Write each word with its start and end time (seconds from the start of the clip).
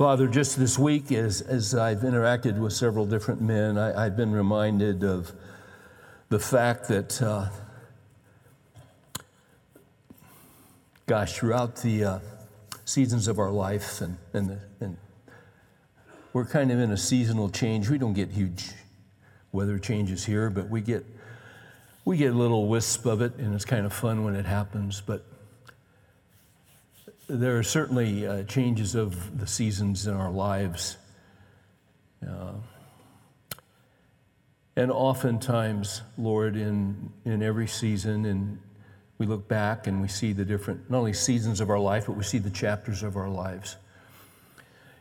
Father, 0.00 0.28
just 0.28 0.58
this 0.58 0.78
week, 0.78 1.12
as, 1.12 1.42
as 1.42 1.74
I've 1.74 1.98
interacted 1.98 2.58
with 2.58 2.72
several 2.72 3.04
different 3.04 3.42
men, 3.42 3.76
I, 3.76 4.04
have 4.04 4.16
been 4.16 4.32
reminded 4.32 5.04
of 5.04 5.30
the 6.30 6.38
fact 6.38 6.88
that, 6.88 7.20
uh, 7.20 7.50
gosh, 11.06 11.34
throughout 11.34 11.76
the 11.82 12.04
uh, 12.04 12.18
seasons 12.86 13.28
of 13.28 13.38
our 13.38 13.50
life, 13.50 14.00
and, 14.00 14.16
and, 14.32 14.48
the, 14.48 14.58
and 14.80 14.96
we're 16.32 16.46
kind 16.46 16.72
of 16.72 16.78
in 16.78 16.92
a 16.92 16.96
seasonal 16.96 17.50
change. 17.50 17.90
We 17.90 17.98
don't 17.98 18.14
get 18.14 18.30
huge 18.30 18.70
weather 19.52 19.78
changes 19.78 20.24
here, 20.24 20.48
but 20.48 20.70
we 20.70 20.80
get, 20.80 21.04
we 22.06 22.16
get 22.16 22.32
a 22.32 22.38
little 22.38 22.68
wisp 22.68 23.04
of 23.04 23.20
it, 23.20 23.34
and 23.36 23.54
it's 23.54 23.66
kind 23.66 23.84
of 23.84 23.92
fun 23.92 24.24
when 24.24 24.34
it 24.34 24.46
happens. 24.46 25.02
But 25.02 25.26
there 27.30 27.58
are 27.58 27.62
certainly 27.62 28.26
uh, 28.26 28.42
changes 28.42 28.96
of 28.96 29.38
the 29.38 29.46
seasons 29.46 30.06
in 30.08 30.14
our 30.14 30.32
lives. 30.32 30.96
Uh, 32.28 32.54
and 34.74 34.90
oftentimes, 34.90 36.02
Lord, 36.18 36.56
in, 36.56 37.12
in 37.24 37.42
every 37.42 37.68
season, 37.68 38.24
and 38.24 38.58
we 39.18 39.26
look 39.26 39.46
back 39.46 39.86
and 39.86 40.02
we 40.02 40.08
see 40.08 40.32
the 40.32 40.44
different, 40.44 40.90
not 40.90 40.98
only 40.98 41.12
seasons 41.12 41.60
of 41.60 41.70
our 41.70 41.78
life, 41.78 42.06
but 42.06 42.16
we 42.16 42.24
see 42.24 42.38
the 42.38 42.50
chapters 42.50 43.04
of 43.04 43.16
our 43.16 43.28
lives. 43.28 43.76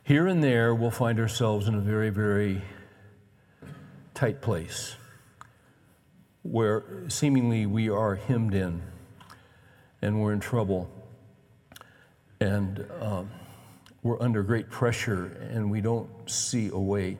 Here 0.03 0.27
and 0.27 0.43
there, 0.43 0.75
we'll 0.75 0.91
find 0.91 1.19
ourselves 1.19 1.67
in 1.67 1.73
a 1.73 1.79
very, 1.79 2.11
very 2.11 2.61
tight 4.13 4.41
place 4.41 4.95
where 6.43 6.83
seemingly 7.07 7.65
we 7.65 7.89
are 7.89 8.15
hemmed 8.15 8.53
in 8.53 8.81
and 10.01 10.21
we're 10.21 10.33
in 10.33 10.39
trouble 10.39 10.89
and 12.39 12.85
um, 13.01 13.29
we're 14.03 14.21
under 14.21 14.43
great 14.43 14.69
pressure 14.69 15.49
and 15.51 15.69
we 15.69 15.81
don't 15.81 16.09
see 16.29 16.69
a 16.69 16.79
way 16.79 17.17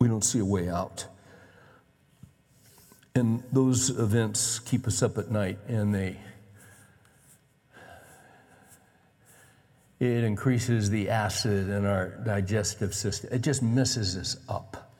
we 0.00 0.08
don't 0.08 0.24
see 0.24 0.38
a 0.38 0.44
way 0.44 0.68
out. 0.68 1.06
And 3.14 3.42
those 3.52 3.90
events 3.90 4.58
keep 4.58 4.86
us 4.86 5.02
up 5.02 5.18
at 5.18 5.30
night 5.30 5.58
and 5.68 5.94
they 5.94 6.16
it 9.98 10.24
increases 10.24 10.88
the 10.88 11.10
acid 11.10 11.68
in 11.68 11.84
our 11.84 12.08
digestive 12.24 12.94
system. 12.94 13.28
It 13.30 13.42
just 13.42 13.62
messes 13.62 14.16
us 14.16 14.38
up 14.48 14.90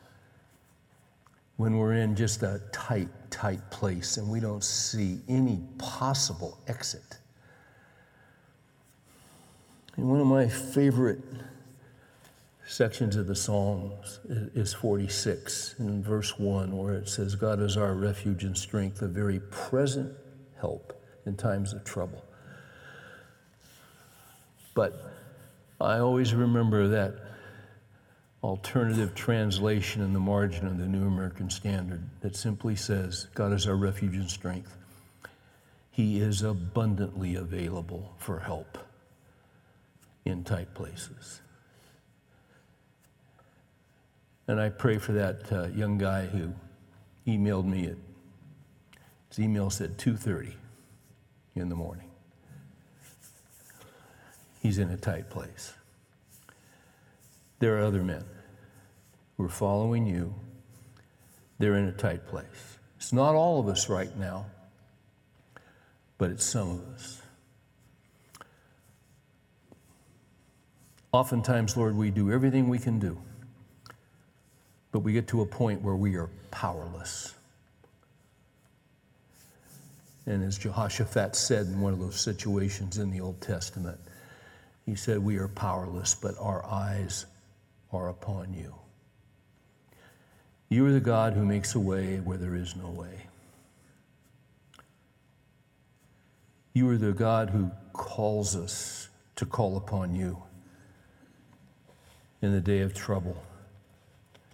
when 1.56 1.78
we're 1.78 1.94
in 1.94 2.14
just 2.14 2.42
a 2.42 2.60
tight 2.72 3.08
tight 3.30 3.70
place 3.70 4.18
and 4.18 4.28
we 4.28 4.40
don't 4.40 4.64
see 4.64 5.20
any 5.28 5.62
possible 5.78 6.58
exit 6.66 7.19
and 10.00 10.08
one 10.08 10.18
of 10.18 10.26
my 10.26 10.48
favorite 10.48 11.22
sections 12.66 13.16
of 13.16 13.26
the 13.26 13.34
Psalms 13.34 14.20
is 14.54 14.72
46 14.72 15.74
in 15.78 16.02
verse 16.02 16.38
1, 16.38 16.74
where 16.74 16.94
it 16.94 17.06
says, 17.06 17.34
God 17.34 17.60
is 17.60 17.76
our 17.76 17.92
refuge 17.92 18.44
and 18.44 18.56
strength, 18.56 19.02
a 19.02 19.08
very 19.08 19.40
present 19.50 20.16
help 20.58 20.98
in 21.26 21.36
times 21.36 21.74
of 21.74 21.84
trouble. 21.84 22.24
But 24.72 25.12
I 25.78 25.98
always 25.98 26.32
remember 26.32 26.88
that 26.88 27.16
alternative 28.42 29.14
translation 29.14 30.00
in 30.00 30.14
the 30.14 30.18
margin 30.18 30.66
of 30.66 30.78
the 30.78 30.86
New 30.86 31.06
American 31.06 31.50
Standard 31.50 32.08
that 32.22 32.36
simply 32.36 32.74
says, 32.74 33.26
God 33.34 33.52
is 33.52 33.66
our 33.66 33.76
refuge 33.76 34.14
and 34.14 34.30
strength. 34.30 34.74
He 35.90 36.20
is 36.20 36.40
abundantly 36.40 37.34
available 37.34 38.14
for 38.16 38.38
help 38.38 38.78
in 40.24 40.44
tight 40.44 40.74
places. 40.74 41.40
And 44.46 44.60
I 44.60 44.68
pray 44.68 44.98
for 44.98 45.12
that 45.12 45.52
uh, 45.52 45.68
young 45.68 45.98
guy 45.98 46.26
who 46.26 46.52
emailed 47.26 47.66
me 47.66 47.86
at 47.86 47.96
his 49.28 49.38
email 49.38 49.70
said 49.70 49.96
2:30 49.96 50.54
in 51.54 51.68
the 51.68 51.76
morning. 51.76 52.10
He's 54.60 54.78
in 54.78 54.90
a 54.90 54.96
tight 54.96 55.30
place. 55.30 55.72
There 57.60 57.78
are 57.78 57.84
other 57.84 58.02
men 58.02 58.24
who 59.36 59.44
are 59.44 59.48
following 59.48 60.06
you. 60.06 60.34
They're 61.58 61.76
in 61.76 61.86
a 61.86 61.92
tight 61.92 62.26
place. 62.26 62.78
It's 62.96 63.12
not 63.12 63.34
all 63.34 63.60
of 63.60 63.68
us 63.68 63.88
right 63.88 64.14
now, 64.18 64.46
but 66.18 66.30
it's 66.30 66.44
some 66.44 66.70
of 66.70 66.94
us. 66.94 67.19
Oftentimes, 71.12 71.76
Lord, 71.76 71.96
we 71.96 72.10
do 72.10 72.30
everything 72.30 72.68
we 72.68 72.78
can 72.78 73.00
do, 73.00 73.18
but 74.92 75.00
we 75.00 75.12
get 75.12 75.26
to 75.28 75.42
a 75.42 75.46
point 75.46 75.82
where 75.82 75.96
we 75.96 76.16
are 76.16 76.30
powerless. 76.52 77.34
And 80.26 80.44
as 80.44 80.56
Jehoshaphat 80.56 81.34
said 81.34 81.66
in 81.66 81.80
one 81.80 81.92
of 81.92 81.98
those 81.98 82.20
situations 82.20 82.98
in 82.98 83.10
the 83.10 83.20
Old 83.20 83.40
Testament, 83.40 83.98
he 84.86 84.94
said, 84.94 85.18
We 85.18 85.38
are 85.38 85.48
powerless, 85.48 86.14
but 86.14 86.36
our 86.38 86.64
eyes 86.64 87.26
are 87.92 88.08
upon 88.08 88.54
you. 88.54 88.74
You 90.68 90.86
are 90.86 90.92
the 90.92 91.00
God 91.00 91.32
who 91.32 91.44
makes 91.44 91.74
a 91.74 91.80
way 91.80 92.18
where 92.18 92.38
there 92.38 92.54
is 92.54 92.76
no 92.76 92.88
way. 92.88 93.26
You 96.72 96.88
are 96.90 96.96
the 96.96 97.12
God 97.12 97.50
who 97.50 97.72
calls 97.92 98.54
us 98.54 99.08
to 99.34 99.44
call 99.44 99.76
upon 99.76 100.14
you 100.14 100.40
in 102.42 102.52
the 102.52 102.60
day 102.60 102.80
of 102.80 102.94
trouble. 102.94 103.42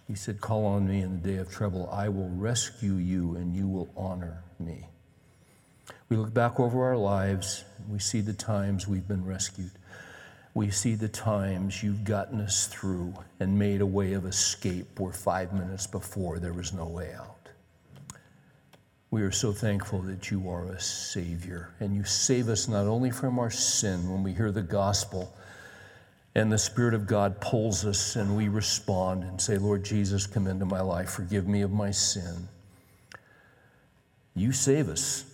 He 0.07 0.15
said, 0.15 0.41
Call 0.41 0.65
on 0.65 0.87
me 0.87 1.01
in 1.01 1.21
the 1.21 1.29
day 1.29 1.37
of 1.37 1.51
trouble. 1.51 1.89
I 1.91 2.09
will 2.09 2.29
rescue 2.29 2.93
you 2.93 3.35
and 3.35 3.55
you 3.55 3.67
will 3.67 3.89
honor 3.95 4.43
me. 4.59 4.87
We 6.09 6.17
look 6.17 6.33
back 6.33 6.59
over 6.59 6.85
our 6.85 6.97
lives, 6.97 7.65
we 7.89 7.99
see 7.99 8.21
the 8.21 8.33
times 8.33 8.87
we've 8.87 9.07
been 9.07 9.25
rescued. 9.25 9.71
We 10.53 10.71
see 10.71 10.95
the 10.95 11.09
times 11.09 11.83
you've 11.83 12.03
gotten 12.03 12.41
us 12.41 12.67
through 12.67 13.13
and 13.39 13.59
made 13.59 13.81
a 13.81 13.85
way 13.85 14.13
of 14.13 14.25
escape 14.25 14.99
where 14.99 15.13
five 15.13 15.53
minutes 15.53 15.85
before 15.85 16.39
there 16.39 16.53
was 16.53 16.73
no 16.73 16.85
way 16.85 17.13
out. 17.13 17.49
We 19.11 19.21
are 19.21 19.31
so 19.31 19.53
thankful 19.53 20.01
that 20.03 20.31
you 20.31 20.49
are 20.49 20.65
a 20.65 20.79
Savior 20.79 21.69
and 21.79 21.95
you 21.95 22.03
save 22.05 22.49
us 22.49 22.67
not 22.67 22.87
only 22.87 23.11
from 23.11 23.37
our 23.37 23.51
sin 23.51 24.09
when 24.09 24.23
we 24.23 24.33
hear 24.33 24.51
the 24.51 24.63
gospel 24.63 25.36
and 26.37 26.51
the 26.51 26.57
Spirit 26.59 26.93
of 26.93 27.07
God 27.07 27.41
pulls 27.41 27.83
us, 27.83 28.15
and 28.15 28.37
we 28.37 28.47
respond 28.47 29.23
and 29.23 29.41
say, 29.41 29.57
Lord 29.57 29.83
Jesus, 29.83 30.27
come 30.27 30.45
into 30.45 30.65
my 30.65 30.81
life, 30.81 31.09
forgive 31.09 31.47
me 31.47 31.63
of 31.63 31.71
my 31.71 31.89
sin. 31.89 32.47
You 34.35 34.51
save 34.51 34.87
us, 34.87 35.25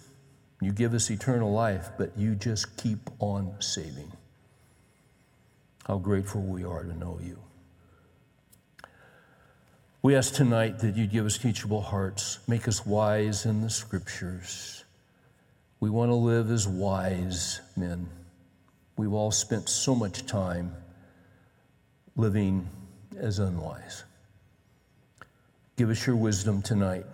you 0.62 0.72
give 0.72 0.94
us 0.94 1.12
eternal 1.12 1.52
life, 1.52 1.90
but 1.98 2.18
you 2.18 2.36
just 2.36 2.78
keep 2.78 3.10
on 3.20 3.54
saving. 3.60 4.14
How 5.86 5.98
grateful 5.98 6.40
we 6.40 6.64
are 6.64 6.84
to 6.84 6.98
know 6.98 7.20
you. 7.22 7.38
We 10.04 10.16
ask 10.16 10.34
tonight 10.34 10.80
that 10.80 10.96
you'd 10.96 11.12
give 11.12 11.26
us 11.26 11.38
teachable 11.38 11.82
hearts, 11.82 12.40
make 12.48 12.66
us 12.66 12.86
wise 12.86 13.46
in 13.46 13.60
the 13.60 13.70
scriptures. 13.70 14.86
We 15.82 15.90
want 15.90 16.12
to 16.12 16.16
live 16.16 16.50
as 16.50 16.66
wise 16.66 17.60
men. 17.76 18.08
We've 18.96 19.12
all 19.12 19.32
spent 19.32 19.68
so 19.68 19.96
much 19.96 20.26
time 20.26 20.74
living 22.16 22.70
as 23.18 23.40
unwise. 23.40 24.04
Give 25.76 25.90
us 25.90 26.06
your 26.06 26.16
wisdom 26.16 26.62
tonight. 26.62 27.06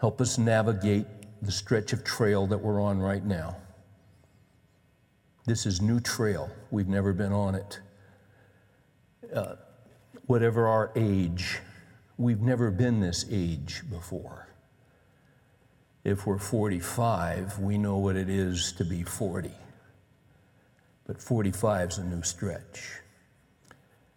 Help 0.00 0.20
us 0.20 0.38
navigate 0.38 1.06
the 1.42 1.52
stretch 1.52 1.92
of 1.92 2.04
trail 2.04 2.46
that 2.46 2.58
we're 2.58 2.80
on 2.80 2.98
right 2.98 3.24
now. 3.24 3.56
This 5.44 5.66
is 5.66 5.80
new 5.80 6.00
trail. 6.00 6.50
We've 6.70 6.88
never 6.88 7.12
been 7.12 7.32
on 7.32 7.54
it. 7.54 7.80
Uh, 9.34 9.56
whatever 10.26 10.66
our 10.66 10.90
age, 10.96 11.58
we've 12.16 12.40
never 12.40 12.70
been 12.70 13.00
this 13.00 13.26
age 13.30 13.82
before. 13.90 14.48
If 16.04 16.26
we're 16.26 16.38
45, 16.38 17.58
we 17.58 17.76
know 17.76 17.98
what 17.98 18.16
it 18.16 18.28
is 18.28 18.72
to 18.72 18.84
be 18.84 19.02
40. 19.02 19.50
But 21.06 21.20
45 21.20 21.90
is 21.90 21.98
a 21.98 22.04
new 22.04 22.22
stretch. 22.22 22.97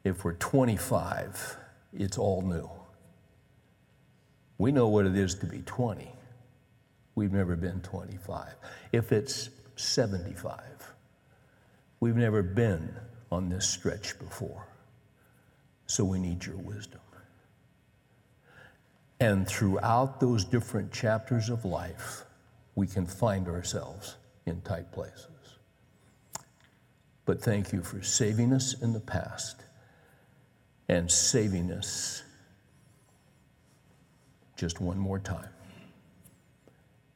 If 0.03 0.24
we're 0.24 0.33
25, 0.33 1.57
it's 1.94 2.18
all 2.18 2.42
new. 2.42 2.69
We 4.57 4.71
know 4.71 4.88
what 4.88 5.06
it 5.06 5.15
is 5.15 5.36
to 5.36 5.45
be 5.45 5.59
20. 5.59 6.12
We've 7.15 7.31
never 7.33 7.56
been 7.56 7.81
25. 7.81 8.53
If 8.92 9.12
it's 9.12 9.50
75, 9.75 10.59
we've 12.00 12.15
never 12.15 12.42
been 12.42 12.95
on 13.31 13.50
this 13.50 13.68
stretch 13.68 14.18
before. 14.19 14.68
So 15.88 16.04
we 16.04 16.19
need 16.19 16.45
your 16.45 16.57
wisdom. 16.57 17.01
And 19.19 19.47
throughout 19.47 20.19
those 20.19 20.45
different 20.45 20.92
chapters 20.92 21.50
of 21.50 21.63
life, 21.63 22.24
we 22.75 22.88
can 22.88 23.06
find 23.06 23.47
ourselves 23.47 24.15
in 24.45 24.62
tight 24.62 24.92
places. 24.92 25.27
but 27.25 27.42
thank 27.42 27.71
you 27.71 27.83
for 27.83 28.01
saving 28.01 28.51
us 28.51 28.81
in 28.81 28.94
the 28.94 29.00
past 29.00 29.63
and 30.91 31.09
saving 31.09 31.71
us 31.71 32.21
just 34.57 34.81
one 34.81 34.99
more 34.99 35.19
time. 35.19 35.49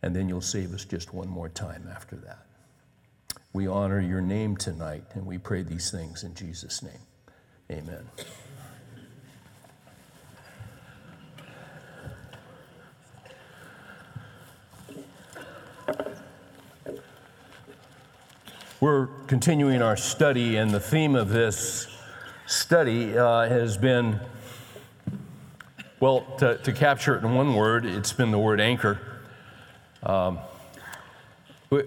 And 0.01 0.15
then 0.15 0.29
you'll 0.29 0.39
save 0.39 0.73
us 0.73 0.85
just 0.85 1.13
one 1.13 1.27
more 1.27 1.49
time 1.49 1.87
after 1.93 2.15
that. 2.15 2.45
We 3.51 3.67
honor 3.67 3.99
your 3.99 4.21
name 4.21 4.55
tonight, 4.55 5.03
and 5.13 5.25
we 5.25 5.37
pray 5.37 5.61
these 5.61 5.91
things 5.91 6.23
in 6.23 6.33
Jesus' 6.35 6.81
name. 6.81 6.93
Amen. 7.69 8.05
We're 18.79 19.07
continuing 19.27 19.81
our 19.81 19.97
study, 19.97 20.55
and 20.55 20.71
the 20.71 20.79
theme 20.79 21.15
of 21.15 21.27
this 21.27 21.87
study 22.45 23.17
uh, 23.17 23.47
has 23.47 23.77
been 23.77 24.19
well, 25.99 26.21
to, 26.39 26.57
to, 26.57 26.73
capture 26.73 27.15
it 27.15 27.23
in 27.23 27.33
one 27.33 27.55
word, 27.55 27.85
it's 27.85 28.13
been 28.13 28.31
the 28.31 28.37
word 28.37 28.59
anchor. 28.59 28.99
Um, 30.03 30.39
we, 31.69 31.81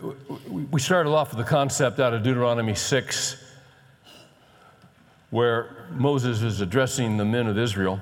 we 0.70 0.80
started 0.80 1.10
off 1.10 1.30
with 1.30 1.38
the 1.38 1.48
concept 1.48 2.00
out 2.00 2.14
of 2.14 2.22
Deuteronomy 2.22 2.74
6, 2.74 3.36
where 5.30 5.86
Moses 5.92 6.42
is 6.42 6.60
addressing 6.60 7.16
the 7.16 7.24
men 7.24 7.46
of 7.46 7.58
Israel. 7.58 8.00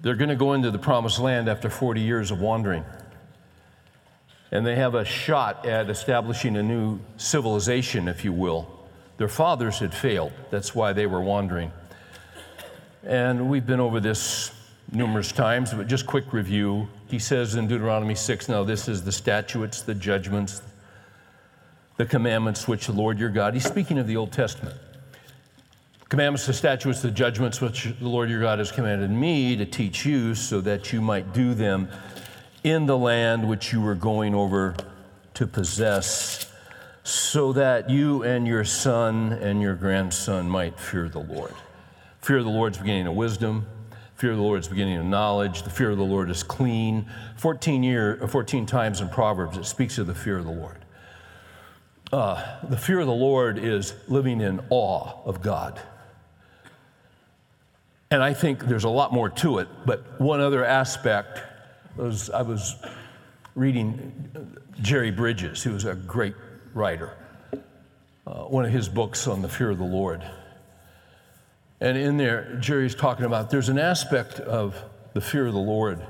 They're 0.00 0.14
going 0.14 0.28
to 0.28 0.36
go 0.36 0.52
into 0.52 0.70
the 0.70 0.78
promised 0.78 1.18
land 1.18 1.48
after 1.48 1.70
40 1.70 2.00
years 2.00 2.30
of 2.30 2.40
wandering 2.40 2.84
and 4.50 4.66
they 4.66 4.76
have 4.76 4.94
a 4.94 5.04
shot 5.04 5.66
at 5.66 5.90
establishing 5.90 6.56
a 6.56 6.62
new 6.62 6.98
civilization, 7.16 8.08
if 8.08 8.24
you 8.24 8.32
will. 8.32 8.77
Their 9.18 9.28
fathers 9.28 9.78
had 9.80 9.92
failed, 9.92 10.32
that's 10.50 10.74
why 10.74 10.92
they 10.92 11.06
were 11.06 11.20
wandering. 11.20 11.70
And 13.04 13.50
we've 13.50 13.66
been 13.66 13.80
over 13.80 14.00
this 14.00 14.52
numerous 14.90 15.32
times, 15.32 15.74
but 15.74 15.86
just 15.86 16.06
quick 16.06 16.32
review. 16.32 16.88
He 17.08 17.18
says 17.18 17.54
in 17.54 17.68
Deuteronomy 17.68 18.14
6 18.14 18.48
now, 18.48 18.64
this 18.64 18.88
is 18.88 19.02
the 19.02 19.12
statutes, 19.12 19.82
the 19.82 19.94
judgments, 19.94 20.62
the 21.96 22.06
commandments 22.06 22.66
which 22.66 22.86
the 22.86 22.92
Lord 22.92 23.18
your 23.18 23.28
God, 23.28 23.54
he's 23.54 23.66
speaking 23.66 23.98
of 23.98 24.06
the 24.06 24.16
Old 24.16 24.32
Testament. 24.32 24.76
Commandments, 26.08 26.46
the 26.46 26.54
statutes, 26.54 27.02
the 27.02 27.10
judgments 27.10 27.60
which 27.60 27.92
the 28.00 28.08
Lord 28.08 28.30
your 28.30 28.40
God 28.40 28.60
has 28.60 28.72
commanded 28.72 29.10
me 29.10 29.56
to 29.56 29.66
teach 29.66 30.06
you 30.06 30.34
so 30.34 30.60
that 30.62 30.90
you 30.90 31.02
might 31.02 31.34
do 31.34 31.52
them 31.52 31.88
in 32.64 32.86
the 32.86 32.96
land 32.96 33.46
which 33.46 33.72
you 33.72 33.80
were 33.82 33.94
going 33.94 34.34
over 34.34 34.74
to 35.34 35.46
possess, 35.46 36.50
so 37.08 37.54
that 37.54 37.88
you 37.88 38.22
and 38.22 38.46
your 38.46 38.64
son 38.64 39.32
and 39.32 39.62
your 39.62 39.74
grandson 39.74 40.48
might 40.48 40.78
fear 40.78 41.08
the 41.08 41.18
Lord. 41.18 41.54
Fear 42.20 42.38
of 42.38 42.44
the 42.44 42.50
Lord 42.50 42.72
is 42.74 42.78
beginning 42.78 43.06
of 43.06 43.14
wisdom. 43.14 43.66
Fear 44.16 44.32
of 44.32 44.36
the 44.36 44.42
Lord 44.42 44.60
is 44.60 44.68
beginning 44.68 44.98
of 44.98 45.06
knowledge. 45.06 45.62
The 45.62 45.70
fear 45.70 45.88
of 45.88 45.96
the 45.96 46.04
Lord 46.04 46.28
is 46.28 46.42
clean. 46.42 47.08
14, 47.38 47.82
year, 47.82 48.28
14 48.28 48.66
times 48.66 49.00
in 49.00 49.08
Proverbs 49.08 49.56
it 49.56 49.64
speaks 49.64 49.96
of 49.96 50.06
the 50.06 50.14
fear 50.14 50.36
of 50.36 50.44
the 50.44 50.50
Lord. 50.50 50.84
Uh, 52.12 52.58
the 52.68 52.76
fear 52.76 53.00
of 53.00 53.06
the 53.06 53.12
Lord 53.12 53.58
is 53.58 53.94
living 54.06 54.42
in 54.42 54.60
awe 54.68 55.12
of 55.24 55.40
God. 55.40 55.80
And 58.10 58.22
I 58.22 58.34
think 58.34 58.66
there's 58.66 58.84
a 58.84 58.90
lot 58.90 59.14
more 59.14 59.30
to 59.30 59.60
it, 59.60 59.68
but 59.86 60.20
one 60.20 60.40
other 60.40 60.62
aspect 60.62 61.40
was, 61.96 62.28
I 62.28 62.42
was 62.42 62.76
reading 63.54 64.12
Jerry 64.82 65.10
Bridges, 65.10 65.62
who 65.62 65.72
was 65.72 65.86
a 65.86 65.94
great 65.94 66.34
writer, 66.74 67.16
uh, 68.26 68.44
one 68.44 68.64
of 68.64 68.70
his 68.70 68.88
books 68.88 69.26
on 69.26 69.42
the 69.42 69.48
fear 69.48 69.70
of 69.70 69.78
the 69.78 69.84
Lord. 69.84 70.22
And 71.80 71.96
in 71.96 72.16
there, 72.16 72.56
Jerry's 72.60 72.94
talking 72.94 73.24
about 73.24 73.50
there's 73.50 73.68
an 73.68 73.78
aspect 73.78 74.40
of 74.40 74.76
the 75.14 75.20
fear 75.20 75.46
of 75.46 75.52
the 75.52 75.58
Lord 75.58 76.04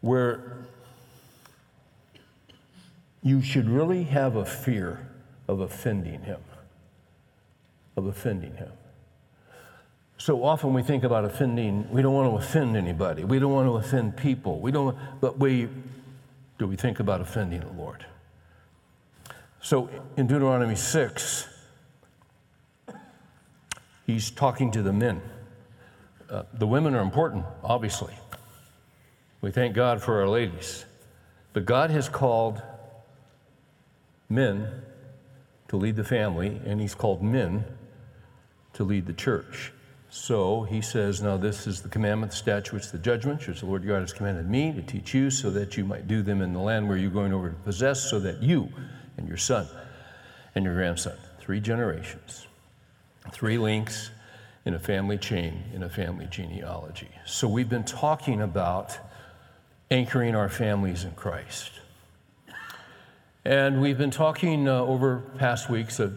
where 0.00 0.58
you 3.22 3.42
should 3.42 3.68
really 3.68 4.04
have 4.04 4.36
a 4.36 4.44
fear 4.44 5.06
of 5.48 5.60
offending 5.60 6.22
him, 6.22 6.40
of 7.96 8.06
offending 8.06 8.54
him. 8.54 8.72
So 10.16 10.44
often 10.44 10.74
we 10.74 10.82
think 10.82 11.02
about 11.02 11.24
offending, 11.24 11.90
we 11.90 12.02
don't 12.02 12.12
want 12.12 12.30
to 12.30 12.36
offend 12.36 12.76
anybody. 12.76 13.24
We 13.24 13.38
don't 13.38 13.52
want 13.52 13.68
to 13.68 13.76
offend 13.76 14.18
people. 14.18 14.60
We 14.60 14.70
don't, 14.70 14.96
but 15.20 15.38
we, 15.38 15.68
do 16.58 16.66
we 16.66 16.76
think 16.76 17.00
about 17.00 17.22
offending 17.22 17.60
the 17.60 17.72
Lord? 17.72 18.04
So 19.60 19.90
in 20.16 20.26
Deuteronomy 20.26 20.76
6, 20.76 21.46
he's 24.06 24.30
talking 24.30 24.70
to 24.72 24.82
the 24.82 24.92
men. 24.92 25.20
Uh, 26.28 26.44
the 26.54 26.66
women 26.66 26.94
are 26.94 27.02
important, 27.02 27.44
obviously. 27.62 28.14
We 29.40 29.50
thank 29.50 29.74
God 29.74 30.02
for 30.02 30.20
our 30.20 30.28
ladies. 30.28 30.84
But 31.52 31.64
God 31.64 31.90
has 31.90 32.08
called 32.08 32.62
men 34.28 34.68
to 35.68 35.76
lead 35.76 35.96
the 35.96 36.04
family, 36.04 36.60
and 36.64 36.80
He's 36.80 36.94
called 36.94 37.22
men 37.22 37.64
to 38.74 38.84
lead 38.84 39.06
the 39.06 39.12
church. 39.12 39.72
So 40.12 40.62
he 40.64 40.80
says, 40.80 41.22
Now 41.22 41.36
this 41.36 41.66
is 41.66 41.82
the 41.82 41.88
commandment, 41.88 42.32
the 42.32 42.38
statutes, 42.38 42.90
the 42.90 42.98
judgments, 42.98 43.46
which 43.46 43.60
the 43.60 43.66
Lord 43.66 43.86
God 43.86 44.00
has 44.00 44.12
commanded 44.12 44.48
me 44.48 44.72
to 44.72 44.82
teach 44.82 45.14
you, 45.14 45.30
so 45.30 45.50
that 45.50 45.76
you 45.76 45.84
might 45.84 46.08
do 46.08 46.22
them 46.22 46.42
in 46.42 46.52
the 46.52 46.58
land 46.58 46.88
where 46.88 46.96
you're 46.96 47.10
going 47.10 47.32
over 47.32 47.50
to 47.50 47.56
possess, 47.56 48.10
so 48.10 48.18
that 48.20 48.42
you 48.42 48.68
and 49.20 49.28
your 49.28 49.36
son 49.36 49.68
and 50.56 50.64
your 50.64 50.74
grandson, 50.74 51.16
three 51.38 51.60
generations, 51.60 52.48
three 53.30 53.58
links 53.58 54.10
in 54.64 54.74
a 54.74 54.78
family 54.78 55.18
chain, 55.18 55.62
in 55.72 55.84
a 55.84 55.88
family 55.88 56.26
genealogy. 56.28 57.10
So 57.24 57.46
we've 57.46 57.68
been 57.68 57.84
talking 57.84 58.40
about 58.40 58.98
anchoring 59.90 60.34
our 60.34 60.48
families 60.48 61.04
in 61.04 61.12
Christ. 61.12 61.70
And 63.44 63.80
we've 63.80 63.96
been 63.96 64.10
talking 64.10 64.68
uh, 64.68 64.80
over 64.80 65.20
past 65.38 65.70
weeks 65.70 65.98
of 65.98 66.14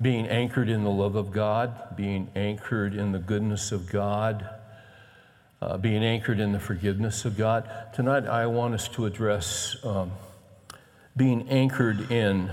being 0.00 0.28
anchored 0.28 0.68
in 0.68 0.84
the 0.84 0.90
love 0.90 1.16
of 1.16 1.32
God, 1.32 1.96
being 1.96 2.28
anchored 2.36 2.94
in 2.94 3.12
the 3.12 3.18
goodness 3.18 3.72
of 3.72 3.90
God, 3.90 4.48
uh, 5.60 5.76
being 5.78 6.04
anchored 6.04 6.38
in 6.38 6.52
the 6.52 6.60
forgiveness 6.60 7.24
of 7.24 7.36
God. 7.36 7.68
Tonight, 7.94 8.26
I 8.26 8.46
want 8.46 8.74
us 8.74 8.88
to 8.88 9.06
address 9.06 9.76
um, 9.84 10.12
being 11.16 11.48
anchored 11.48 12.10
in 12.10 12.50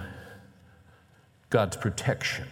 God's 1.50 1.75
protection. 1.77 2.48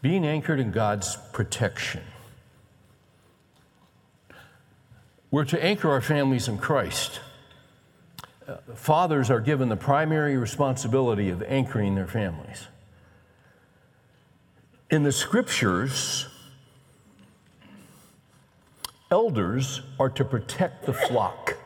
Being 0.00 0.24
anchored 0.24 0.60
in 0.60 0.70
God's 0.70 1.16
protection. 1.32 2.02
We're 5.30 5.44
to 5.46 5.62
anchor 5.62 5.90
our 5.90 6.00
families 6.00 6.46
in 6.46 6.58
Christ. 6.58 7.20
Uh, 8.46 8.58
fathers 8.74 9.30
are 9.30 9.40
given 9.40 9.68
the 9.68 9.76
primary 9.76 10.36
responsibility 10.36 11.30
of 11.30 11.42
anchoring 11.42 11.96
their 11.96 12.06
families. 12.06 12.68
In 14.90 15.02
the 15.02 15.10
scriptures, 15.10 16.26
elders 19.10 19.80
are 19.98 20.10
to 20.10 20.24
protect 20.24 20.86
the 20.86 20.92
flock. 20.92 21.56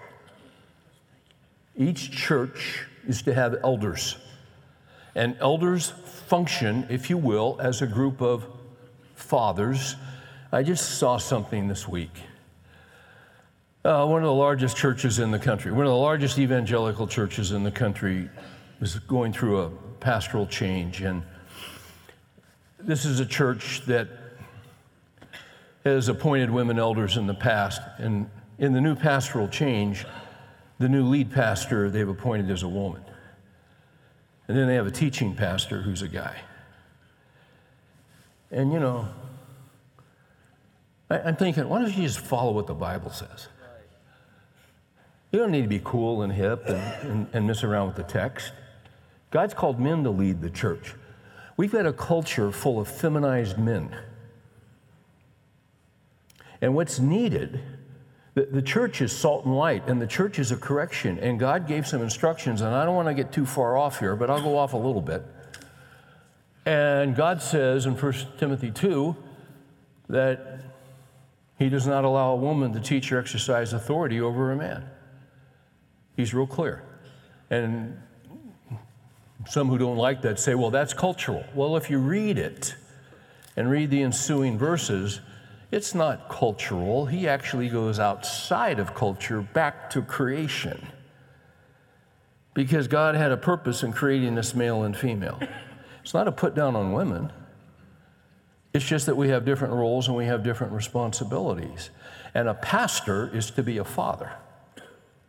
Each 1.78 2.10
church 2.10 2.86
is 3.06 3.22
to 3.22 3.32
have 3.32 3.56
elders. 3.62 4.16
And 5.14 5.36
elders 5.40 5.90
function, 6.26 6.86
if 6.90 7.08
you 7.08 7.16
will, 7.16 7.56
as 7.60 7.80
a 7.80 7.86
group 7.86 8.20
of 8.20 8.44
fathers. 9.14 9.94
I 10.50 10.64
just 10.64 10.98
saw 10.98 11.18
something 11.18 11.68
this 11.68 11.86
week. 11.86 12.10
Uh, 13.84 14.04
one 14.06 14.22
of 14.22 14.26
the 14.26 14.34
largest 14.34 14.76
churches 14.76 15.20
in 15.20 15.30
the 15.30 15.38
country, 15.38 15.70
one 15.70 15.86
of 15.86 15.90
the 15.90 15.96
largest 15.96 16.38
evangelical 16.38 17.06
churches 17.06 17.52
in 17.52 17.62
the 17.62 17.70
country, 17.70 18.28
was 18.80 18.98
going 18.98 19.32
through 19.32 19.60
a 19.60 19.70
pastoral 20.00 20.46
change. 20.46 21.00
And 21.02 21.22
this 22.80 23.04
is 23.04 23.20
a 23.20 23.26
church 23.26 23.82
that 23.86 24.08
has 25.84 26.08
appointed 26.08 26.50
women 26.50 26.78
elders 26.78 27.16
in 27.16 27.28
the 27.28 27.34
past, 27.34 27.80
and 27.98 28.28
in 28.58 28.72
the 28.72 28.80
new 28.80 28.96
pastoral 28.96 29.48
change, 29.48 30.04
the 30.78 30.88
new 30.88 31.04
lead 31.04 31.32
pastor 31.32 31.90
they've 31.90 32.08
appointed 32.08 32.50
is 32.50 32.62
a 32.62 32.68
woman. 32.68 33.02
And 34.46 34.56
then 34.56 34.66
they 34.66 34.74
have 34.74 34.86
a 34.86 34.90
teaching 34.90 35.34
pastor 35.34 35.82
who's 35.82 36.02
a 36.02 36.08
guy. 36.08 36.36
And 38.50 38.72
you 38.72 38.80
know, 38.80 39.08
I, 41.10 41.28
am 41.28 41.36
thinking, 41.36 41.68
why 41.68 41.82
don't 41.82 41.94
you 41.94 42.02
just 42.02 42.20
follow 42.20 42.52
what 42.52 42.66
the 42.66 42.74
Bible 42.74 43.10
says? 43.10 43.48
You 45.32 45.40
don't 45.40 45.50
need 45.50 45.62
to 45.62 45.68
be 45.68 45.80
cool 45.84 46.22
and 46.22 46.32
hip 46.32 46.64
and, 46.66 47.10
and, 47.10 47.26
and 47.34 47.46
mess 47.46 47.62
around 47.62 47.88
with 47.88 47.96
the 47.96 48.02
text. 48.02 48.52
God's 49.30 49.52
called 49.52 49.78
men 49.78 50.02
to 50.04 50.10
lead 50.10 50.40
the 50.40 50.48
church. 50.48 50.94
We've 51.58 51.72
got 51.72 51.84
a 51.84 51.92
culture 51.92 52.50
full 52.50 52.80
of 52.80 52.88
feminized 52.88 53.58
men. 53.58 53.94
And 56.60 56.74
what's 56.74 56.98
needed, 56.98 57.60
The, 58.38 58.44
the 58.44 58.62
church 58.62 59.00
is 59.00 59.10
salt 59.10 59.46
and 59.46 59.56
light, 59.56 59.88
and 59.88 60.00
the 60.00 60.06
church 60.06 60.38
is 60.38 60.52
a 60.52 60.56
correction. 60.56 61.18
And 61.18 61.40
God 61.40 61.66
gave 61.66 61.88
some 61.88 62.02
instructions, 62.02 62.60
and 62.60 62.72
I 62.72 62.84
don't 62.84 62.94
want 62.94 63.08
to 63.08 63.14
get 63.14 63.32
too 63.32 63.44
far 63.44 63.76
off 63.76 63.98
here, 63.98 64.14
but 64.14 64.30
I'll 64.30 64.40
go 64.40 64.56
off 64.56 64.74
a 64.74 64.76
little 64.76 65.02
bit. 65.02 65.24
And 66.64 67.16
God 67.16 67.42
says 67.42 67.84
in 67.84 67.96
1 67.96 68.12
Timothy 68.38 68.70
2 68.70 69.16
that 70.10 70.60
He 71.58 71.68
does 71.68 71.88
not 71.88 72.04
allow 72.04 72.30
a 72.30 72.36
woman 72.36 72.72
to 72.74 72.80
teach 72.80 73.10
or 73.10 73.18
exercise 73.18 73.72
authority 73.72 74.20
over 74.20 74.52
a 74.52 74.56
man. 74.56 74.88
He's 76.14 76.32
real 76.32 76.46
clear. 76.46 76.84
And 77.50 78.00
some 79.48 79.66
who 79.66 79.78
don't 79.78 79.96
like 79.96 80.22
that 80.22 80.38
say, 80.38 80.54
well, 80.54 80.70
that's 80.70 80.94
cultural. 80.94 81.44
Well, 81.56 81.76
if 81.76 81.90
you 81.90 81.98
read 81.98 82.38
it 82.38 82.76
and 83.56 83.68
read 83.68 83.90
the 83.90 84.04
ensuing 84.04 84.56
verses, 84.56 85.22
it's 85.70 85.94
not 85.94 86.28
cultural. 86.28 87.06
He 87.06 87.28
actually 87.28 87.68
goes 87.68 87.98
outside 87.98 88.78
of 88.78 88.94
culture 88.94 89.42
back 89.42 89.90
to 89.90 90.02
creation. 90.02 90.86
Because 92.54 92.88
God 92.88 93.14
had 93.14 93.30
a 93.30 93.36
purpose 93.36 93.82
in 93.82 93.92
creating 93.92 94.34
this 94.34 94.54
male 94.54 94.82
and 94.84 94.96
female. 94.96 95.38
It's 96.02 96.14
not 96.14 96.26
a 96.26 96.32
put 96.32 96.54
down 96.54 96.74
on 96.74 96.92
women. 96.92 97.30
It's 98.72 98.84
just 98.84 99.06
that 99.06 99.16
we 99.16 99.28
have 99.28 99.44
different 99.44 99.74
roles 99.74 100.08
and 100.08 100.16
we 100.16 100.24
have 100.24 100.42
different 100.42 100.72
responsibilities. 100.72 101.90
And 102.34 102.48
a 102.48 102.54
pastor 102.54 103.30
is 103.34 103.50
to 103.52 103.62
be 103.62 103.78
a 103.78 103.84
father. 103.84 104.32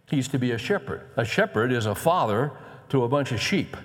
He's 0.10 0.28
to 0.30 0.40
be 0.40 0.52
a 0.52 0.58
shepherd. 0.58 1.02
A 1.18 1.26
shepherd 1.26 1.72
is 1.72 1.86
a 1.86 1.96
father 1.96 2.52
to 2.90 3.04
a 3.04 3.10
bunch 3.10 3.32
of 3.32 3.40
sheep. 3.40 3.76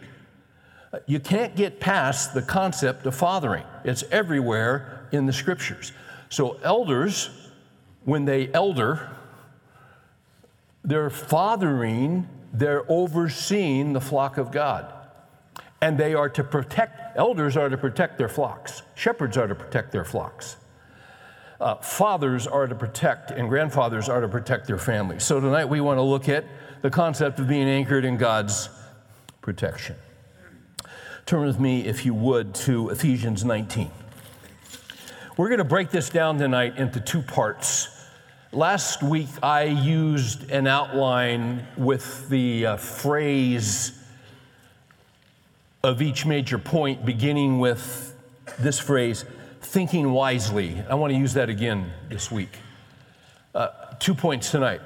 You 1.06 1.18
can't 1.18 1.56
get 1.56 1.80
past 1.80 2.34
the 2.34 2.42
concept 2.42 3.04
of 3.06 3.14
fathering, 3.14 3.64
it's 3.84 4.04
everywhere 4.10 5.08
in 5.12 5.26
the 5.26 5.32
scriptures. 5.32 5.92
So, 6.34 6.58
elders, 6.64 7.30
when 8.04 8.24
they 8.24 8.52
elder, 8.52 9.08
they're 10.82 11.08
fathering, 11.08 12.28
they're 12.52 12.82
overseeing 12.90 13.92
the 13.92 14.00
flock 14.00 14.36
of 14.36 14.50
God. 14.50 14.92
And 15.80 15.96
they 15.96 16.12
are 16.12 16.28
to 16.30 16.42
protect, 16.42 17.16
elders 17.16 17.56
are 17.56 17.68
to 17.68 17.76
protect 17.76 18.18
their 18.18 18.28
flocks, 18.28 18.82
shepherds 18.96 19.36
are 19.36 19.46
to 19.46 19.54
protect 19.54 19.92
their 19.92 20.04
flocks. 20.04 20.56
Uh, 21.60 21.76
fathers 21.76 22.48
are 22.48 22.66
to 22.66 22.74
protect, 22.74 23.30
and 23.30 23.48
grandfathers 23.48 24.08
are 24.08 24.20
to 24.20 24.26
protect 24.26 24.66
their 24.66 24.76
families. 24.76 25.22
So, 25.22 25.38
tonight 25.38 25.66
we 25.66 25.80
want 25.80 25.98
to 25.98 26.02
look 26.02 26.28
at 26.28 26.46
the 26.82 26.90
concept 26.90 27.38
of 27.38 27.46
being 27.46 27.68
anchored 27.68 28.04
in 28.04 28.16
God's 28.16 28.70
protection. 29.40 29.94
Turn 31.26 31.46
with 31.46 31.60
me, 31.60 31.86
if 31.86 32.04
you 32.04 32.12
would, 32.12 32.56
to 32.56 32.88
Ephesians 32.88 33.44
19. 33.44 33.88
We're 35.36 35.48
going 35.48 35.58
to 35.58 35.64
break 35.64 35.90
this 35.90 36.10
down 36.10 36.38
tonight 36.38 36.76
into 36.76 37.00
two 37.00 37.20
parts. 37.20 37.88
Last 38.52 39.02
week, 39.02 39.26
I 39.42 39.64
used 39.64 40.48
an 40.52 40.68
outline 40.68 41.66
with 41.76 42.28
the 42.28 42.66
uh, 42.66 42.76
phrase 42.76 44.00
of 45.82 46.00
each 46.00 46.24
major 46.24 46.56
point, 46.56 47.04
beginning 47.04 47.58
with 47.58 48.14
this 48.60 48.78
phrase, 48.78 49.24
thinking 49.60 50.12
wisely. 50.12 50.80
I 50.88 50.94
want 50.94 51.12
to 51.12 51.18
use 51.18 51.34
that 51.34 51.48
again 51.48 51.92
this 52.08 52.30
week. 52.30 52.56
Uh, 53.56 53.70
two 53.98 54.14
points 54.14 54.52
tonight. 54.52 54.82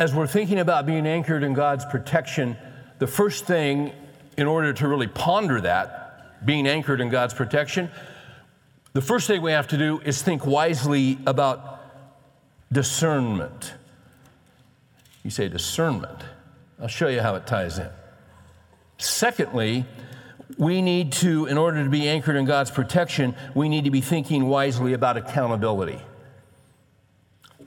As 0.00 0.12
we're 0.12 0.26
thinking 0.26 0.58
about 0.58 0.84
being 0.84 1.06
anchored 1.06 1.44
in 1.44 1.54
God's 1.54 1.84
protection, 1.84 2.56
the 2.98 3.06
first 3.06 3.46
thing 3.46 3.92
in 4.36 4.48
order 4.48 4.72
to 4.72 4.88
really 4.88 5.06
ponder 5.06 5.60
that, 5.60 6.44
being 6.44 6.66
anchored 6.66 7.00
in 7.00 7.08
God's 7.08 7.34
protection, 7.34 7.88
the 8.92 9.02
first 9.02 9.26
thing 9.26 9.42
we 9.42 9.52
have 9.52 9.68
to 9.68 9.78
do 9.78 10.00
is 10.00 10.22
think 10.22 10.44
wisely 10.44 11.18
about 11.26 11.80
discernment. 12.72 13.74
You 15.22 15.30
say 15.30 15.48
discernment. 15.48 16.18
I'll 16.80 16.88
show 16.88 17.08
you 17.08 17.20
how 17.20 17.34
it 17.34 17.46
ties 17.46 17.78
in. 17.78 17.88
Secondly, 18.98 19.84
we 20.58 20.82
need 20.82 21.12
to, 21.12 21.46
in 21.46 21.56
order 21.56 21.82
to 21.84 21.90
be 21.90 22.08
anchored 22.08 22.36
in 22.36 22.44
God's 22.44 22.70
protection, 22.70 23.34
we 23.54 23.68
need 23.68 23.84
to 23.84 23.90
be 23.90 24.00
thinking 24.00 24.48
wisely 24.48 24.92
about 24.92 25.16
accountability. 25.16 25.98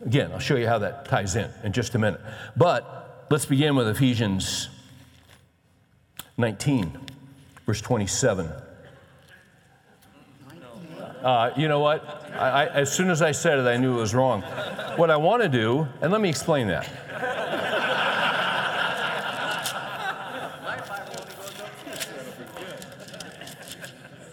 Again, 0.05 0.31
I'll 0.31 0.39
show 0.39 0.55
you 0.55 0.67
how 0.67 0.79
that 0.79 1.05
ties 1.05 1.35
in 1.35 1.49
in 1.63 1.71
just 1.71 1.95
a 1.95 1.99
minute. 1.99 2.21
But 2.57 3.25
let's 3.29 3.45
begin 3.45 3.75
with 3.75 3.87
Ephesians 3.87 4.69
19, 6.37 6.99
verse 7.65 7.81
27. 7.81 8.49
Uh, 11.23 11.51
you 11.55 11.69
know 11.69 11.79
what? 11.79 12.27
I, 12.33 12.49
I, 12.49 12.65
as 12.67 12.91
soon 12.91 13.09
as 13.09 13.21
I 13.21 13.31
said 13.31 13.57
it, 13.57 13.65
I 13.65 13.77
knew 13.77 13.93
it 13.97 14.01
was 14.01 14.13
wrong. 14.13 14.41
What 14.97 15.09
I 15.09 15.15
want 15.15 15.41
to 15.41 15.47
do, 15.47 15.87
and 16.01 16.11
let 16.11 16.19
me 16.19 16.27
explain 16.27 16.67
that. 16.67 16.89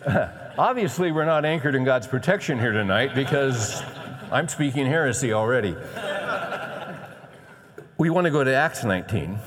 Obviously, 0.59 1.13
we're 1.13 1.25
not 1.25 1.45
anchored 1.45 1.77
in 1.77 1.85
God's 1.85 2.09
protection 2.09 2.59
here 2.59 2.73
tonight 2.73 3.15
because 3.15 3.83
I'm 4.33 4.49
speaking 4.49 4.87
heresy 4.87 5.33
already. 5.33 5.77
We 7.99 8.11
want 8.11 8.25
to 8.25 8.33
go 8.33 8.43
to 8.43 8.53
Acts 8.53 8.83
19 8.83 9.39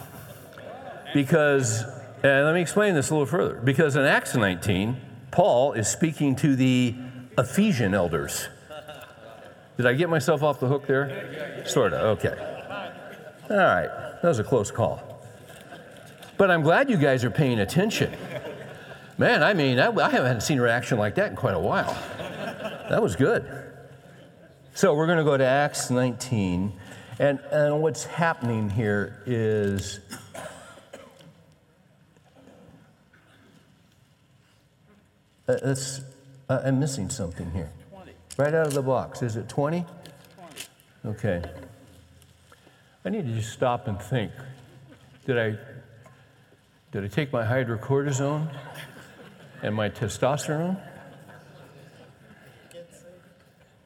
because 1.14 1.84
and 2.24 2.46
let 2.46 2.54
me 2.54 2.62
explain 2.62 2.96
this 2.96 3.10
a 3.10 3.14
little 3.14 3.26
further. 3.26 3.56
Because 3.56 3.98
in 3.98 4.06
Acts 4.06 4.34
19, 4.34 4.96
Paul 5.30 5.74
is 5.74 5.90
speaking 5.90 6.38
to 6.38 6.56
the 6.56 6.96
Ephesian 7.38 7.94
elders. 7.94 8.48
Did 9.78 9.86
I 9.86 9.94
get 9.94 10.10
myself 10.10 10.44
off 10.44 10.60
the 10.60 10.68
hook 10.68 10.86
there? 10.86 11.64
Sort 11.66 11.94
of, 11.94 12.18
okay. 12.18 12.36
All 13.50 13.58
right, 13.58 13.90
that 14.22 14.28
was 14.28 14.40
a 14.40 14.44
close 14.44 14.72
call. 14.72 15.02
But 16.38 16.52
I'm 16.52 16.62
glad 16.62 16.90
you 16.90 16.98
guys 16.98 17.24
are 17.24 17.32
paying 17.32 17.60
attention. 17.60 18.16
Man, 19.18 19.44
I 19.44 19.54
mean, 19.54 19.80
I, 19.80 19.90
I 19.92 20.10
haven't 20.10 20.42
seen 20.42 20.60
a 20.60 20.62
reaction 20.62 20.98
like 20.98 21.16
that 21.16 21.30
in 21.30 21.36
quite 21.36 21.54
a 21.54 21.60
while. 21.60 21.94
That 22.90 23.02
was 23.02 23.16
good. 23.16 23.50
So 24.74 24.94
we're 24.96 25.06
going 25.06 25.20
to 25.20 25.24
go 25.24 25.38
to 25.38 25.46
Acts 25.46 25.90
19. 25.90 26.74
And, 27.20 27.40
and 27.52 27.82
what's 27.82 28.06
happening 28.06 28.70
here 28.70 29.22
is 29.26 30.00
Uh, 35.46 35.58
that's, 35.62 36.00
uh, 36.50 36.62
I'm 36.64 36.80
missing 36.80 37.10
something 37.10 37.50
here. 37.52 37.72
Right 38.38 38.54
out 38.54 38.68
of 38.68 38.74
the 38.74 38.82
box. 38.82 39.22
Is 39.22 39.36
it 39.36 39.48
20? 39.48 39.86
20? 41.04 41.16
Okay. 41.18 41.44
I 43.06 43.10
need 43.10 43.26
to 43.28 43.34
just 43.34 43.54
stop 43.54 43.88
and 43.88 44.02
think. 44.02 44.32
Did 45.26 45.38
I, 45.38 45.58
did 46.92 47.04
I 47.04 47.08
take 47.08 47.32
my 47.32 47.44
hydrocortisone 47.44 48.50
and 49.62 49.76
my 49.76 49.90
testosterone? 49.90 50.82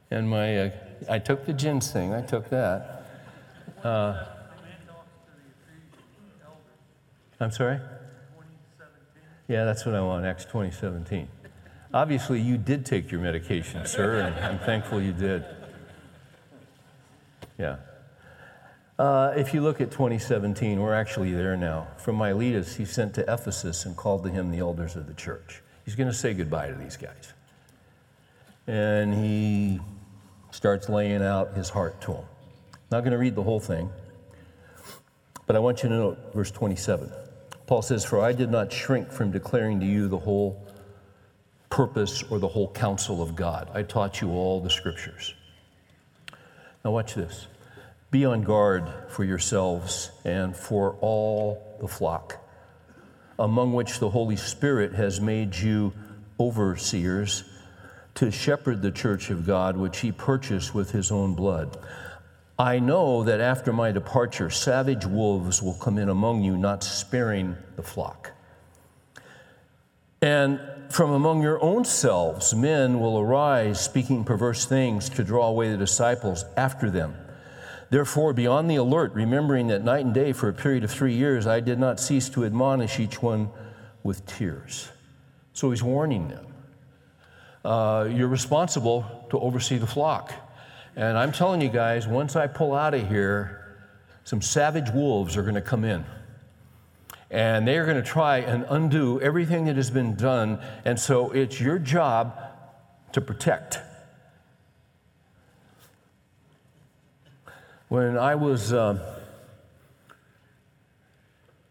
And 0.09 0.29
my, 0.29 0.57
uh, 0.57 0.69
I 1.09 1.19
took 1.19 1.45
the 1.45 1.53
ginseng, 1.53 2.13
I 2.13 2.21
took 2.21 2.49
that. 2.49 3.05
Uh, 3.83 4.25
I'm 7.39 7.51
sorry? 7.51 7.79
Yeah, 9.47 9.65
that's 9.65 9.85
what 9.85 9.95
I 9.95 10.01
want, 10.01 10.25
Acts 10.25 10.45
2017. 10.45 11.27
Obviously, 11.97 12.39
you 12.39 12.59
did 12.59 12.85
take 12.85 13.09
your 13.09 13.21
medication, 13.21 13.83
sir, 13.87 14.19
and 14.19 14.35
I'm 14.45 14.59
thankful 14.59 15.01
you 15.01 15.13
did. 15.13 15.43
Yeah. 17.57 17.77
Uh, 18.99 19.33
if 19.35 19.51
you 19.51 19.61
look 19.61 19.81
at 19.81 19.89
2017, 19.89 20.79
we're 20.79 20.93
actually 20.93 21.31
there 21.31 21.57
now. 21.57 21.87
From 21.97 22.17
Miletus, 22.17 22.75
he 22.75 22.85
sent 22.85 23.15
to 23.15 23.21
Ephesus 23.21 23.87
and 23.87 23.97
called 23.97 24.23
to 24.25 24.29
him 24.29 24.51
the 24.51 24.59
elders 24.59 24.95
of 24.95 25.07
the 25.07 25.15
church. 25.15 25.63
He's 25.85 25.95
going 25.95 26.07
to 26.07 26.13
say 26.13 26.35
goodbye 26.35 26.67
to 26.67 26.75
these 26.75 26.97
guys. 26.97 27.33
And 28.67 29.15
he 29.15 29.79
starts 30.51 30.89
laying 30.89 31.23
out 31.23 31.55
his 31.55 31.67
heart 31.67 31.99
to 32.01 32.11
them. 32.11 32.25
Not 32.91 32.99
going 32.99 33.13
to 33.13 33.17
read 33.17 33.33
the 33.33 33.41
whole 33.41 33.59
thing, 33.59 33.89
but 35.47 35.55
I 35.55 35.59
want 35.59 35.81
you 35.81 35.89
to 35.89 35.95
note 35.95 36.31
verse 36.35 36.51
27. 36.51 37.11
Paul 37.65 37.81
says, 37.81 38.05
For 38.05 38.21
I 38.21 38.33
did 38.33 38.51
not 38.51 38.71
shrink 38.71 39.11
from 39.11 39.31
declaring 39.31 39.79
to 39.79 39.85
you 39.87 40.07
the 40.07 40.19
whole 40.19 40.66
purpose 41.69 42.23
or 42.29 42.39
the 42.39 42.47
whole 42.47 42.71
counsel 42.71 43.21
of 43.21 43.35
God. 43.35 43.69
I 43.73 43.83
taught 43.83 44.21
you 44.21 44.31
all 44.31 44.59
the 44.59 44.69
scriptures. 44.69 45.33
Now, 46.83 46.91
watch 46.91 47.15
this. 47.15 47.47
Be 48.09 48.25
on 48.25 48.43
guard 48.43 48.89
for 49.09 49.23
yourselves 49.23 50.11
and 50.23 50.55
for 50.55 50.95
all 51.01 51.77
the 51.81 51.87
flock, 51.87 52.37
among 53.37 53.73
which 53.73 53.99
the 53.99 54.09
Holy 54.09 54.37
Spirit 54.37 54.93
has 54.93 55.19
made 55.19 55.55
you 55.55 55.93
overseers 56.39 57.43
to 58.15 58.31
shepherd 58.31 58.81
the 58.81 58.91
church 58.91 59.29
of 59.29 59.45
God, 59.45 59.75
which 59.75 59.99
he 59.99 60.11
purchased 60.11 60.73
with 60.73 60.91
his 60.91 61.11
own 61.11 61.35
blood. 61.35 61.77
I 62.57 62.79
know 62.79 63.23
that 63.23 63.39
after 63.39 63.71
my 63.71 63.91
departure, 63.91 64.49
savage 64.49 65.05
wolves 65.05 65.61
will 65.61 65.75
come 65.75 65.99
in 65.99 66.09
among 66.09 66.43
you, 66.43 66.57
not 66.57 66.83
sparing 66.83 67.55
the 67.75 67.83
flock. 67.83 68.31
And 70.21 70.59
from 70.89 71.11
among 71.11 71.41
your 71.41 71.61
own 71.61 71.85
selves, 71.85 72.53
men 72.53 72.99
will 72.99 73.19
arise 73.19 73.79
speaking 73.79 74.23
perverse 74.23 74.65
things 74.65 75.09
to 75.09 75.23
draw 75.23 75.47
away 75.47 75.71
the 75.71 75.77
disciples 75.77 76.45
after 76.55 76.89
them. 76.89 77.15
Therefore, 77.89 78.33
be 78.33 78.47
on 78.47 78.67
the 78.67 78.75
alert, 78.75 79.13
remembering 79.13 79.67
that 79.67 79.83
night 79.83 80.03
and 80.05 80.13
day 80.13 80.33
for 80.33 80.49
a 80.49 80.53
period 80.53 80.83
of 80.83 80.91
three 80.91 81.13
years 81.13 81.47
I 81.47 81.59
did 81.59 81.79
not 81.79 81.99
cease 81.99 82.27
to 82.29 82.45
admonish 82.45 82.99
each 82.99 83.21
one 83.21 83.49
with 84.03 84.25
tears. 84.25 84.89
So 85.53 85.69
he's 85.71 85.83
warning 85.83 86.27
them. 86.27 86.45
Uh, 87.63 88.09
you're 88.11 88.27
responsible 88.27 89.25
to 89.29 89.39
oversee 89.39 89.77
the 89.77 89.87
flock. 89.87 90.33
And 90.95 91.17
I'm 91.17 91.31
telling 91.31 91.61
you 91.61 91.69
guys, 91.69 92.07
once 92.07 92.35
I 92.35 92.47
pull 92.47 92.73
out 92.73 92.93
of 92.93 93.07
here, 93.07 93.77
some 94.23 94.41
savage 94.41 94.89
wolves 94.91 95.37
are 95.37 95.43
going 95.43 95.55
to 95.55 95.61
come 95.61 95.83
in. 95.83 96.05
And 97.29 97.67
they 97.67 97.77
are 97.77 97.85
going 97.85 97.97
to 97.97 98.09
try 98.09 98.37
and 98.37 98.65
undo 98.69 99.19
everything 99.19 99.65
that 99.65 99.75
has 99.75 99.89
been 99.89 100.15
done. 100.15 100.59
And 100.85 100.99
so 100.99 101.31
it's 101.31 101.59
your 101.59 101.77
job 101.77 102.39
to 103.11 103.21
protect. 103.21 103.79
When 107.89 108.17
I 108.17 108.35
was, 108.35 108.73
uh, 108.73 109.23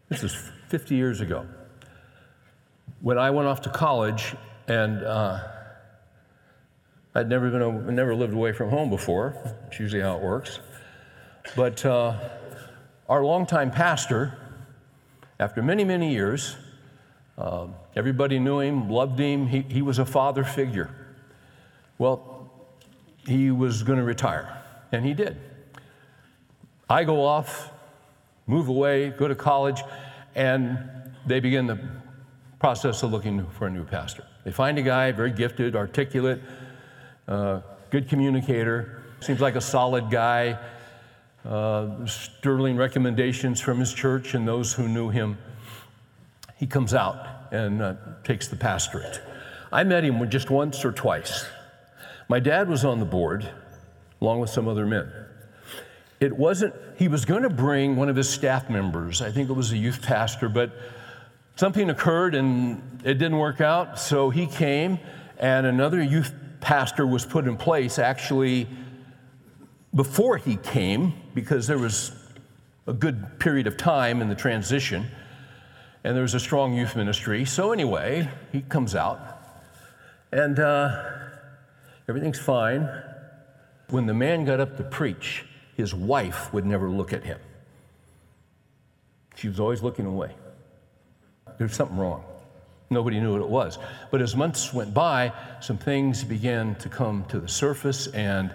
this 0.09 0.23
is 0.23 0.35
50 0.69 0.95
years 0.95 1.21
ago, 1.21 1.47
when 3.01 3.17
I 3.17 3.29
went 3.29 3.47
off 3.47 3.61
to 3.61 3.69
college 3.69 4.35
and 4.67 5.03
uh, 5.03 5.39
I'd 7.15 7.29
never 7.29 7.49
been, 7.49 7.95
never 7.95 8.13
lived 8.13 8.33
away 8.33 8.51
from 8.51 8.69
home 8.69 8.89
before. 8.89 9.35
It's 9.67 9.79
usually 9.79 10.01
how 10.01 10.17
it 10.17 10.23
works. 10.23 10.59
But 11.55 11.85
uh, 11.85 12.17
our 13.07 13.23
longtime 13.23 13.71
pastor, 13.71 14.37
after 15.39 15.61
many, 15.61 15.83
many 15.83 16.11
years, 16.11 16.55
uh, 17.37 17.67
everybody 17.95 18.39
knew 18.39 18.59
him, 18.59 18.89
loved 18.89 19.19
him. 19.19 19.47
He, 19.47 19.61
he 19.61 19.81
was 19.81 19.99
a 19.99 20.05
father 20.05 20.43
figure. 20.43 20.89
Well, 21.97 22.51
he 23.27 23.51
was 23.51 23.83
going 23.83 23.99
to 23.99 24.05
retire, 24.05 24.61
and 24.91 25.05
he 25.05 25.13
did. 25.13 25.37
I 26.89 27.03
go 27.03 27.23
off, 27.23 27.71
move 28.47 28.69
away, 28.69 29.09
go 29.09 29.27
to 29.27 29.35
college, 29.35 29.81
and 30.35 30.79
they 31.25 31.39
begin 31.39 31.67
the 31.67 31.79
process 32.59 33.03
of 33.03 33.11
looking 33.11 33.45
for 33.51 33.67
a 33.67 33.69
new 33.69 33.83
pastor. 33.83 34.23
They 34.43 34.51
find 34.51 34.77
a 34.79 34.81
guy, 34.81 35.11
very 35.11 35.31
gifted, 35.31 35.75
articulate, 35.75 36.41
uh, 37.27 37.61
good 37.91 38.07
communicator, 38.07 39.03
seems 39.19 39.41
like 39.41 39.55
a 39.55 39.61
solid 39.61 40.09
guy, 40.09 40.57
uh, 41.45 42.05
sterling 42.05 42.77
recommendations 42.77 43.59
from 43.61 43.79
his 43.79 43.93
church 43.93 44.33
and 44.33 44.47
those 44.47 44.73
who 44.73 44.87
knew 44.87 45.09
him. 45.09 45.37
He 46.57 46.67
comes 46.67 46.93
out 46.93 47.51
and 47.51 47.81
uh, 47.81 47.95
takes 48.23 48.47
the 48.47 48.55
pastorate. 48.55 49.21
I 49.71 49.83
met 49.83 50.03
him 50.03 50.29
just 50.29 50.49
once 50.49 50.83
or 50.83 50.91
twice. 50.91 51.45
My 52.29 52.39
dad 52.39 52.67
was 52.67 52.83
on 52.83 52.99
the 52.99 53.05
board, 53.05 53.49
along 54.19 54.39
with 54.39 54.49
some 54.49 54.67
other 54.67 54.85
men 54.85 55.11
it 56.19 56.35
wasn't, 56.35 56.73
he 56.97 57.07
was 57.07 57.25
going 57.25 57.43
to 57.43 57.49
bring 57.49 57.95
one 57.95 58.09
of 58.09 58.15
his 58.15 58.29
staff 58.29 58.69
members. 58.69 59.21
I 59.21 59.31
think 59.31 59.49
it 59.49 59.53
was 59.53 59.71
a 59.71 59.77
youth 59.77 60.01
pastor, 60.01 60.49
but 60.49 60.71
something 61.55 61.89
occurred 61.89 62.33
and 62.33 62.81
it 63.03 63.15
didn't 63.15 63.37
work 63.37 63.61
out. 63.61 63.99
So 63.99 64.29
he 64.29 64.47
came, 64.47 64.99
and 65.37 65.67
another 65.67 66.01
youth 66.01 66.33
pastor 66.59 67.05
was 67.05 67.23
put 67.25 67.47
in 67.47 67.55
place 67.55 67.99
actually 67.99 68.67
before 69.97 70.37
he 70.37 70.55
came 70.57 71.13
because 71.33 71.65
there 71.65 71.79
was 71.79 72.11
a 72.85 72.93
good 72.93 73.39
period 73.39 73.67
of 73.67 73.75
time 73.75 74.21
in 74.21 74.29
the 74.29 74.35
transition 74.35 75.07
and 76.03 76.15
there 76.15 76.21
was 76.21 76.35
a 76.35 76.39
strong 76.39 76.73
youth 76.73 76.95
ministry. 76.95 77.43
So, 77.43 77.71
anyway, 77.73 78.29
he 78.51 78.61
comes 78.61 78.95
out 78.95 79.19
and 80.31 80.59
uh, 80.59 81.03
everything's 82.07 82.39
fine. 82.39 82.87
When 83.89 84.05
the 84.05 84.13
man 84.13 84.45
got 84.45 84.59
up 84.59 84.77
to 84.77 84.83
preach, 84.83 85.45
his 85.75 85.93
wife 85.93 86.53
would 86.53 86.65
never 86.65 86.89
look 86.89 87.11
at 87.11 87.23
him. 87.23 87.39
She 89.35 89.47
was 89.47 89.59
always 89.59 89.81
looking 89.81 90.05
away. 90.05 90.35
There's 91.57 91.75
something 91.75 91.97
wrong. 91.97 92.23
Nobody 92.89 93.19
knew 93.19 93.33
what 93.33 93.41
it 93.41 93.49
was. 93.49 93.79
But 94.11 94.21
as 94.21 94.35
months 94.35 94.73
went 94.73 94.93
by, 94.93 95.33
some 95.59 95.77
things 95.77 96.23
began 96.23 96.75
to 96.75 96.87
come 96.87 97.25
to 97.25 97.39
the 97.39 97.47
surface, 97.47 98.07
and 98.07 98.53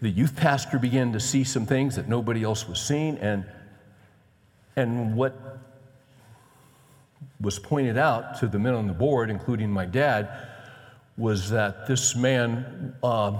the 0.00 0.10
youth 0.10 0.36
pastor 0.36 0.78
began 0.78 1.12
to 1.12 1.20
see 1.20 1.44
some 1.44 1.66
things 1.66 1.96
that 1.96 2.08
nobody 2.08 2.42
else 2.44 2.68
was 2.68 2.80
seeing. 2.80 3.18
And, 3.18 3.44
and 4.76 5.16
what 5.16 5.58
was 7.40 7.58
pointed 7.58 7.98
out 7.98 8.38
to 8.40 8.46
the 8.46 8.58
men 8.58 8.74
on 8.74 8.86
the 8.86 8.92
board, 8.92 9.30
including 9.30 9.70
my 9.70 9.86
dad, 9.86 10.28
was 11.16 11.50
that 11.50 11.86
this 11.86 12.14
man. 12.14 12.94
Uh, 13.02 13.38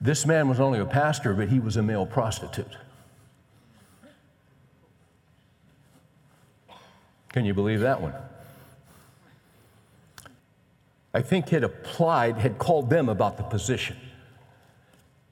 this 0.00 0.26
man 0.26 0.48
was 0.48 0.60
only 0.60 0.78
a 0.78 0.84
pastor, 0.84 1.32
but 1.32 1.48
he 1.48 1.58
was 1.58 1.76
a 1.78 1.82
male 1.82 2.04
prostitute. 2.04 2.76
Can 7.32 7.44
you 7.44 7.54
believe 7.54 7.80
that 7.80 8.00
one? 8.00 8.12
I 11.14 11.22
think 11.22 11.48
had 11.48 11.64
applied, 11.64 12.36
had 12.36 12.58
called 12.58 12.90
them 12.90 13.08
about 13.08 13.38
the 13.38 13.42
position, 13.42 13.96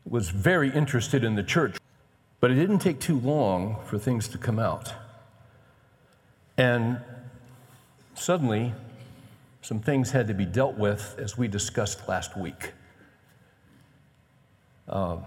was 0.04 0.30
very 0.30 0.70
interested 0.70 1.24
in 1.24 1.34
the 1.34 1.42
church. 1.42 1.76
But 2.40 2.50
it 2.50 2.56
didn't 2.56 2.80
take 2.80 3.00
too 3.00 3.18
long 3.18 3.78
for 3.86 3.98
things 3.98 4.28
to 4.28 4.38
come 4.38 4.58
out. 4.58 4.92
And 6.56 7.00
suddenly, 8.14 8.74
some 9.62 9.80
things 9.80 10.10
had 10.10 10.28
to 10.28 10.34
be 10.34 10.44
dealt 10.44 10.76
with 10.76 11.16
as 11.18 11.38
we 11.38 11.48
discussed 11.48 12.06
last 12.06 12.36
week. 12.36 12.72
Um, 14.88 15.24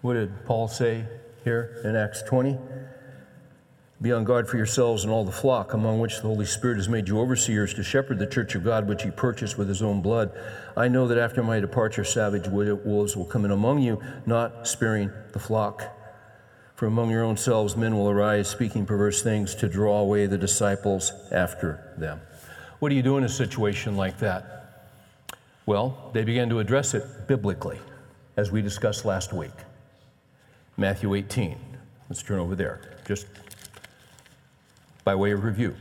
what 0.00 0.14
did 0.14 0.46
Paul 0.46 0.68
say 0.68 1.04
here 1.44 1.82
in 1.84 1.96
Acts 1.96 2.22
20? 2.22 2.56
Be 4.02 4.12
on 4.12 4.24
guard 4.24 4.46
for 4.46 4.58
yourselves 4.58 5.04
and 5.04 5.12
all 5.12 5.24
the 5.24 5.32
flock 5.32 5.72
among 5.72 6.00
which 6.00 6.16
the 6.16 6.28
Holy 6.28 6.44
Spirit 6.44 6.76
has 6.76 6.88
made 6.88 7.08
you 7.08 7.18
overseers 7.18 7.72
to 7.74 7.82
shepherd 7.82 8.18
the 8.18 8.26
church 8.26 8.54
of 8.54 8.62
God, 8.62 8.86
which 8.86 9.02
he 9.02 9.10
purchased 9.10 9.56
with 9.56 9.68
his 9.68 9.82
own 9.82 10.02
blood. 10.02 10.30
I 10.76 10.88
know 10.88 11.08
that 11.08 11.16
after 11.16 11.42
my 11.42 11.60
departure, 11.60 12.04
savage 12.04 12.46
wolves 12.46 13.16
will 13.16 13.24
come 13.24 13.46
in 13.46 13.50
among 13.50 13.78
you, 13.78 14.02
not 14.26 14.68
sparing 14.68 15.10
the 15.32 15.38
flock. 15.38 15.82
For 16.74 16.84
among 16.84 17.08
your 17.08 17.24
own 17.24 17.38
selves 17.38 17.74
men 17.74 17.96
will 17.96 18.10
arise, 18.10 18.48
speaking 18.48 18.84
perverse 18.84 19.22
things 19.22 19.54
to 19.54 19.68
draw 19.68 20.00
away 20.00 20.26
the 20.26 20.36
disciples 20.36 21.12
after 21.32 21.94
them. 21.96 22.20
What 22.80 22.90
do 22.90 22.94
you 22.94 23.02
do 23.02 23.16
in 23.16 23.24
a 23.24 23.30
situation 23.30 23.96
like 23.96 24.18
that? 24.18 24.92
Well, 25.64 26.10
they 26.12 26.22
began 26.22 26.50
to 26.50 26.58
address 26.58 26.92
it 26.92 27.26
biblically, 27.26 27.78
as 28.36 28.52
we 28.52 28.60
discussed 28.60 29.06
last 29.06 29.32
week. 29.32 29.54
Matthew 30.76 31.14
18. 31.14 31.58
Let's 32.10 32.22
turn 32.22 32.38
over 32.38 32.54
there, 32.54 32.82
just 33.06 33.26
by 35.06 35.14
way 35.14 35.30
of 35.30 35.44
review. 35.44 35.72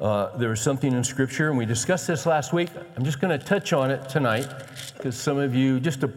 Uh, 0.00 0.36
there 0.36 0.52
is 0.52 0.60
something 0.60 0.92
in 0.92 1.04
Scripture, 1.04 1.48
and 1.48 1.56
we 1.56 1.64
discussed 1.64 2.08
this 2.08 2.26
last 2.26 2.52
week. 2.52 2.68
I'm 2.96 3.04
just 3.04 3.20
going 3.20 3.38
to 3.38 3.46
touch 3.46 3.72
on 3.72 3.92
it 3.92 4.08
tonight 4.08 4.48
because 4.96 5.16
some 5.16 5.38
of 5.38 5.54
you, 5.54 5.78
just 5.78 6.00
to, 6.00 6.12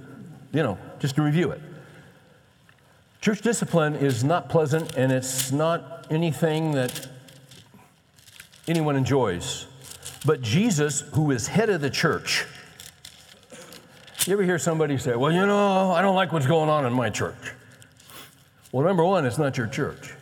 you 0.51 0.63
know, 0.63 0.79
just 0.99 1.15
to 1.17 1.21
review 1.21 1.51
it. 1.51 1.61
Church 3.21 3.41
discipline 3.41 3.93
is 3.93 4.23
not 4.23 4.49
pleasant, 4.49 4.95
and 4.95 5.11
it's 5.11 5.51
not 5.51 6.07
anything 6.09 6.71
that 6.71 7.07
anyone 8.67 8.95
enjoys. 8.95 9.67
But 10.25 10.41
Jesus, 10.41 11.01
who 11.13 11.29
is 11.29 11.45
head 11.45 11.69
of 11.69 11.79
the 11.81 11.91
church, 11.91 12.47
you 14.25 14.33
ever 14.33 14.41
hear 14.41 14.57
somebody 14.57 14.97
say, 14.97 15.15
Well, 15.15 15.31
you 15.31 15.45
know, 15.45 15.91
I 15.91 16.01
don't 16.01 16.15
like 16.15 16.33
what's 16.33 16.47
going 16.47 16.71
on 16.71 16.87
in 16.87 16.93
my 16.93 17.11
church? 17.11 17.53
Well, 18.71 18.83
number 18.83 19.03
one, 19.03 19.27
it's 19.27 19.37
not 19.37 19.57
your 19.57 19.67
church, 19.67 20.16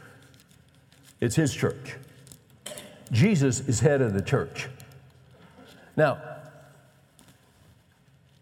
it's 1.25 1.35
his 1.35 1.53
church. 1.53 1.97
Jesus 3.11 3.59
is 3.61 3.79
head 3.79 4.01
of 4.01 4.13
the 4.13 4.21
church. 4.21 4.69
Now, 5.97 6.21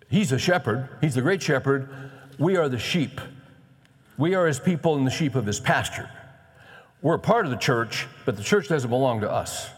he's 0.10 0.32
a 0.32 0.38
shepherd, 0.38 0.90
he's 1.02 1.16
the 1.16 1.22
great 1.22 1.42
shepherd. 1.42 1.90
We 2.38 2.58
are 2.58 2.68
the 2.68 2.80
sheep. 2.80 3.22
We 4.18 4.36
are 4.36 4.48
his 4.48 4.60
people 4.60 4.96
and 4.96 5.06
the 5.06 5.12
sheep 5.12 5.36
of 5.36 5.46
his 5.46 5.60
pasture. 5.60 6.10
We're 7.02 7.16
a 7.16 7.20
part 7.20 7.46
of 7.46 7.52
the 7.52 7.58
church, 7.58 8.08
but 8.26 8.38
the 8.38 8.44
church 8.44 8.70
doesn't 8.70 8.90
belong 8.90 9.22
to 9.22 9.32
us. 9.32 9.70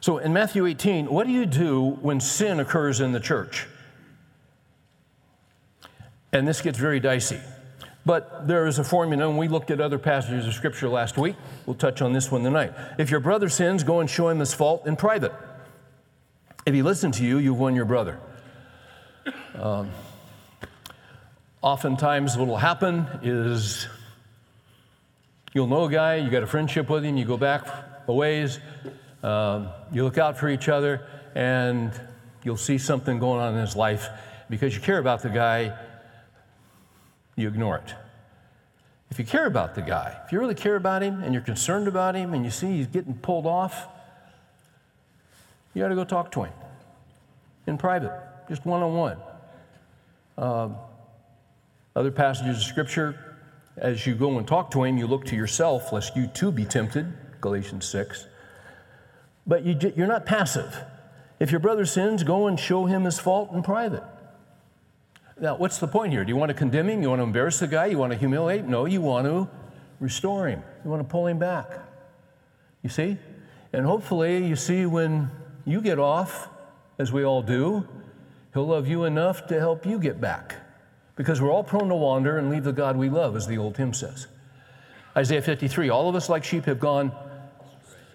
So 0.00 0.18
in 0.18 0.32
Matthew 0.32 0.66
18, 0.66 1.06
what 1.06 1.26
do 1.26 1.32
you 1.32 1.46
do 1.46 1.98
when 2.00 2.20
sin 2.20 2.60
occurs 2.60 3.00
in 3.00 3.12
the 3.12 3.20
church? 3.20 3.66
And 6.32 6.46
this 6.46 6.60
gets 6.60 6.78
very 6.78 7.00
dicey. 7.00 7.40
But 8.08 8.48
there 8.48 8.66
is 8.66 8.78
a 8.78 8.84
formula, 8.84 9.28
and 9.28 9.36
we 9.36 9.48
looked 9.48 9.70
at 9.70 9.82
other 9.82 9.98
passages 9.98 10.46
of 10.46 10.54
Scripture 10.54 10.88
last 10.88 11.18
week. 11.18 11.36
We'll 11.66 11.76
touch 11.76 12.00
on 12.00 12.14
this 12.14 12.32
one 12.32 12.42
tonight. 12.42 12.72
If 12.98 13.10
your 13.10 13.20
brother 13.20 13.50
sins, 13.50 13.84
go 13.84 14.00
and 14.00 14.08
show 14.08 14.30
him 14.30 14.38
his 14.38 14.54
fault 14.54 14.86
in 14.86 14.96
private. 14.96 15.34
If 16.64 16.72
he 16.72 16.80
listens 16.80 17.18
to 17.18 17.24
you, 17.26 17.36
you've 17.36 17.58
won 17.58 17.74
your 17.74 17.84
brother. 17.84 18.18
Um, 19.54 19.90
oftentimes, 21.60 22.34
what 22.38 22.48
will 22.48 22.56
happen 22.56 23.06
is 23.22 23.86
you'll 25.52 25.66
know 25.66 25.84
a 25.84 25.90
guy, 25.90 26.16
you 26.16 26.30
got 26.30 26.42
a 26.42 26.46
friendship 26.46 26.88
with 26.88 27.04
him, 27.04 27.18
you 27.18 27.26
go 27.26 27.36
back 27.36 27.66
a 28.06 28.14
ways, 28.14 28.58
um, 29.22 29.68
you 29.92 30.02
look 30.02 30.16
out 30.16 30.38
for 30.38 30.48
each 30.48 30.70
other, 30.70 31.06
and 31.34 31.92
you'll 32.42 32.56
see 32.56 32.78
something 32.78 33.18
going 33.18 33.42
on 33.42 33.52
in 33.52 33.60
his 33.60 33.76
life. 33.76 34.08
Because 34.48 34.74
you 34.74 34.80
care 34.80 34.96
about 34.96 35.20
the 35.20 35.28
guy, 35.28 35.76
you 37.38 37.48
ignore 37.48 37.76
it. 37.78 37.94
If 39.10 39.18
you 39.18 39.24
care 39.24 39.46
about 39.46 39.74
the 39.74 39.82
guy, 39.82 40.20
if 40.26 40.32
you 40.32 40.38
really 40.38 40.54
care 40.54 40.76
about 40.76 41.02
him 41.02 41.22
and 41.22 41.32
you're 41.32 41.42
concerned 41.42 41.88
about 41.88 42.14
him 42.14 42.34
and 42.34 42.44
you 42.44 42.50
see 42.50 42.76
he's 42.76 42.86
getting 42.86 43.14
pulled 43.14 43.46
off, 43.46 43.86
you 45.72 45.82
got 45.82 45.88
to 45.88 45.94
go 45.94 46.04
talk 46.04 46.30
to 46.32 46.42
him 46.42 46.52
in 47.66 47.78
private, 47.78 48.12
just 48.48 48.66
one 48.66 48.82
on 48.82 48.94
one. 48.94 49.16
Other 51.96 52.10
passages 52.10 52.58
of 52.58 52.62
scripture, 52.64 53.36
as 53.76 54.06
you 54.06 54.14
go 54.14 54.38
and 54.38 54.46
talk 54.46 54.70
to 54.72 54.84
him, 54.84 54.98
you 54.98 55.06
look 55.06 55.24
to 55.26 55.36
yourself 55.36 55.92
lest 55.92 56.16
you 56.16 56.26
too 56.26 56.52
be 56.52 56.64
tempted, 56.64 57.12
Galatians 57.40 57.88
6. 57.88 58.26
But 59.46 59.64
you, 59.64 59.92
you're 59.96 60.06
not 60.06 60.26
passive. 60.26 60.76
If 61.40 61.50
your 61.50 61.60
brother 61.60 61.86
sins, 61.86 62.22
go 62.24 62.46
and 62.46 62.58
show 62.60 62.86
him 62.86 63.04
his 63.04 63.18
fault 63.18 63.52
in 63.52 63.62
private. 63.62 64.04
Now, 65.40 65.56
what's 65.56 65.78
the 65.78 65.86
point 65.86 66.12
here? 66.12 66.24
Do 66.24 66.30
you 66.30 66.36
want 66.36 66.50
to 66.50 66.54
condemn 66.54 66.88
him? 66.88 67.00
You 67.00 67.10
want 67.10 67.20
to 67.20 67.24
embarrass 67.24 67.60
the 67.60 67.68
guy? 67.68 67.86
You 67.86 67.98
want 67.98 68.12
to 68.12 68.18
humiliate? 68.18 68.64
No, 68.64 68.86
you 68.86 69.00
want 69.00 69.26
to 69.26 69.48
restore 70.00 70.48
him. 70.48 70.62
You 70.84 70.90
want 70.90 71.00
to 71.02 71.08
pull 71.08 71.26
him 71.26 71.38
back. 71.38 71.78
You 72.82 72.88
see? 72.88 73.16
And 73.72 73.86
hopefully, 73.86 74.44
you 74.44 74.56
see 74.56 74.86
when 74.86 75.30
you 75.64 75.80
get 75.80 75.98
off, 75.98 76.48
as 76.98 77.12
we 77.12 77.24
all 77.24 77.42
do, 77.42 77.86
he'll 78.52 78.66
love 78.66 78.88
you 78.88 79.04
enough 79.04 79.46
to 79.46 79.58
help 79.58 79.86
you 79.86 80.00
get 80.00 80.20
back. 80.20 80.56
Because 81.14 81.40
we're 81.40 81.52
all 81.52 81.64
prone 81.64 81.88
to 81.88 81.94
wander 81.94 82.38
and 82.38 82.50
leave 82.50 82.64
the 82.64 82.72
God 82.72 82.96
we 82.96 83.08
love, 83.08 83.36
as 83.36 83.46
the 83.46 83.58
old 83.58 83.76
hymn 83.76 83.92
says. 83.92 84.26
Isaiah 85.16 85.42
53 85.42 85.88
All 85.88 86.08
of 86.08 86.16
us 86.16 86.28
like 86.28 86.42
sheep 86.42 86.64
have 86.64 86.80
gone 86.80 87.12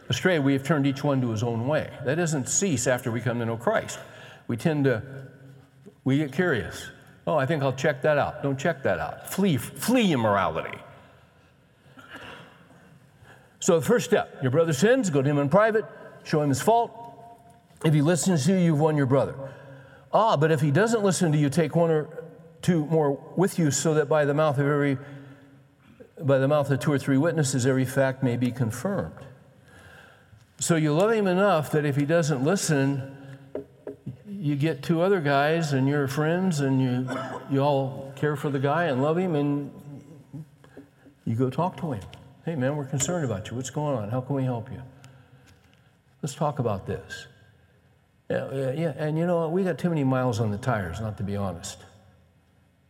astray. 0.09 0.39
We 0.39 0.53
have 0.53 0.63
turned 0.63 0.86
each 0.86 1.03
one 1.03 1.21
to 1.21 1.29
his 1.29 1.43
own 1.43 1.67
way. 1.67 1.89
That 2.03 2.15
doesn't 2.15 2.49
cease 2.49 2.88
after 2.88 3.12
we 3.12 3.21
come 3.21 3.39
to 3.39 3.45
know 3.45 3.57
Christ. 3.57 3.99
We 4.47 4.57
tend 4.57 4.86
to, 4.86 5.03
we 6.03 6.17
get 6.17 6.33
curious. 6.33 6.89
Oh, 7.25 7.38
I 7.38 7.45
think 7.45 7.63
I'll 7.63 7.73
check 7.73 8.01
that 8.01 8.17
out. 8.17 8.43
Don't 8.43 8.59
check 8.59 8.83
that 8.83 8.99
out. 8.99 9.29
Flee, 9.29 9.57
flee 9.57 10.12
immorality. 10.12 10.77
So 13.59 13.79
the 13.79 13.86
first 13.86 14.05
step, 14.05 14.39
your 14.41 14.51
brother 14.51 14.73
sins, 14.73 15.09
go 15.09 15.21
to 15.21 15.29
him 15.29 15.38
in 15.38 15.47
private, 15.47 15.86
show 16.23 16.41
him 16.41 16.49
his 16.49 16.62
fault. 16.62 16.91
If 17.86 17.93
he 17.93 18.01
listens 18.01 18.45
to 18.45 18.51
you, 18.51 18.57
you've 18.57 18.79
won 18.79 18.97
your 18.97 19.05
brother. 19.05 19.36
Ah, 20.12 20.36
but 20.36 20.51
if 20.51 20.59
he 20.59 20.69
doesn't 20.69 21.01
listen 21.01 21.31
to 21.31 21.38
you, 21.38 21.49
take 21.49 21.75
one 21.75 21.89
or 21.89 22.09
two 22.62 22.86
more 22.88 23.12
with 23.38 23.57
you, 23.57 23.71
so 23.71 23.93
that 23.93 24.09
by 24.09 24.25
the 24.25 24.33
mouth 24.33 24.57
of 24.57 24.67
every 24.67 24.97
by 26.21 26.38
the 26.38 26.47
mouth 26.47 26.69
of 26.69 26.79
two 26.79 26.91
or 26.91 26.99
three 26.99 27.17
witnesses, 27.17 27.65
every 27.65 27.86
fact 27.86 28.21
may 28.21 28.38
be 28.38 28.51
confirmed. 28.51 29.15
So 30.59 30.75
you 30.75 30.93
love 30.93 31.12
him 31.12 31.27
enough 31.27 31.71
that 31.71 31.86
if 31.86 31.95
he 31.95 32.05
doesn't 32.05 32.43
listen, 32.43 33.17
you 34.43 34.58
get 34.58 34.84
two 34.84 35.01
other 35.01 35.21
guys 35.21 35.71
and 35.71 35.88
you're 35.88 36.06
friends 36.06 36.60
and 36.60 36.82
you, 36.82 37.08
you 37.49 37.62
all 37.62 38.12
care 38.17 38.36
for 38.36 38.49
the 38.49 38.60
guy 38.60 38.86
and 38.86 39.01
love 39.01 39.17
him 39.17 39.36
and 39.36 39.71
you 41.23 41.34
go 41.34 41.49
talk 41.49 41.77
to 41.77 41.93
him. 41.93 42.03
Hey, 42.43 42.56
man, 42.56 42.75
we're 42.75 42.84
concerned 42.84 43.23
about 43.23 43.49
you. 43.49 43.56
What's 43.56 43.69
going 43.69 43.97
on? 43.97 44.10
How 44.10 44.19
can 44.19 44.36
we 44.36 44.43
help 44.43 44.69
you? 44.69 44.82
Let's 46.21 46.36
talk 46.36 46.60
about 46.60 46.86
this. 46.86 47.27
Yeah, 48.29 48.73
yeah, 48.73 48.93
and 48.97 49.17
you 49.17 49.25
know, 49.25 49.47
we 49.47 49.63
got 49.63 49.77
too 49.77 49.88
many 49.88 50.03
miles 50.03 50.41
on 50.41 50.51
the 50.51 50.58
tires, 50.58 50.99
not 50.99 51.15
to 51.19 51.23
be 51.23 51.38
honest. 51.38 51.77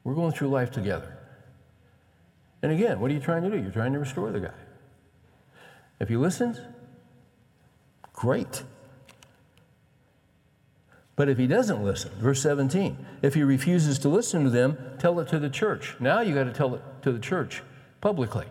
We're 0.04 0.16
going 0.16 0.32
through 0.32 0.48
life 0.48 0.72
together. 0.72 1.20
And 2.64 2.72
again, 2.72 3.00
what 3.00 3.12
are 3.12 3.14
you 3.14 3.20
trying 3.20 3.44
to 3.44 3.52
do? 3.52 3.58
You're 3.58 3.70
trying 3.70 3.94
to 3.94 4.00
restore 4.00 4.32
the 4.32 4.40
guy. 4.40 4.54
If 6.00 6.10
he 6.10 6.18
listens, 6.18 6.60
great. 8.12 8.64
But 11.24 11.30
if 11.30 11.38
he 11.38 11.48
doesn't 11.48 11.82
listen, 11.82 12.12
verse 12.20 12.42
17, 12.42 12.98
if 13.22 13.34
he 13.34 13.44
refuses 13.44 13.98
to 14.00 14.10
listen 14.10 14.44
to 14.44 14.50
them, 14.50 14.78
tell 15.00 15.22
it 15.22 15.30
to 15.30 15.40
the 15.40 15.50
church. 15.50 15.96
Now 16.02 16.20
you 16.20 16.36
got 16.36 16.44
to 16.44 16.52
tell 16.52 16.76
it 16.76 16.82
to 17.04 17.14
the 17.14 17.20
church 17.20 17.64
publicly. 18.02 18.46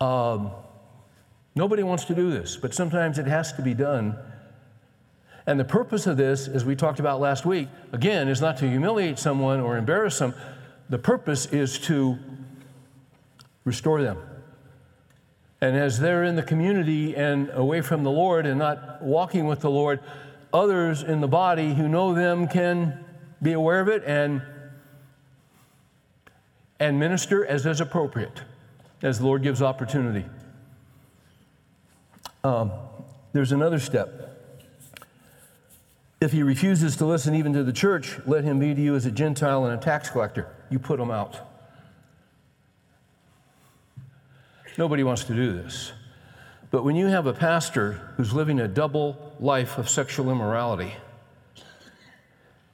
Um, 0.00 0.50
nobody 1.54 1.84
wants 1.84 2.04
to 2.06 2.16
do 2.16 2.32
this, 2.32 2.56
but 2.56 2.74
sometimes 2.74 3.16
it 3.20 3.28
has 3.28 3.52
to 3.52 3.62
be 3.62 3.74
done. 3.74 4.16
And 5.46 5.60
the 5.60 5.64
purpose 5.64 6.08
of 6.08 6.16
this, 6.16 6.48
as 6.48 6.64
we 6.64 6.74
talked 6.74 6.98
about 6.98 7.20
last 7.20 7.46
week, 7.46 7.68
again, 7.92 8.26
is 8.26 8.40
not 8.40 8.56
to 8.56 8.68
humiliate 8.68 9.20
someone 9.20 9.60
or 9.60 9.76
embarrass 9.76 10.18
them. 10.18 10.34
The 10.88 10.98
purpose 10.98 11.46
is 11.46 11.78
to 11.82 12.18
restore 13.64 14.02
them. 14.02 14.18
And 15.60 15.76
as 15.76 16.00
they're 16.00 16.24
in 16.24 16.34
the 16.34 16.42
community 16.42 17.14
and 17.14 17.50
away 17.50 17.82
from 17.82 18.02
the 18.02 18.10
Lord 18.10 18.46
and 18.46 18.58
not 18.58 19.00
walking 19.00 19.46
with 19.46 19.60
the 19.60 19.70
Lord, 19.70 20.00
others 20.52 21.02
in 21.02 21.20
the 21.20 21.28
body 21.28 21.74
who 21.74 21.88
know 21.88 22.14
them 22.14 22.48
can 22.48 23.04
be 23.42 23.52
aware 23.52 23.80
of 23.80 23.88
it 23.88 24.02
and, 24.04 24.42
and 26.80 26.98
minister 26.98 27.44
as 27.46 27.66
is 27.66 27.80
appropriate, 27.80 28.42
as 29.02 29.18
the 29.18 29.26
Lord 29.26 29.42
gives 29.42 29.62
opportunity. 29.62 30.24
Um, 32.44 32.72
there's 33.32 33.52
another 33.52 33.78
step. 33.78 34.24
If 36.20 36.32
he 36.32 36.42
refuses 36.42 36.96
to 36.96 37.06
listen 37.06 37.34
even 37.34 37.52
to 37.52 37.62
the 37.62 37.72
church, 37.72 38.18
let 38.26 38.42
him 38.42 38.58
be 38.58 38.74
to 38.74 38.80
you 38.80 38.96
as 38.96 39.06
a 39.06 39.10
Gentile 39.10 39.66
and 39.66 39.78
a 39.78 39.82
tax 39.82 40.10
collector. 40.10 40.52
You 40.70 40.78
put 40.78 40.98
him 40.98 41.10
out. 41.10 41.38
Nobody 44.76 45.02
wants 45.02 45.24
to 45.24 45.34
do 45.34 45.52
this. 45.52 45.92
But 46.70 46.84
when 46.84 46.96
you 46.96 47.06
have 47.06 47.26
a 47.26 47.32
pastor 47.32 47.92
who's 48.16 48.32
living 48.32 48.60
a 48.60 48.68
double 48.68 49.34
life 49.40 49.78
of 49.78 49.88
sexual 49.88 50.30
immorality, 50.30 50.92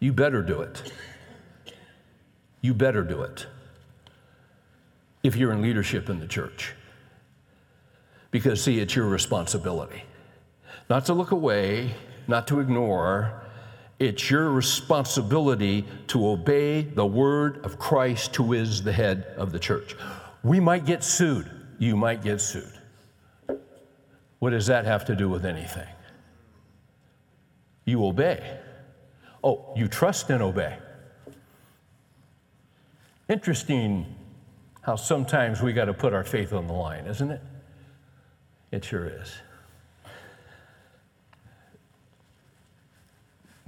you 0.00 0.12
better 0.12 0.42
do 0.42 0.60
it. 0.62 0.92
You 2.60 2.74
better 2.74 3.02
do 3.02 3.22
it 3.22 3.46
if 5.22 5.36
you're 5.36 5.52
in 5.52 5.62
leadership 5.62 6.10
in 6.10 6.20
the 6.20 6.26
church. 6.26 6.74
Because, 8.30 8.62
see, 8.62 8.80
it's 8.80 8.96
your 8.96 9.08
responsibility. 9.08 10.02
Not 10.90 11.06
to 11.06 11.14
look 11.14 11.30
away, 11.30 11.94
not 12.26 12.46
to 12.48 12.60
ignore. 12.60 13.42
It's 13.98 14.28
your 14.28 14.50
responsibility 14.50 15.86
to 16.08 16.26
obey 16.26 16.82
the 16.82 17.06
word 17.06 17.64
of 17.64 17.78
Christ, 17.78 18.34
who 18.34 18.52
is 18.52 18.82
the 18.82 18.92
head 18.92 19.26
of 19.36 19.52
the 19.52 19.58
church. 19.58 19.94
We 20.42 20.58
might 20.58 20.84
get 20.84 21.04
sued. 21.04 21.50
You 21.78 21.96
might 21.96 22.22
get 22.22 22.40
sued. 22.40 22.73
What 24.44 24.50
does 24.50 24.66
that 24.66 24.84
have 24.84 25.06
to 25.06 25.16
do 25.16 25.30
with 25.30 25.46
anything? 25.46 25.88
You 27.86 28.04
obey. 28.04 28.58
Oh, 29.42 29.72
you 29.74 29.88
trust 29.88 30.28
and 30.28 30.42
obey. 30.42 30.76
Interesting 33.26 34.04
how 34.82 34.96
sometimes 34.96 35.62
we 35.62 35.72
got 35.72 35.86
to 35.86 35.94
put 35.94 36.12
our 36.12 36.24
faith 36.24 36.52
on 36.52 36.66
the 36.66 36.74
line, 36.74 37.06
isn't 37.06 37.30
it? 37.30 37.40
It 38.70 38.84
sure 38.84 39.06
is. 39.06 39.34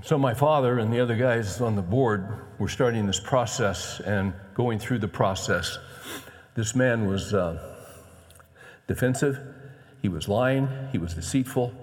So, 0.03 0.19
my 0.19 0.35
father 0.35 0.79
and 0.79 0.93
the 0.93 1.01
other 1.01 1.17
guys 1.17 1.59
on 1.63 1.75
the 1.75 1.81
board 1.81 2.39
were 2.59 2.69
starting 2.69 3.07
this 3.07 3.19
process 3.19 4.01
and 4.01 4.35
going 4.53 4.79
through 4.79 4.99
the 4.99 5.09
process. 5.09 5.79
This 6.55 6.75
man 6.75 7.07
was 7.07 7.33
uh, 7.33 7.79
defensive, 8.87 9.56
he 10.07 10.09
was 10.09 10.29
lying, 10.29 10.69
he 10.93 10.99
was 10.99 11.15
deceitful. 11.15 11.75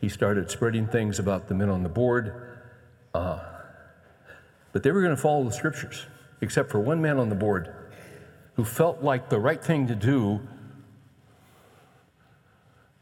He 0.00 0.08
started 0.08 0.52
spreading 0.52 0.86
things 0.86 1.18
about 1.18 1.48
the 1.48 1.54
men 1.54 1.68
on 1.68 1.82
the 1.82 1.88
board. 1.88 2.32
Uh, 3.12 3.40
but 4.72 4.84
they 4.84 4.92
were 4.92 5.02
going 5.02 5.16
to 5.16 5.20
follow 5.20 5.42
the 5.42 5.50
scriptures, 5.50 6.06
except 6.40 6.70
for 6.70 6.78
one 6.78 7.02
man 7.02 7.18
on 7.18 7.28
the 7.28 7.34
board 7.34 7.74
who 8.54 8.64
felt 8.64 9.02
like 9.02 9.30
the 9.30 9.40
right 9.40 9.60
thing 9.60 9.88
to 9.88 9.96
do 9.96 10.38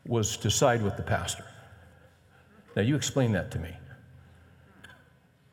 was 0.07 0.38
to 0.38 0.50
side 0.50 0.81
with 0.81 0.96
the 0.96 1.03
pastor. 1.03 1.44
Now, 2.74 2.81
you 2.81 2.96
explain 2.96 3.33
that 3.33 3.50
to 3.50 3.59
me. 3.59 3.77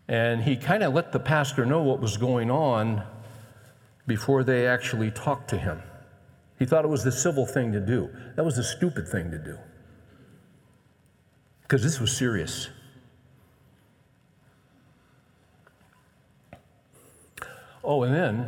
And 0.08 0.42
he 0.42 0.56
kind 0.56 0.84
of 0.84 0.94
let 0.94 1.12
the 1.12 1.20
pastor 1.20 1.66
know 1.66 1.84
what 1.84 2.00
was 2.00 2.16
going 2.16 2.50
on 2.50 3.04
before 4.08 4.46
they 4.46 4.68
actually 4.68 5.12
talked 5.12 5.50
to 5.50 5.58
him. 5.58 5.82
He 6.62 6.68
thought 6.68 6.86
it 6.86 6.90
was 6.90 7.04
the 7.04 7.12
civil 7.12 7.48
thing 7.48 7.72
to 7.72 7.80
do. 7.80 8.08
That 8.36 8.46
was 8.46 8.56
the 8.56 8.64
stupid 8.64 9.08
thing 9.08 9.32
to 9.32 9.40
do. 9.40 9.58
Because 11.64 11.82
this 11.82 12.00
was 12.00 12.16
serious. 12.16 12.70
Oh, 17.84 18.04
and 18.04 18.14
then 18.14 18.48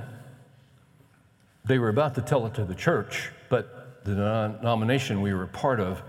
they 1.65 1.79
were 1.79 1.89
about 1.89 2.13
to 2.13 2.21
tell 2.21 2.45
it 2.45 2.53
to 2.53 2.65
the 2.65 2.75
church, 2.75 3.31
but 3.49 4.05
the 4.05 4.13
denomination 4.13 5.23
we 5.23 5.33
were 5.33 5.47
part 5.47 5.79
of, 5.79 6.03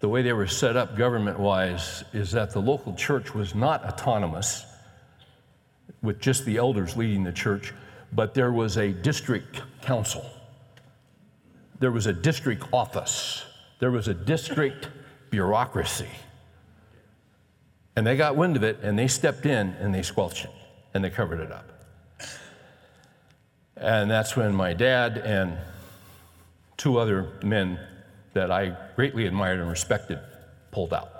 the 0.00 0.08
way 0.10 0.20
they 0.20 0.34
were 0.34 0.46
set 0.46 0.76
up 0.76 0.94
government 0.94 1.40
wise, 1.40 2.04
is 2.12 2.32
that 2.32 2.50
the 2.50 2.60
local 2.60 2.94
church 2.96 3.32
was 3.32 3.54
not 3.54 3.82
autonomous 3.86 4.66
with 6.02 6.20
just 6.20 6.44
the 6.44 6.58
elders 6.58 6.98
leading 6.98 7.24
the 7.24 7.32
church, 7.32 7.72
but 8.12 8.34
there 8.34 8.52
was 8.52 8.76
a 8.76 8.92
district 8.92 9.62
council 9.80 10.30
there 11.78 11.90
was 11.90 12.06
a 12.06 12.12
district 12.12 12.64
office, 12.72 13.44
there 13.78 13.90
was 13.90 14.08
a 14.08 14.14
district 14.14 14.88
bureaucracy. 15.30 16.08
And 17.96 18.06
they 18.06 18.16
got 18.16 18.36
wind 18.36 18.56
of 18.56 18.64
it 18.64 18.80
and 18.82 18.98
they 18.98 19.08
stepped 19.08 19.46
in 19.46 19.68
and 19.80 19.94
they 19.94 20.02
squelched 20.02 20.44
it 20.44 20.50
and 20.94 21.04
they 21.04 21.10
covered 21.10 21.40
it 21.40 21.52
up. 21.52 21.70
And 23.76 24.10
that's 24.10 24.36
when 24.36 24.54
my 24.54 24.72
dad 24.72 25.18
and 25.18 25.58
two 26.76 26.98
other 26.98 27.32
men 27.42 27.78
that 28.32 28.50
I 28.50 28.76
greatly 28.96 29.26
admired 29.26 29.60
and 29.60 29.70
respected 29.70 30.18
pulled 30.70 30.92
out. 30.92 31.10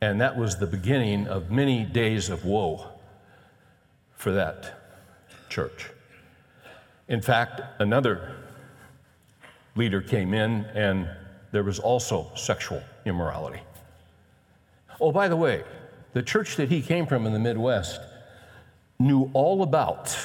And 0.00 0.20
that 0.20 0.36
was 0.36 0.58
the 0.58 0.66
beginning 0.66 1.26
of 1.28 1.50
many 1.50 1.84
days 1.84 2.28
of 2.28 2.44
woe 2.44 2.86
for 4.16 4.32
that 4.32 4.80
church. 5.48 5.90
In 7.08 7.20
fact, 7.20 7.60
another 7.78 8.34
leader 9.76 10.00
came 10.00 10.34
in, 10.34 10.64
and 10.74 11.08
there 11.52 11.62
was 11.62 11.78
also 11.78 12.30
sexual 12.34 12.82
immorality. 13.04 13.60
Oh, 15.00 15.12
by 15.12 15.28
the 15.28 15.36
way, 15.36 15.64
the 16.12 16.22
church 16.22 16.56
that 16.56 16.68
he 16.68 16.80
came 16.80 17.06
from 17.06 17.26
in 17.26 17.32
the 17.32 17.38
Midwest 17.38 18.00
knew 18.98 19.30
all 19.34 19.62
about 19.62 20.16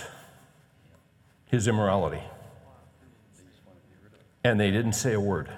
his 1.47 1.67
immorality. 1.67 2.21
And 4.43 4.59
they 4.59 4.71
didn't 4.71 4.93
say 4.93 5.13
a 5.13 5.19
word. 5.19 5.49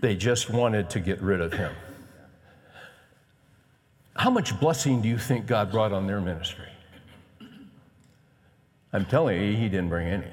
They 0.00 0.16
just 0.16 0.50
wanted 0.50 0.90
to 0.90 1.00
get 1.00 1.20
rid 1.20 1.40
of 1.40 1.52
him. 1.52 1.72
How 4.16 4.30
much 4.30 4.58
blessing 4.58 5.02
do 5.02 5.08
you 5.08 5.18
think 5.18 5.46
God 5.46 5.70
brought 5.70 5.92
on 5.92 6.06
their 6.06 6.20
ministry? 6.20 6.66
I'm 8.92 9.06
telling 9.06 9.40
you, 9.40 9.56
he 9.56 9.68
didn't 9.68 9.88
bring 9.88 10.08
any. 10.08 10.26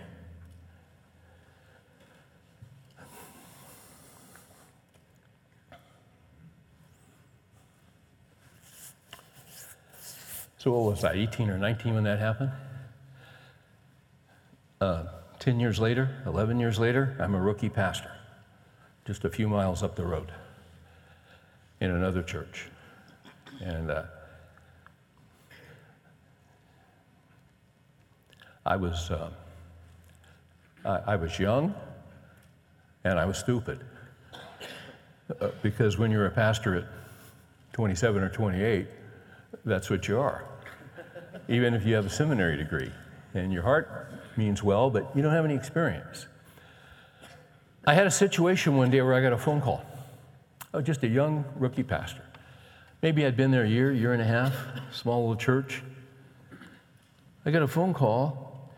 So, 10.57 10.71
what 10.71 10.91
was 10.91 11.01
that, 11.01 11.15
18 11.15 11.51
or 11.51 11.57
19 11.57 11.93
when 11.93 12.03
that 12.05 12.17
happened? 12.17 12.51
Uh, 14.81 15.03
10 15.39 15.59
years 15.59 15.79
later, 15.79 16.09
11 16.25 16.59
years 16.59 16.79
later, 16.79 17.15
I'm 17.19 17.35
a 17.35 17.41
rookie 17.41 17.69
pastor, 17.69 18.11
just 19.05 19.23
a 19.23 19.29
few 19.29 19.47
miles 19.47 19.83
up 19.83 19.95
the 19.95 20.05
road 20.05 20.31
in 21.79 21.91
another 21.91 22.23
church. 22.23 22.69
And 23.61 23.91
uh, 23.91 24.03
I 28.65 28.75
was, 28.75 29.11
uh, 29.11 29.29
I, 30.83 31.13
I, 31.13 31.15
was 31.15 31.37
young 31.37 31.73
and 33.03 33.19
I 33.19 33.25
was 33.25 33.37
stupid. 33.37 33.79
Uh, 35.39 35.49
because 35.61 35.97
when 35.97 36.09
you're 36.09 36.25
a 36.25 36.31
pastor 36.31 36.75
at 36.75 36.85
27 37.73 38.23
or 38.23 38.29
28, 38.29 38.87
that's 39.65 39.89
what 39.89 40.07
you 40.07 40.19
are. 40.19 40.45
Even 41.47 41.73
if 41.73 41.85
you 41.85 41.95
have 41.95 42.05
a 42.05 42.09
seminary 42.09 42.57
degree 42.57 42.91
and 43.33 43.53
your 43.53 43.63
heart 43.63 44.11
means 44.35 44.63
well, 44.63 44.89
but 44.89 45.15
you 45.15 45.21
don't 45.21 45.33
have 45.33 45.45
any 45.45 45.55
experience. 45.55 46.27
I 47.85 47.93
had 47.93 48.07
a 48.07 48.11
situation 48.11 48.75
one 48.75 48.89
day 48.89 49.01
where 49.01 49.13
I 49.13 49.21
got 49.21 49.33
a 49.33 49.37
phone 49.37 49.61
call. 49.61 49.85
Oh, 50.73 50.81
just 50.81 51.03
a 51.03 51.07
young 51.07 51.45
rookie 51.55 51.83
pastor. 51.83 52.21
Maybe 53.01 53.25
I'd 53.25 53.37
been 53.37 53.51
there 53.51 53.63
a 53.63 53.69
year, 53.69 53.93
year 53.93 54.13
and 54.13 54.21
a 54.21 54.25
half, 54.25 54.55
small 54.91 55.21
little 55.21 55.35
church. 55.35 55.83
I 57.45 57.51
got 57.51 57.61
a 57.61 57.67
phone 57.67 57.93
call, 57.93 58.69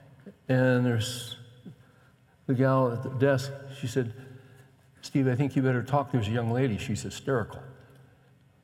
and 0.48 0.86
there's 0.86 1.38
the 2.46 2.54
gal 2.54 2.92
at 2.92 3.02
the 3.02 3.10
desk. 3.10 3.52
She 3.80 3.88
said, 3.88 4.14
Steve, 5.02 5.28
I 5.28 5.36
think 5.36 5.56
you 5.56 5.62
better 5.62 5.82
talk. 5.82 6.12
There's 6.12 6.28
a 6.28 6.32
young 6.32 6.52
lady. 6.52 6.78
She's 6.78 7.02
hysterical. 7.02 7.62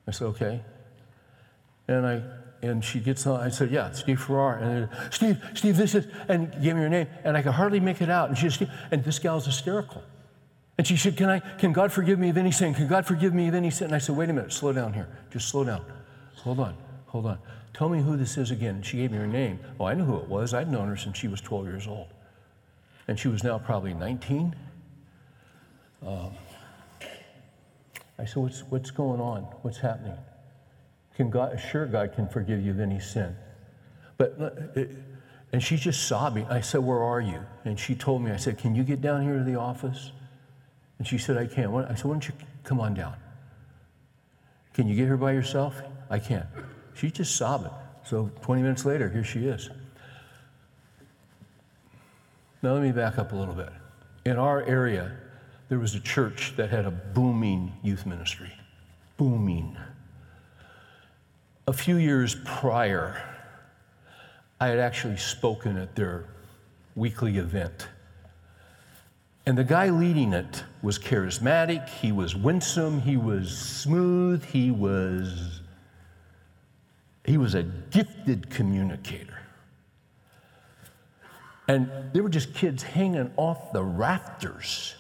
I 0.08 0.12
said, 0.12 0.26
okay. 0.26 0.62
And 1.88 2.06
I 2.06 2.22
and 2.62 2.84
she 2.84 3.00
gets 3.00 3.26
on. 3.28 3.40
I 3.40 3.50
said, 3.50 3.72
"Yeah, 3.72 3.92
Steve 3.92 4.22
Farrar." 4.22 4.58
And 4.58 4.90
Steve, 5.12 5.44
Steve, 5.54 5.78
this 5.78 5.96
is, 5.96 6.08
and 6.28 6.52
gave 6.54 6.76
me 6.76 6.82
her 6.82 6.90
name, 6.90 7.08
and 7.24 7.38
I 7.38 7.42
could 7.42 7.54
hardly 7.54 7.80
make 7.80 8.02
it 8.02 8.10
out. 8.10 8.30
And 8.30 8.38
she 8.38 8.50
said, 8.50 8.72
and 8.92 9.04
this 9.04 9.20
gal's 9.20 9.46
hysterical. 9.46 10.04
And 10.78 10.86
she 10.86 10.98
said, 10.98 11.16
"Can 11.16 11.30
I? 11.30 11.40
Can 11.40 11.74
God 11.74 11.92
forgive 11.92 12.20
me 12.20 12.30
of 12.30 12.38
any 12.38 12.52
sin? 12.52 12.74
Can 12.74 12.88
God 12.88 13.06
forgive 13.06 13.34
me 13.34 13.48
of 13.48 13.56
any 13.56 13.72
sin?" 13.72 13.88
And 13.88 13.96
I 13.96 14.00
said, 14.00 14.16
"Wait 14.16 14.30
a 14.30 14.34
minute, 14.34 14.52
slow 14.52 14.74
down 14.74 14.94
here. 14.94 15.08
Just 15.32 15.50
slow 15.50 15.64
down. 15.64 15.86
Hold 16.38 16.60
on, 16.60 16.76
hold 17.08 17.26
on. 17.28 17.40
Tell 17.74 17.90
me 17.90 18.02
who 18.02 18.18
this 18.18 18.38
is 18.38 18.52
again." 18.52 18.76
And 18.76 18.86
she 18.86 18.98
gave 18.98 19.12
me 19.12 19.18
her 19.18 19.28
name. 19.28 19.60
Oh, 19.80 19.86
I 19.86 19.94
knew 19.94 20.06
who 20.06 20.18
it 20.18 20.28
was. 20.28 20.54
I'd 20.54 20.72
known 20.72 20.88
her 20.88 20.98
since 20.98 21.18
she 21.18 21.28
was 21.28 21.42
12 21.42 21.66
years 21.66 21.88
old, 21.88 22.08
and 23.08 23.20
she 23.20 23.28
was 23.28 23.44
now 23.44 23.58
probably 23.58 23.94
19. 23.94 24.56
Um, 26.06 26.32
I 28.18 28.26
said, 28.26 28.38
"What's 28.38 28.62
what's 28.64 28.92
going 28.92 29.22
on? 29.22 29.44
What's 29.62 29.78
happening?" 29.78 30.18
Can 31.16 31.30
God, 31.30 31.60
sure, 31.60 31.86
God 31.86 32.14
can 32.14 32.28
forgive 32.28 32.64
you 32.64 32.72
of 32.72 32.80
any 32.80 33.00
sin. 33.00 33.36
But, 34.18 34.36
uh, 34.40 34.84
and 35.52 35.64
she's 35.64 35.80
just 35.80 36.08
sobbing. 36.08 36.46
I 36.48 36.62
said, 36.62 36.82
Where 36.82 37.02
are 37.02 37.22
you? 37.22 37.40
And 37.64 37.80
she 37.80 37.96
told 37.96 38.22
me, 38.22 38.32
I 38.32 38.38
said, 38.38 38.58
Can 38.58 38.76
you 38.76 38.84
get 38.84 39.02
down 39.02 39.24
here 39.24 39.38
to 39.38 39.44
the 39.44 39.56
office? 39.56 40.12
And 40.98 41.08
she 41.08 41.18
said, 41.18 41.38
I 41.38 41.48
can. 41.48 41.72
not 41.72 41.90
I 41.90 41.96
said, 41.96 42.06
Why 42.06 42.14
don't 42.14 42.28
you 42.28 42.34
come 42.64 42.80
on 42.80 42.94
down? 42.94 43.16
Can 44.74 44.88
you 44.88 44.96
get 44.96 45.08
her 45.08 45.18
by 45.18 45.32
yourself? 45.32 45.82
I 46.10 46.20
can't. 46.20 46.46
She's 46.94 47.14
just 47.14 47.36
sobbing. 47.36 47.72
So 48.04 48.30
20 48.42 48.62
minutes 48.62 48.86
later, 48.86 49.10
here 49.10 49.24
she 49.24 49.48
is. 49.48 49.70
Now, 52.62 52.74
let 52.74 52.82
me 52.82 52.92
back 52.92 53.18
up 53.18 53.32
a 53.32 53.36
little 53.36 53.54
bit. 53.54 53.70
In 54.26 54.38
our 54.38 54.64
area, 54.64 55.16
there 55.70 55.80
was 55.80 55.96
a 55.96 56.00
church 56.00 56.54
that 56.58 56.70
had 56.70 56.86
a 56.86 56.92
booming 56.92 57.74
youth 57.84 58.06
ministry. 58.06 58.52
Booming 59.18 59.78
a 61.68 61.74
few 61.74 61.98
years 61.98 62.36
prior, 62.46 63.22
I 64.60 64.68
had 64.68 64.80
actually 64.80 65.18
spoken 65.18 65.78
at 65.78 65.96
their 65.96 66.26
weekly 66.96 67.38
event. 67.38 67.88
And 69.48 69.58
the 69.58 69.64
guy 69.64 69.90
leading 69.90 70.34
it 70.34 70.64
was 70.82 70.98
charismatic, 70.98 71.88
he 71.90 72.12
was 72.12 72.36
winsome, 72.36 73.02
he 73.02 73.18
was 73.18 73.56
smooth, 73.56 74.44
he 74.46 74.72
was 74.72 75.62
he 77.26 77.38
was 77.40 77.56
a 77.56 77.64
gifted 77.64 78.52
communicator. 78.52 79.40
And 81.68 81.90
there 82.14 82.22
were 82.22 82.30
just 82.30 82.54
kids 82.54 82.84
hanging 82.84 83.32
off 83.36 83.74
the 83.74 83.82
rafters. 83.82 84.94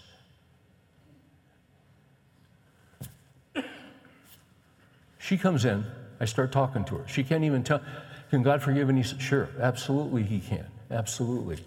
She 5.19 5.37
comes 5.37 5.65
in 5.65 5.85
I 6.19 6.25
start 6.25 6.51
talking 6.51 6.85
to 6.85 6.95
her. 6.95 7.07
She 7.07 7.23
can't 7.23 7.43
even 7.43 7.63
tell, 7.63 7.81
Can 8.29 8.43
God 8.43 8.61
forgive? 8.61 8.89
And 8.89 8.97
he 8.97 9.03
said, 9.03 9.21
Sure, 9.21 9.49
absolutely, 9.59 10.23
He 10.23 10.39
can. 10.39 10.65
Absolutely. 10.91 11.57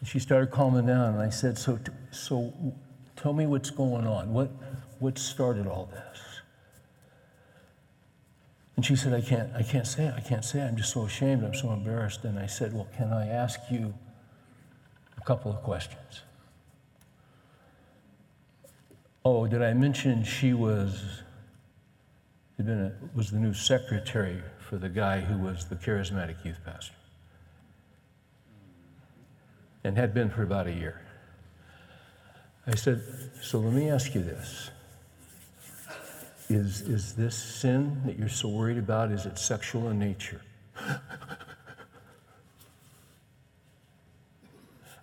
And 0.00 0.08
she 0.08 0.18
started 0.18 0.50
calming 0.50 0.86
down, 0.86 1.14
and 1.14 1.22
I 1.22 1.30
said, 1.30 1.58
So, 1.58 1.78
so 2.10 2.52
tell 3.16 3.32
me 3.32 3.46
what's 3.46 3.70
going 3.70 4.06
on. 4.06 4.32
What, 4.32 4.50
what 4.98 5.18
started 5.18 5.66
all 5.66 5.88
this? 5.92 6.20
And 8.76 8.84
she 8.84 8.96
said, 8.96 9.12
I 9.12 9.20
can't, 9.20 9.50
I 9.54 9.62
can't 9.62 9.86
say. 9.86 10.10
I 10.14 10.20
can't 10.20 10.44
say. 10.44 10.62
I'm 10.62 10.76
just 10.76 10.92
so 10.92 11.04
ashamed. 11.04 11.44
I'm 11.44 11.54
so 11.54 11.70
embarrassed. 11.72 12.24
And 12.24 12.38
I 12.38 12.46
said, 12.46 12.72
Well, 12.72 12.88
can 12.96 13.12
I 13.12 13.28
ask 13.28 13.60
you 13.70 13.94
a 15.18 15.20
couple 15.22 15.50
of 15.50 15.62
questions? 15.62 16.22
Oh, 19.22 19.46
did 19.46 19.62
I 19.62 19.74
mention 19.74 20.24
she 20.24 20.54
was 20.54 21.22
a, 22.68 22.92
was 23.14 23.30
the 23.30 23.38
new 23.38 23.54
secretary 23.54 24.42
for 24.58 24.76
the 24.76 24.88
guy 24.88 25.20
who 25.20 25.38
was 25.38 25.66
the 25.66 25.76
charismatic 25.76 26.44
youth 26.44 26.58
pastor 26.64 26.94
and 29.84 29.96
had 29.96 30.12
been 30.12 30.30
for 30.30 30.42
about 30.42 30.66
a 30.66 30.72
year. 30.72 31.00
I 32.66 32.74
said, 32.74 33.02
So 33.42 33.58
let 33.58 33.72
me 33.72 33.88
ask 33.90 34.14
you 34.14 34.22
this. 34.22 34.70
Is, 36.48 36.82
is 36.82 37.14
this 37.14 37.36
sin 37.36 38.02
that 38.04 38.18
you're 38.18 38.28
so 38.28 38.48
worried 38.48 38.78
about, 38.78 39.12
is 39.12 39.24
it 39.24 39.38
sexual 39.38 39.88
in 39.88 39.98
nature? 39.98 40.42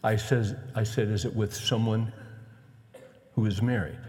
I, 0.03 0.15
says, 0.17 0.55
I 0.75 0.83
said, 0.83 1.07
Is 1.07 1.25
it 1.25 1.35
with 1.35 1.53
someone 1.53 2.13
who 3.33 3.45
is 3.45 3.61
married? 3.61 3.99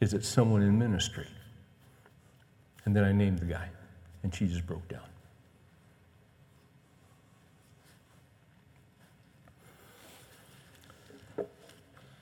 Is 0.00 0.14
it 0.14 0.24
someone 0.24 0.62
in 0.62 0.78
ministry? 0.78 1.26
And 2.84 2.94
then 2.94 3.04
I 3.04 3.12
named 3.12 3.38
the 3.38 3.46
guy, 3.46 3.68
and 4.22 4.34
she 4.34 4.46
just 4.46 4.66
broke 4.66 4.86
down. 4.88 5.00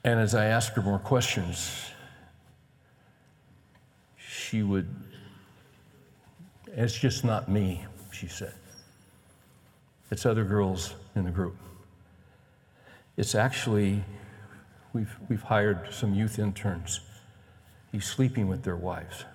And 0.04 0.18
as 0.18 0.34
I 0.34 0.46
asked 0.46 0.74
her 0.74 0.82
more 0.82 0.98
questions, 0.98 1.90
she 4.16 4.62
would, 4.62 4.88
it's 6.66 6.98
just 6.98 7.24
not 7.24 7.48
me, 7.48 7.84
she 8.10 8.26
said. 8.26 8.54
It's 10.10 10.26
other 10.26 10.44
girls 10.44 10.94
in 11.14 11.24
the 11.24 11.30
group. 11.30 11.56
It's 13.16 13.34
actually, 13.34 14.02
we've, 14.92 15.14
we've 15.28 15.42
hired 15.42 15.92
some 15.92 16.14
youth 16.14 16.38
interns 16.38 17.00
He's 17.92 18.06
sleeping 18.06 18.48
with 18.48 18.62
their 18.62 18.76
wives. 18.76 19.26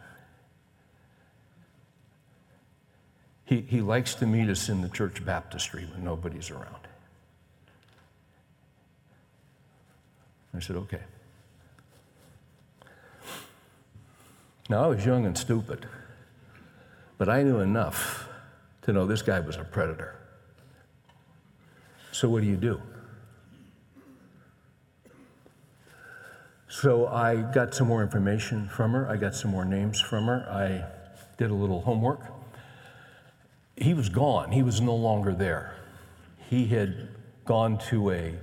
He, 3.48 3.62
he 3.62 3.80
likes 3.80 4.14
to 4.16 4.28
meet 4.28 4.50
us 4.50 4.68
in 4.68 4.82
the 4.82 4.90
church 4.90 5.24
baptistry 5.24 5.86
when 5.86 6.04
nobody's 6.04 6.52
around. 6.52 6.86
I 10.54 10.60
said, 10.60 10.76
okay. 10.76 11.00
Now, 14.70 14.84
I 14.84 14.88
was 14.88 15.06
young 15.06 15.26
and 15.26 15.38
stupid, 15.38 15.88
but 17.18 17.30
I 17.30 17.42
knew 17.42 17.60
enough 17.60 18.28
to 18.82 18.92
know 18.92 19.06
this 19.06 19.22
guy 19.22 19.40
was 19.40 19.56
a 19.56 19.64
predator. 19.64 20.16
So, 22.12 22.28
what 22.28 22.42
do 22.42 22.50
you 22.50 22.58
do? 22.58 22.82
So, 26.68 27.08
I 27.08 27.36
got 27.54 27.74
some 27.74 27.88
more 27.88 28.04
information 28.04 28.68
from 28.68 28.92
her. 28.92 29.08
I 29.10 29.16
got 29.16 29.36
some 29.36 29.52
more 29.52 29.64
names 29.64 30.02
from 30.02 30.26
her. 30.26 30.46
I 30.52 30.84
did 31.38 31.50
a 31.50 31.54
little 31.54 31.82
homework. 31.82 32.37
He 33.78 33.94
was 33.94 34.10
gone, 34.10 34.52
he 34.52 34.64
was 34.64 34.82
no 34.82 34.96
longer 34.96 35.34
there. 35.34 35.76
He 36.50 36.66
had 36.66 37.10
gone 37.46 37.78
to 37.90 38.12
a 38.12 38.34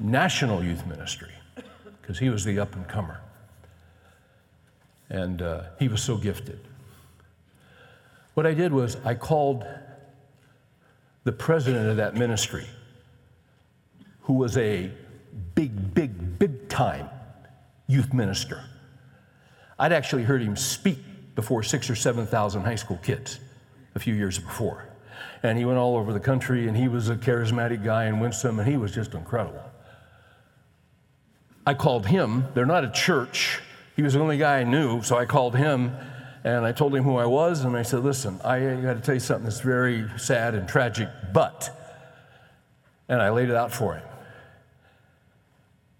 national 0.00 0.64
youth 0.64 0.86
ministry 0.86 1.32
because 2.00 2.18
he 2.18 2.28
was 2.28 2.44
the 2.44 2.58
up 2.58 2.74
and 2.74 2.86
comer. 2.88 3.20
And 5.08 5.40
uh, 5.40 5.62
he 5.78 5.88
was 5.88 6.02
so 6.02 6.16
gifted. 6.16 6.58
What 8.34 8.46
I 8.46 8.54
did 8.54 8.72
was 8.72 8.96
I 9.04 9.14
called 9.14 9.64
the 11.24 11.32
president 11.32 11.88
of 11.88 11.96
that 11.96 12.14
ministry, 12.14 12.66
who 14.22 14.34
was 14.34 14.56
a 14.56 14.90
big, 15.54 15.94
big, 15.94 16.38
big 16.38 16.68
time 16.68 17.08
youth 17.86 18.12
minister. 18.12 18.64
I'd 19.78 19.92
actually 19.92 20.24
heard 20.24 20.42
him 20.42 20.56
speak 20.56 20.98
before 21.34 21.62
six 21.62 21.88
or 21.88 21.94
7,000 21.94 22.62
high 22.62 22.74
school 22.74 22.98
kids 23.02 23.38
a 23.94 23.98
few 23.98 24.14
years 24.14 24.38
before. 24.38 24.88
And 25.42 25.58
he 25.58 25.64
went 25.64 25.78
all 25.78 25.96
over 25.96 26.12
the 26.12 26.20
country, 26.20 26.68
and 26.68 26.76
he 26.76 26.88
was 26.88 27.08
a 27.08 27.16
charismatic 27.16 27.84
guy 27.84 28.04
and 28.04 28.20
winsome, 28.20 28.58
and 28.58 28.68
he 28.68 28.76
was 28.76 28.92
just 28.92 29.14
incredible. 29.14 29.62
I 31.66 31.74
called 31.74 32.06
him. 32.06 32.46
They're 32.54 32.66
not 32.66 32.84
a 32.84 32.90
church. 32.90 33.60
He 33.94 34.02
was 34.02 34.14
the 34.14 34.20
only 34.20 34.38
guy 34.38 34.60
I 34.60 34.64
knew, 34.64 35.02
so 35.02 35.16
I 35.16 35.26
called 35.26 35.56
him 35.56 35.94
and 36.44 36.64
I 36.64 36.72
told 36.72 36.94
him 36.94 37.04
who 37.04 37.16
I 37.16 37.26
was, 37.26 37.64
and 37.64 37.76
I 37.76 37.82
said, 37.82 38.04
Listen, 38.04 38.40
I 38.44 38.60
got 38.60 38.94
to 38.94 39.00
tell 39.00 39.14
you 39.14 39.20
something 39.20 39.44
that's 39.44 39.60
very 39.60 40.08
sad 40.16 40.54
and 40.54 40.68
tragic, 40.68 41.08
but. 41.32 41.74
And 43.08 43.20
I 43.20 43.30
laid 43.30 43.48
it 43.48 43.54
out 43.54 43.72
for 43.72 43.94
him. 43.94 44.04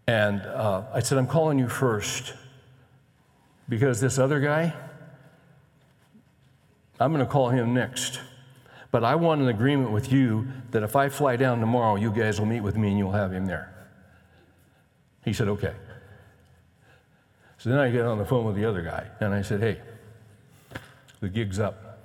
And 0.07 0.41
uh, 0.43 0.85
I 0.93 1.01
said, 1.01 1.19
I'm 1.19 1.27
calling 1.27 1.59
you 1.59 1.69
first 1.69 2.35
because 3.69 4.01
this 4.01 4.19
other 4.19 4.41
guy, 4.41 4.75
I'm 7.01 7.13
going 7.13 7.25
to 7.25 7.31
call 7.31 7.51
him 7.51 7.75
next. 7.75 8.21
But 8.91 9.05
I 9.05 9.15
want 9.15 9.41
an 9.41 9.49
agreement 9.49 9.91
with 9.91 10.11
you 10.11 10.49
that 10.71 10.83
if 10.83 10.97
I 10.97 11.09
fly 11.09 11.37
down 11.37 11.61
tomorrow, 11.61 11.97
you 11.97 12.11
guys 12.11 12.39
will 12.39 12.47
meet 12.47 12.61
with 12.61 12.77
me 12.77 12.89
and 12.89 12.99
you'll 12.99 13.13
have 13.13 13.33
him 13.33 13.47
there. 13.47 13.75
He 15.25 15.33
said, 15.33 15.49
okay. 15.49 15.75
So 17.59 17.71
then 17.71 17.79
I 17.79 17.91
get 17.91 18.07
on 18.07 18.19
the 18.19 18.25
phone 18.25 18.45
with 18.45 18.57
the 18.57 18.65
other 18.65 18.83
guy 18.83 19.07
and 19.21 19.35
I 19.35 19.43
said, 19.43 19.61
hey, 19.61 19.81
the 21.21 21.29
gig's 21.29 21.59
up. 21.59 21.99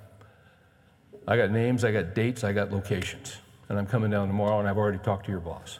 I 1.26 1.36
got 1.36 1.50
names, 1.50 1.84
I 1.84 1.92
got 1.92 2.14
dates, 2.14 2.44
I 2.44 2.52
got 2.52 2.70
locations. 2.70 3.36
And 3.68 3.78
I'm 3.78 3.86
coming 3.86 4.10
down 4.10 4.28
tomorrow 4.28 4.58
and 4.58 4.68
I've 4.68 4.76
already 4.76 4.98
talked 4.98 5.24
to 5.26 5.32
your 5.32 5.40
boss. 5.40 5.78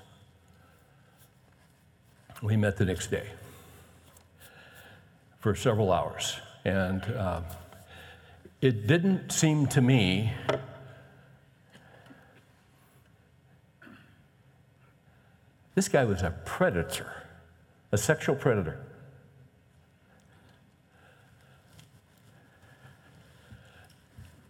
We 2.40 2.57
met 2.57 2.77
the 2.77 2.87
next 2.87 3.11
day 3.11 3.27
for 5.40 5.55
several 5.55 5.92
hours. 5.92 6.38
And 6.64 7.03
uh, 7.03 7.42
it 8.64 8.87
didn't 8.87 9.31
seem 9.31 9.66
to 9.66 9.81
me 9.81 10.33
this 15.74 15.88
guy 15.88 16.05
was 16.05 16.22
a 16.22 16.31
predator 16.44 17.24
a 17.94 17.96
sexual 17.96 18.35
predator. 18.35 18.77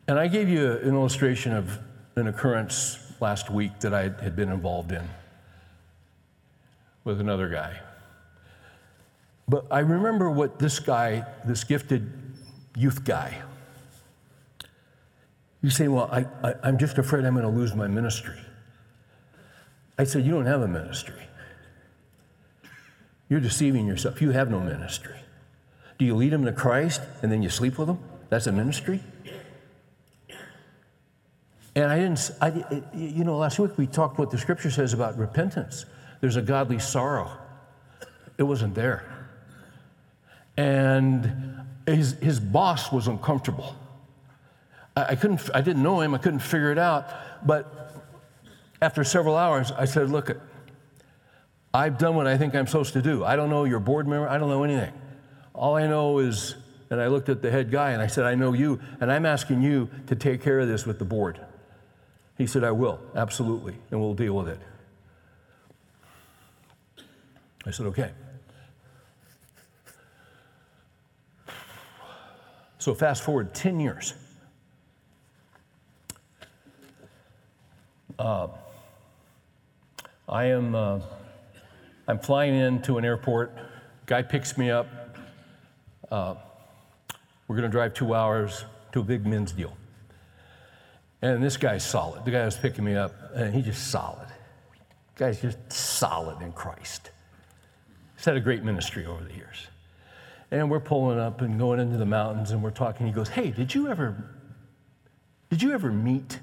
And 0.09 0.19
I 0.19 0.29
gave 0.29 0.49
you 0.49 0.79
an 0.79 0.95
illustration 0.95 1.53
of 1.53 1.79
an 2.17 2.27
occurrence 2.27 2.99
last 3.21 3.51
week 3.51 3.81
that 3.81 3.93
I 3.93 4.05
had 4.05 4.35
been 4.35 4.49
involved 4.49 4.93
in 4.93 5.07
with 7.05 7.21
another 7.21 7.51
guy. 7.51 7.79
But 9.47 9.67
I 9.71 9.81
remember 9.81 10.31
what 10.31 10.59
this 10.59 10.79
guy, 10.79 11.27
this 11.45 11.65
gifted 11.65 12.11
youth 12.75 13.05
guy, 13.05 13.43
you 15.65 15.71
say, 15.71 15.89
Well, 15.89 16.11
I, 16.13 16.27
I, 16.47 16.69
am 16.69 16.77
just 16.77 16.99
afraid 16.99 17.25
I'm 17.25 17.33
going 17.33 17.47
to 17.47 17.51
lose 17.51 17.75
my 17.75 17.87
ministry. 17.87 18.37
I 19.99 20.05
said, 20.05 20.27
You 20.27 20.33
don't 20.33 20.45
have 20.45 20.61
a 20.61 20.69
ministry. 20.69 21.23
You're 23.31 23.41
deceiving 23.41 23.87
yourself. 23.87 24.21
You 24.21 24.33
have 24.33 24.51
no 24.51 24.61
ministry. 24.61 25.17
Do 25.99 26.05
you 26.05 26.17
lead 26.17 26.35
them 26.35 26.45
to 26.45 26.53
Christ 26.53 27.01
and 27.23 27.33
then 27.33 27.43
you 27.43 27.49
sleep 27.49 27.79
with 27.79 27.89
them? 27.89 27.99
That's 28.29 28.47
a 28.47 28.53
ministry? 28.53 29.01
And 31.75 31.87
I 31.91 31.99
didn't, 31.99 32.31
I, 32.43 32.83
you 32.93 33.25
know, 33.25 33.39
last 33.39 33.59
week 33.59 33.79
we 33.79 33.87
talked 33.87 34.19
what 34.19 34.31
the 34.31 34.37
scripture 34.37 34.71
says 34.71 34.93
about 34.93 35.17
repentance. 35.17 35.87
There's 36.21 36.37
a 36.37 36.43
godly 36.43 36.79
sorrow. 36.79 37.31
It 38.37 38.43
wasn't 38.43 38.75
there. 38.75 39.31
And 40.59 41.65
his, 41.87 42.13
his 42.21 42.39
boss 42.39 42.93
was 42.93 43.09
uncomfortable. 43.09 43.75
I, 44.97 45.05
I 45.05 45.15
couldn't, 45.17 45.49
I 45.55 45.61
didn't 45.61 45.83
know 45.83 46.01
him, 46.01 46.15
I 46.15 46.19
couldn't 46.19 46.41
figure 46.41 46.73
it 46.73 46.79
out. 46.79 47.09
But 47.45 47.93
after 48.81 49.05
several 49.05 49.37
hours, 49.37 49.73
I 49.73 49.85
said, 49.85 50.11
Look, 50.11 50.37
I've 51.73 51.99
done 51.99 52.15
what 52.15 52.27
I 52.27 52.39
think 52.39 52.55
I'm 52.55 52.67
supposed 52.67 52.93
to 52.93 53.03
do. 53.03 53.25
I 53.25 53.37
don't 53.37 53.51
know 53.51 53.65
your 53.65 53.81
board 53.81 54.07
member, 54.07 54.29
I 54.29 54.39
don't 54.39 54.49
know 54.49 54.65
anything. 54.65 54.93
All 55.55 55.77
I 55.77 55.87
know 55.87 56.19
is, 56.19 56.57
and 56.91 57.01
I 57.01 57.09
looked 57.09 57.29
at 57.29 57.43
the 57.43 57.51
head 57.51 57.71
guy 57.71 57.91
and 57.91 58.03
I 58.03 58.07
said, 58.07 58.25
I 58.25 58.35
know 58.35 58.53
you, 58.53 58.81
and 59.01 59.11
I'm 59.11 59.27
asking 59.27 59.63
you 59.63 59.89
to 60.07 60.15
take 60.15 60.43
care 60.43 60.61
of 60.61 60.69
this 60.69 60.87
with 60.87 60.99
the 60.99 61.05
board. 61.05 61.41
He 62.39 62.47
said, 62.47 62.65
I 62.65 62.73
will, 62.73 63.01
absolutely, 63.15 63.77
and 63.91 64.01
we'll 64.01 64.15
deal 64.15 64.35
with 64.35 64.49
it. 64.49 64.59
I 67.67 67.71
said, 67.71 67.87
okay. 67.87 68.11
So 72.79 72.95
fast 72.95 73.23
forward 73.23 73.55
10 73.55 73.81
years. 73.81 74.15
Uh, 78.19 78.49
I 80.29 80.45
am. 80.47 80.75
Uh, 80.75 81.01
I'm 82.07 82.19
flying 82.19 82.55
into 82.55 82.99
an 82.99 83.05
airport. 83.05 83.53
Guy 84.07 84.23
picks 84.23 84.57
me 84.57 84.71
up. 84.71 84.87
Uh, 86.11 86.35
we're 87.49 87.57
going 87.57 87.69
to 87.69 87.73
drive 87.73 87.95
two 87.95 88.15
hours 88.15 88.65
to 88.93 89.01
a 89.01 89.03
big 89.03 89.27
men's 89.27 89.53
deal. 89.53 89.77
And 91.23 91.43
this 91.43 91.57
guy's 91.57 91.85
solid. 91.85 92.25
The 92.25 92.31
guy 92.31 92.45
was 92.45 92.57
picking 92.57 92.85
me 92.85 92.95
up, 92.95 93.15
and 93.35 93.55
he's 93.55 93.65
just 93.65 93.91
solid. 93.91 94.29
The 95.17 95.25
guy's 95.25 95.41
just 95.41 95.73
solid 95.73 96.43
in 96.43 96.53
Christ. 96.53 97.11
He's 98.17 98.25
had 98.27 98.37
a 98.37 98.41
great 98.41 98.63
ministry 98.63 99.07
over 99.07 99.25
the 99.25 99.35
years. 99.35 99.67
And 100.51 100.71
we're 100.71 100.81
pulling 100.81 101.19
up 101.19 101.41
and 101.41 101.59
going 101.59 101.81
into 101.81 101.97
the 101.97 102.07
mountains, 102.07 102.51
and 102.51 102.63
we're 102.63 102.71
talking. 102.71 103.07
He 103.07 103.13
goes, 103.13 103.29
"Hey, 103.29 103.51
did 103.51 103.75
you 103.75 103.89
ever, 103.89 104.23
did 105.49 105.63
you 105.63 105.73
ever 105.73 105.91
meet?" 105.91 106.39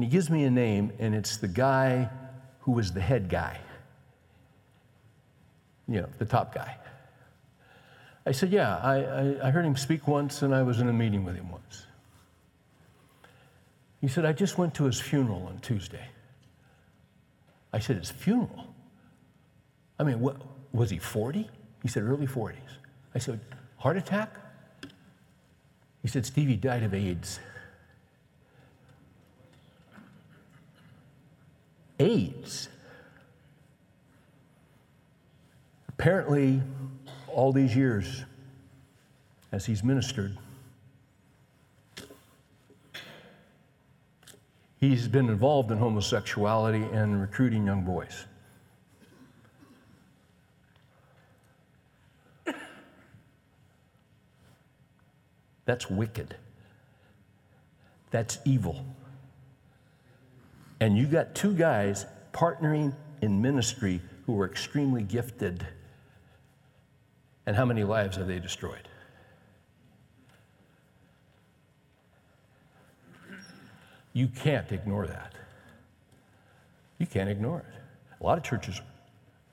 And 0.00 0.04
he 0.04 0.10
gives 0.10 0.30
me 0.30 0.44
a 0.44 0.50
name, 0.50 0.92
and 0.98 1.14
it's 1.14 1.36
the 1.36 1.48
guy 1.48 2.08
who 2.60 2.72
was 2.72 2.92
the 2.92 3.02
head 3.02 3.28
guy 3.28 3.60
you 5.90 6.00
know, 6.00 6.08
the 6.18 6.24
top 6.24 6.54
guy. 6.54 6.76
I 8.24 8.32
said, 8.32 8.52
Yeah, 8.52 8.76
I, 8.76 8.94
I, 8.94 9.48
I 9.48 9.50
heard 9.50 9.64
him 9.64 9.76
speak 9.76 10.06
once 10.06 10.42
and 10.42 10.54
I 10.54 10.62
was 10.62 10.80
in 10.80 10.88
a 10.88 10.92
meeting 10.92 11.24
with 11.24 11.34
him 11.34 11.50
once. 11.50 11.86
He 14.00 14.08
said, 14.08 14.24
I 14.24 14.32
just 14.32 14.56
went 14.56 14.72
to 14.74 14.84
his 14.84 15.00
funeral 15.00 15.46
on 15.48 15.58
Tuesday. 15.58 16.06
I 17.72 17.80
said, 17.80 17.96
His 17.96 18.10
funeral? 18.10 18.66
I 19.98 20.04
mean, 20.04 20.20
what, 20.20 20.36
was 20.72 20.90
he 20.90 20.98
40? 20.98 21.50
He 21.82 21.88
said, 21.88 22.04
Early 22.04 22.26
40s. 22.26 22.54
I 23.14 23.18
said, 23.18 23.40
Heart 23.78 23.96
attack? 23.96 24.36
He 26.02 26.08
said, 26.08 26.24
Stevie 26.24 26.56
died 26.56 26.84
of 26.84 26.94
AIDS. 26.94 27.40
AIDS? 32.00 32.68
Apparently, 35.88 36.62
all 37.28 37.52
these 37.52 37.76
years, 37.76 38.24
as 39.52 39.66
he's 39.66 39.84
ministered, 39.84 40.36
he's 44.80 45.06
been 45.06 45.28
involved 45.28 45.70
in 45.70 45.78
homosexuality 45.78 46.82
and 46.92 47.20
recruiting 47.20 47.66
young 47.66 47.82
boys. 47.82 48.24
That's 55.66 55.88
wicked. 55.88 56.34
That's 58.10 58.38
evil. 58.44 58.84
And 60.80 60.96
you 60.96 61.06
got 61.06 61.34
two 61.34 61.54
guys 61.54 62.06
partnering 62.32 62.94
in 63.20 63.42
ministry 63.42 64.00
who 64.26 64.40
are 64.40 64.46
extremely 64.46 65.02
gifted. 65.02 65.66
And 67.46 67.54
how 67.54 67.66
many 67.66 67.84
lives 67.84 68.16
have 68.16 68.26
they 68.26 68.38
destroyed? 68.38 68.88
You 74.12 74.28
can't 74.28 74.72
ignore 74.72 75.06
that. 75.06 75.34
You 76.98 77.06
can't 77.06 77.28
ignore 77.28 77.60
it. 77.60 77.64
A 78.20 78.24
lot 78.24 78.38
of 78.38 78.44
churches, 78.44 78.80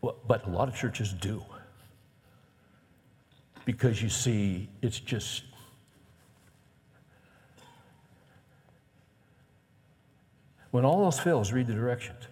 but 0.01 0.45
a 0.45 0.49
lot 0.49 0.67
of 0.67 0.75
churches 0.75 1.13
do. 1.13 1.43
Because 3.65 4.01
you 4.01 4.09
see, 4.09 4.69
it's 4.81 4.99
just. 4.99 5.43
When 10.71 10.85
all 10.85 11.03
else 11.03 11.19
fails, 11.19 11.51
read 11.51 11.67
the 11.67 11.73
directions. 11.73 12.27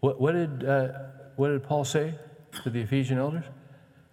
What, 0.00 0.20
what 0.20 0.32
did, 0.32 0.64
uh, 0.64 0.88
what 1.36 1.48
did 1.48 1.62
Paul 1.62 1.84
say 1.84 2.14
to 2.62 2.70
the 2.70 2.80
Ephesian 2.80 3.18
elders? 3.18 3.44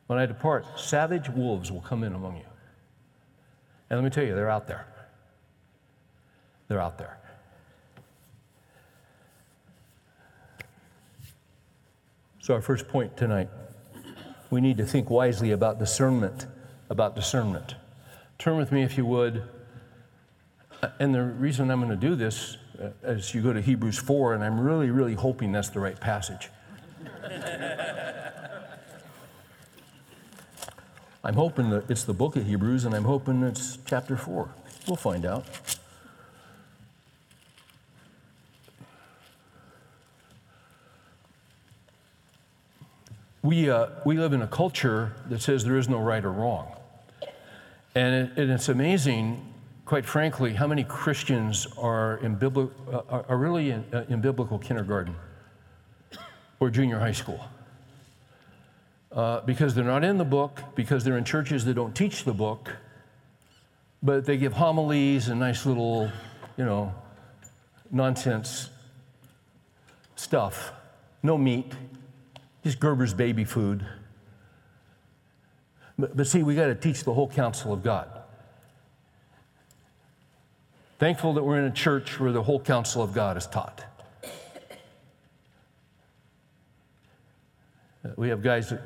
When 0.08 0.18
I 0.18 0.26
depart, 0.26 0.66
savage 0.80 1.30
wolves 1.30 1.72
will 1.72 1.82
come 1.82 2.04
in 2.04 2.14
among 2.14 2.38
you. 2.38 2.46
And 3.90 4.00
let 4.00 4.04
me 4.04 4.10
tell 4.10 4.24
you, 4.24 4.36
they're 4.36 4.50
out 4.50 4.68
there. 4.68 4.88
They're 6.68 6.82
out 6.82 6.98
there. 6.98 7.18
So, 12.40 12.54
our 12.54 12.62
first 12.62 12.88
point 12.88 13.16
tonight 13.16 13.50
we 14.52 14.60
need 14.62 14.78
to 14.78 14.86
think 14.86 15.10
wisely 15.10 15.52
about 15.52 15.80
discernment. 15.80 16.46
About 16.90 17.16
discernment. 17.16 17.76
Turn 18.38 18.58
with 18.58 18.72
me, 18.72 18.84
if 18.84 18.98
you 18.98 19.06
would. 19.06 19.44
And 21.00 21.14
the 21.14 21.24
reason 21.24 21.70
I'm 21.70 21.80
going 21.80 21.92
to 21.92 21.96
do 21.96 22.16
this, 22.16 22.58
uh, 22.82 22.90
as 23.04 23.34
you 23.34 23.42
go 23.42 23.54
to 23.54 23.62
Hebrews 23.62 23.98
4, 24.00 24.34
and 24.34 24.44
I'm 24.44 24.60
really, 24.60 24.90
really 24.90 25.14
hoping 25.14 25.52
that's 25.52 25.70
the 25.70 25.80
right 25.80 26.00
passage. 26.00 26.50
I'm 31.24 31.36
hoping 31.36 31.70
that 31.70 31.90
it's 31.90 32.04
the 32.04 32.14
book 32.14 32.36
of 32.36 32.48
Hebrews, 32.48 32.84
and 32.86 32.96
I'm 32.96 33.04
hoping 33.04 33.44
it's 33.44 33.78
chapter 33.86 34.18
4. 34.18 34.50
We'll 34.88 34.96
find 34.96 35.24
out. 35.26 35.46
We, 43.44 43.70
uh, 43.70 43.88
we 44.06 44.18
live 44.18 44.34
in 44.34 44.42
a 44.42 44.48
culture 44.48 45.14
that 45.30 45.42
says 45.42 45.64
there 45.64 45.78
is 45.78 45.90
no 45.90 46.00
right 46.00 46.24
or 46.24 46.32
wrong. 46.32 46.76
And, 47.94 48.30
it, 48.30 48.38
and 48.38 48.52
it's 48.52 48.70
amazing, 48.70 49.51
quite 49.92 50.06
frankly, 50.06 50.54
how 50.54 50.66
many 50.68 50.86
Christians 50.86 51.68
are, 51.78 52.16
in 52.20 52.38
bibli- 52.38 52.72
uh, 52.94 53.24
are 53.28 53.38
really 53.38 53.72
in, 53.72 53.84
uh, 53.92 54.06
in 54.08 54.22
biblical 54.22 54.58
kindergarten 54.58 55.14
or 56.62 56.70
junior 56.70 56.98
high 56.98 57.12
school. 57.12 57.42
Uh, 59.12 59.42
because 59.42 59.76
they're 59.76 59.84
not 59.84 60.06
in 60.06 60.18
the 60.18 60.24
book, 60.24 60.62
because 60.76 61.04
they're 61.04 61.18
in 61.18 61.26
churches 61.26 61.66
that 61.66 61.74
don't 61.74 61.94
teach 61.94 62.24
the 62.24 62.32
book, 62.34 62.74
but 64.02 64.24
they 64.24 64.38
give 64.38 64.54
homilies 64.54 65.28
and 65.28 65.42
nice 65.42 65.66
little, 65.66 66.10
you 66.56 66.64
know, 66.64 66.96
nonsense 67.92 68.70
stuff. 70.16 70.72
No 71.22 71.38
meat, 71.38 71.70
just 72.64 72.80
Gerber's 72.80 73.14
baby 73.14 73.44
food. 73.44 73.86
But, 76.00 76.16
but 76.16 76.28
see, 76.28 76.44
we 76.44 76.56
got 76.56 76.68
to 76.68 76.76
teach 76.76 77.04
the 77.04 77.14
whole 77.14 77.28
counsel 77.28 77.74
of 77.74 77.84
God. 77.84 78.21
Thankful 81.02 81.34
that 81.34 81.44
we're 81.44 81.58
in 81.58 81.66
a 81.66 81.72
church 81.72 82.20
where 82.20 82.32
the 82.32 82.44
whole 82.44 82.60
counsel 82.60 83.02
of 83.02 83.12
God 83.12 83.36
is 83.36 83.48
taught. 83.48 83.84
Uh, 88.06 88.10
we 88.18 88.30
have 88.30 88.44
guys 88.44 88.70
that 88.70 88.84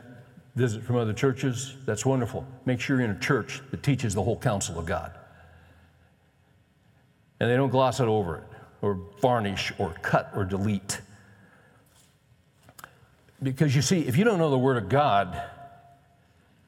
visit 0.56 0.82
from 0.82 0.96
other 0.96 1.12
churches. 1.12 1.76
That's 1.86 2.06
wonderful. 2.06 2.48
Make 2.64 2.80
sure 2.80 2.96
you're 2.96 3.04
in 3.04 3.12
a 3.12 3.20
church 3.20 3.62
that 3.72 3.84
teaches 3.84 4.14
the 4.14 4.24
whole 4.24 4.40
counsel 4.40 4.80
of 4.80 4.86
God. 4.86 5.12
And 7.42 7.52
they 7.52 7.58
don't 7.58 7.68
gloss 7.68 8.00
it 8.00 8.08
over 8.08 8.38
it, 8.38 8.44
or 8.82 8.98
varnish, 9.20 9.74
or 9.78 9.94
cut, 10.02 10.32
or 10.38 10.46
delete. 10.46 11.02
Because 13.44 13.76
you 13.76 13.82
see, 13.82 14.08
if 14.08 14.16
you 14.16 14.24
don't 14.24 14.38
know 14.38 14.52
the 14.52 14.58
Word 14.58 14.78
of 14.78 14.88
God, 14.88 15.38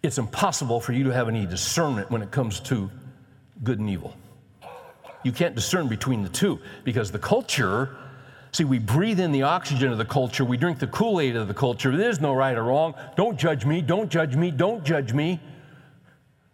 it's 0.04 0.18
impossible 0.18 0.82
for 0.82 0.92
you 0.92 1.06
to 1.06 1.12
have 1.12 1.30
any 1.30 1.46
discernment 1.46 2.12
when 2.12 2.22
it 2.22 2.32
comes 2.32 2.60
to 2.60 2.92
good 3.64 3.80
and 3.80 3.90
evil. 3.90 4.14
You 5.28 5.34
can't 5.34 5.56
discern 5.56 5.90
between 5.90 6.24
the 6.24 6.30
two 6.30 6.58
because 6.86 7.12
the 7.12 7.20
culture, 7.20 7.98
see, 8.54 8.64
we 8.64 8.80
breathe 8.80 9.20
in 9.20 9.34
the 9.34 9.44
oxygen 9.44 9.92
of 9.92 9.98
the 9.98 10.06
culture, 10.06 10.46
we 10.46 10.56
drink 10.56 10.80
the 10.80 10.88
Kool 10.88 11.20
Aid 11.20 11.36
of 11.36 11.50
the 11.50 11.54
culture. 11.54 11.98
There's 11.98 12.22
no 12.22 12.34
right 12.34 12.58
or 12.58 12.64
wrong. 12.64 12.96
Don't 13.18 13.38
judge 13.38 13.66
me, 13.66 13.82
don't 13.82 14.10
judge 14.10 14.38
me, 14.38 14.52
don't 14.52 14.86
judge 14.86 15.12
me. 15.12 15.42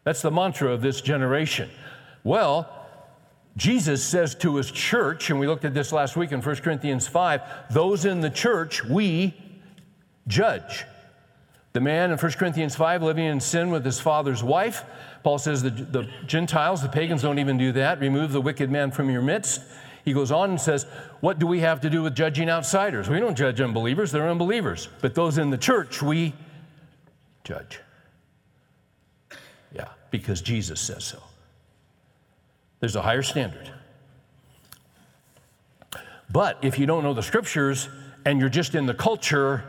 That's 0.05 0.23
the 0.23 0.31
mantra 0.31 0.71
of 0.71 0.81
this 0.81 1.01
generation. 1.01 1.69
Well, 2.23 2.67
Jesus 3.57 4.03
says 4.03 4.33
to 4.37 4.55
his 4.55 4.71
church, 4.71 5.29
and 5.29 5.39
we 5.39 5.45
looked 5.45 5.65
at 5.65 5.75
this 5.75 5.91
last 5.91 6.17
week 6.17 6.31
in 6.31 6.41
1 6.41 6.55
Corinthians 6.55 7.07
5 7.07 7.41
those 7.69 8.05
in 8.05 8.21
the 8.21 8.31
church, 8.31 8.83
we 8.83 9.35
judge. 10.27 10.85
The 11.73 11.79
man 11.79 12.09
in 12.09 12.17
1 12.17 12.31
Corinthians 12.31 12.75
5 12.75 13.03
living 13.03 13.25
in 13.25 13.39
sin 13.39 13.69
with 13.69 13.85
his 13.85 13.99
father's 13.99 14.43
wife. 14.43 14.83
Paul 15.23 15.37
says 15.39 15.63
the, 15.63 15.69
the 15.69 16.07
Gentiles, 16.25 16.81
the 16.81 16.89
pagans, 16.89 17.21
don't 17.21 17.39
even 17.39 17.57
do 17.57 17.71
that. 17.73 17.99
Remove 17.99 18.33
the 18.33 18.41
wicked 18.41 18.69
man 18.69 18.91
from 18.91 19.09
your 19.09 19.21
midst. 19.21 19.61
He 20.03 20.11
goes 20.11 20.31
on 20.31 20.49
and 20.49 20.59
says, 20.59 20.85
What 21.21 21.39
do 21.39 21.47
we 21.47 21.61
have 21.61 21.79
to 21.81 21.89
do 21.89 22.03
with 22.03 22.13
judging 22.13 22.49
outsiders? 22.49 23.09
We 23.09 23.19
don't 23.19 23.35
judge 23.35 23.61
unbelievers, 23.61 24.11
they're 24.11 24.29
unbelievers. 24.29 24.89
But 25.01 25.15
those 25.15 25.37
in 25.37 25.49
the 25.49 25.57
church, 25.57 26.01
we 26.01 26.33
judge. 27.45 27.79
Yeah, 29.73 29.87
because 30.11 30.41
Jesus 30.41 30.81
says 30.81 31.05
so. 31.05 31.19
There's 32.81 32.97
a 32.97 33.01
higher 33.01 33.23
standard. 33.23 33.71
But 36.29 36.57
if 36.61 36.77
you 36.77 36.85
don't 36.85 37.03
know 37.03 37.13
the 37.13 37.23
scriptures 37.23 37.87
and 38.25 38.39
you're 38.39 38.49
just 38.49 38.75
in 38.75 38.85
the 38.85 38.93
culture, 38.93 39.63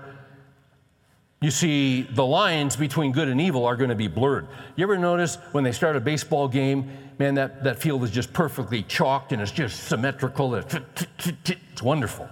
you 1.44 1.50
see, 1.50 2.00
the 2.00 2.24
lines 2.24 2.74
between 2.74 3.12
good 3.12 3.28
and 3.28 3.38
evil 3.38 3.66
are 3.66 3.76
going 3.76 3.90
to 3.90 3.94
be 3.94 4.08
blurred. 4.08 4.48
You 4.76 4.84
ever 4.84 4.96
notice 4.96 5.36
when 5.52 5.62
they 5.62 5.72
start 5.72 5.94
a 5.94 6.00
baseball 6.00 6.48
game, 6.48 6.90
man, 7.18 7.34
that, 7.34 7.62
that 7.64 7.78
field 7.78 8.02
is 8.02 8.10
just 8.10 8.32
perfectly 8.32 8.82
chalked 8.84 9.30
and 9.30 9.42
it's 9.42 9.52
just 9.52 9.84
symmetrical. 9.84 10.54
It's 10.54 11.82
wonderful. 11.82 12.30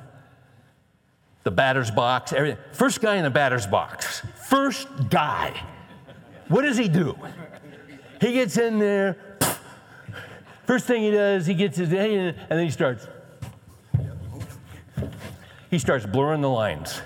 The 1.43 1.51
batter's 1.51 1.91
box, 1.91 2.33
everything. 2.33 2.59
First 2.73 3.03
guy 3.03 3.17
in 3.17 3.25
the 3.25 3.29
batter's 3.29 3.67
box. 3.67 4.23
First 4.49 4.89
guy. 5.11 5.63
What 6.49 6.63
does 6.63 6.79
he 6.79 6.89
do? 6.89 7.15
He 8.19 8.33
gets 8.33 8.57
in 8.57 8.79
there. 8.79 9.37
First 10.67 10.87
thing 10.87 11.03
he 11.03 11.11
does, 11.11 11.45
he 11.45 11.53
gets 11.53 11.77
his 11.77 11.93
in 11.93 12.29
and 12.29 12.49
then 12.49 12.65
he 12.65 12.71
starts. 12.71 13.07
He 15.71 15.79
starts 15.79 16.07
blurring 16.07 16.41
the 16.41 16.49
lines. 16.49 17.03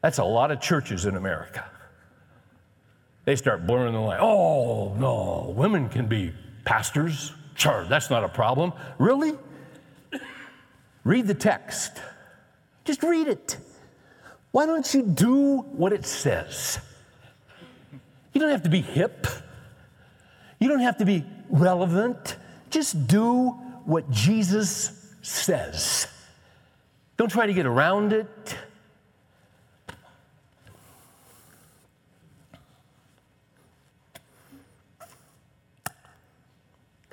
That's 0.00 0.18
a 0.18 0.24
lot 0.24 0.50
of 0.50 0.60
churches 0.60 1.06
in 1.06 1.16
America. 1.16 1.64
They 3.24 3.36
start 3.36 3.66
blurring 3.66 3.92
the 3.92 4.00
line. 4.00 4.18
Oh, 4.20 4.94
no, 4.94 5.52
women 5.54 5.88
can 5.88 6.06
be 6.06 6.32
pastors. 6.64 7.32
Sure, 7.54 7.84
that's 7.88 8.08
not 8.08 8.24
a 8.24 8.28
problem. 8.28 8.72
Really? 8.98 9.34
Read 11.04 11.26
the 11.26 11.34
text. 11.34 12.00
Just 12.84 13.02
read 13.02 13.28
it. 13.28 13.58
Why 14.52 14.66
don't 14.66 14.94
you 14.94 15.02
do 15.02 15.58
what 15.58 15.92
it 15.92 16.06
says? 16.06 16.78
You 18.32 18.40
don't 18.40 18.50
have 18.50 18.62
to 18.62 18.70
be 18.70 18.80
hip. 18.80 19.26
You 20.58 20.68
don't 20.68 20.80
have 20.80 20.98
to 20.98 21.04
be 21.04 21.24
relevant. 21.50 22.36
Just 22.70 23.06
do 23.06 23.50
what 23.84 24.10
Jesus 24.10 25.14
says. 25.22 26.06
Don't 27.16 27.30
try 27.30 27.46
to 27.46 27.52
get 27.52 27.66
around 27.66 28.12
it. 28.12 28.56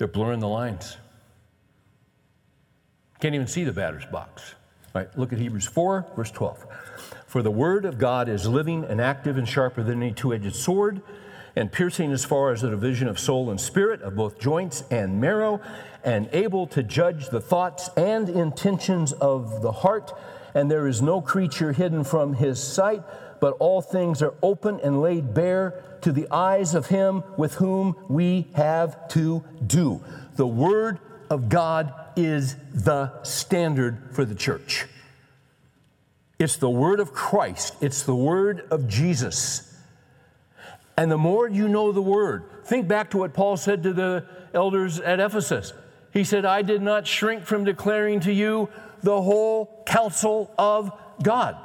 They're 0.06 0.12
blurring 0.12 0.38
the 0.38 0.46
lines. 0.46 0.98
Can't 3.18 3.34
even 3.34 3.48
see 3.48 3.64
the 3.64 3.72
batter's 3.72 4.06
box. 4.06 4.54
Right? 4.94 5.08
Look 5.18 5.32
at 5.32 5.40
Hebrews 5.40 5.66
4, 5.66 6.06
verse 6.14 6.30
12. 6.30 6.64
For 7.26 7.42
the 7.42 7.50
word 7.50 7.84
of 7.84 7.98
God 7.98 8.28
is 8.28 8.46
living 8.46 8.84
and 8.84 9.00
active 9.00 9.36
and 9.36 9.48
sharper 9.48 9.82
than 9.82 10.00
any 10.00 10.12
two 10.12 10.32
edged 10.32 10.54
sword, 10.54 11.02
and 11.56 11.72
piercing 11.72 12.12
as 12.12 12.24
far 12.24 12.52
as 12.52 12.60
the 12.60 12.70
division 12.70 13.08
of 13.08 13.18
soul 13.18 13.50
and 13.50 13.60
spirit, 13.60 14.00
of 14.02 14.14
both 14.14 14.38
joints 14.38 14.84
and 14.92 15.20
marrow, 15.20 15.60
and 16.04 16.28
able 16.30 16.68
to 16.68 16.84
judge 16.84 17.30
the 17.30 17.40
thoughts 17.40 17.90
and 17.96 18.28
intentions 18.28 19.12
of 19.14 19.60
the 19.60 19.72
heart. 19.72 20.12
And 20.54 20.70
there 20.70 20.86
is 20.86 21.02
no 21.02 21.20
creature 21.20 21.72
hidden 21.72 22.04
from 22.04 22.34
his 22.34 22.62
sight, 22.62 23.02
but 23.40 23.56
all 23.58 23.80
things 23.82 24.22
are 24.22 24.34
open 24.42 24.80
and 24.80 25.00
laid 25.00 25.34
bare 25.34 25.82
to 26.02 26.12
the 26.12 26.26
eyes 26.30 26.74
of 26.74 26.86
him 26.86 27.22
with 27.36 27.54
whom 27.54 27.96
we 28.08 28.46
have 28.54 29.08
to 29.08 29.42
do. 29.66 30.02
The 30.36 30.46
Word 30.46 30.98
of 31.30 31.48
God 31.48 31.92
is 32.16 32.56
the 32.72 33.22
standard 33.22 33.98
for 34.12 34.24
the 34.24 34.34
church. 34.34 34.86
It's 36.38 36.56
the 36.56 36.70
Word 36.70 37.00
of 37.00 37.12
Christ, 37.12 37.76
it's 37.80 38.02
the 38.02 38.14
Word 38.14 38.66
of 38.70 38.88
Jesus. 38.88 39.74
And 40.98 41.10
the 41.10 41.18
more 41.18 41.48
you 41.48 41.68
know 41.68 41.92
the 41.92 42.02
Word, 42.02 42.44
think 42.64 42.88
back 42.88 43.10
to 43.10 43.18
what 43.18 43.34
Paul 43.34 43.56
said 43.56 43.82
to 43.82 43.92
the 43.92 44.24
elders 44.54 44.98
at 44.98 45.20
Ephesus. 45.20 45.72
He 46.12 46.24
said, 46.24 46.46
I 46.46 46.62
did 46.62 46.80
not 46.80 47.06
shrink 47.06 47.44
from 47.44 47.64
declaring 47.64 48.20
to 48.20 48.32
you 48.32 48.70
the 49.02 49.20
whole 49.20 49.82
counsel 49.86 50.50
of 50.58 50.90
God. 51.22 51.56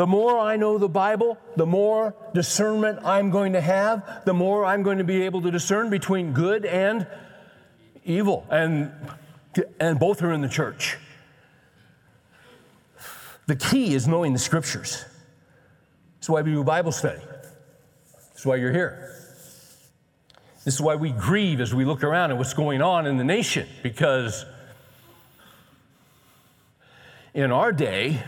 The 0.00 0.06
more 0.06 0.38
I 0.38 0.56
know 0.56 0.78
the 0.78 0.88
Bible, 0.88 1.36
the 1.56 1.66
more 1.66 2.14
discernment 2.32 3.00
I'm 3.04 3.28
going 3.28 3.52
to 3.52 3.60
have, 3.60 4.24
the 4.24 4.32
more 4.32 4.64
I'm 4.64 4.82
going 4.82 4.96
to 4.96 5.04
be 5.04 5.24
able 5.24 5.42
to 5.42 5.50
discern 5.50 5.90
between 5.90 6.32
good 6.32 6.64
and 6.64 7.06
evil. 8.06 8.46
And, 8.48 8.92
and 9.78 10.00
both 10.00 10.22
are 10.22 10.32
in 10.32 10.40
the 10.40 10.48
church. 10.48 10.96
The 13.46 13.56
key 13.56 13.92
is 13.92 14.08
knowing 14.08 14.32
the 14.32 14.38
scriptures. 14.38 15.04
That's 16.14 16.30
why 16.30 16.40
we 16.40 16.52
do 16.52 16.64
Bible 16.64 16.92
study. 16.92 17.20
That's 18.28 18.46
why 18.46 18.56
you're 18.56 18.72
here. 18.72 19.14
This 20.64 20.76
is 20.76 20.80
why 20.80 20.94
we 20.94 21.10
grieve 21.10 21.60
as 21.60 21.74
we 21.74 21.84
look 21.84 22.02
around 22.02 22.30
at 22.30 22.38
what's 22.38 22.54
going 22.54 22.80
on 22.80 23.06
in 23.06 23.18
the 23.18 23.24
nation, 23.24 23.68
because 23.82 24.46
in 27.34 27.52
our 27.52 27.70
day, 27.70 28.22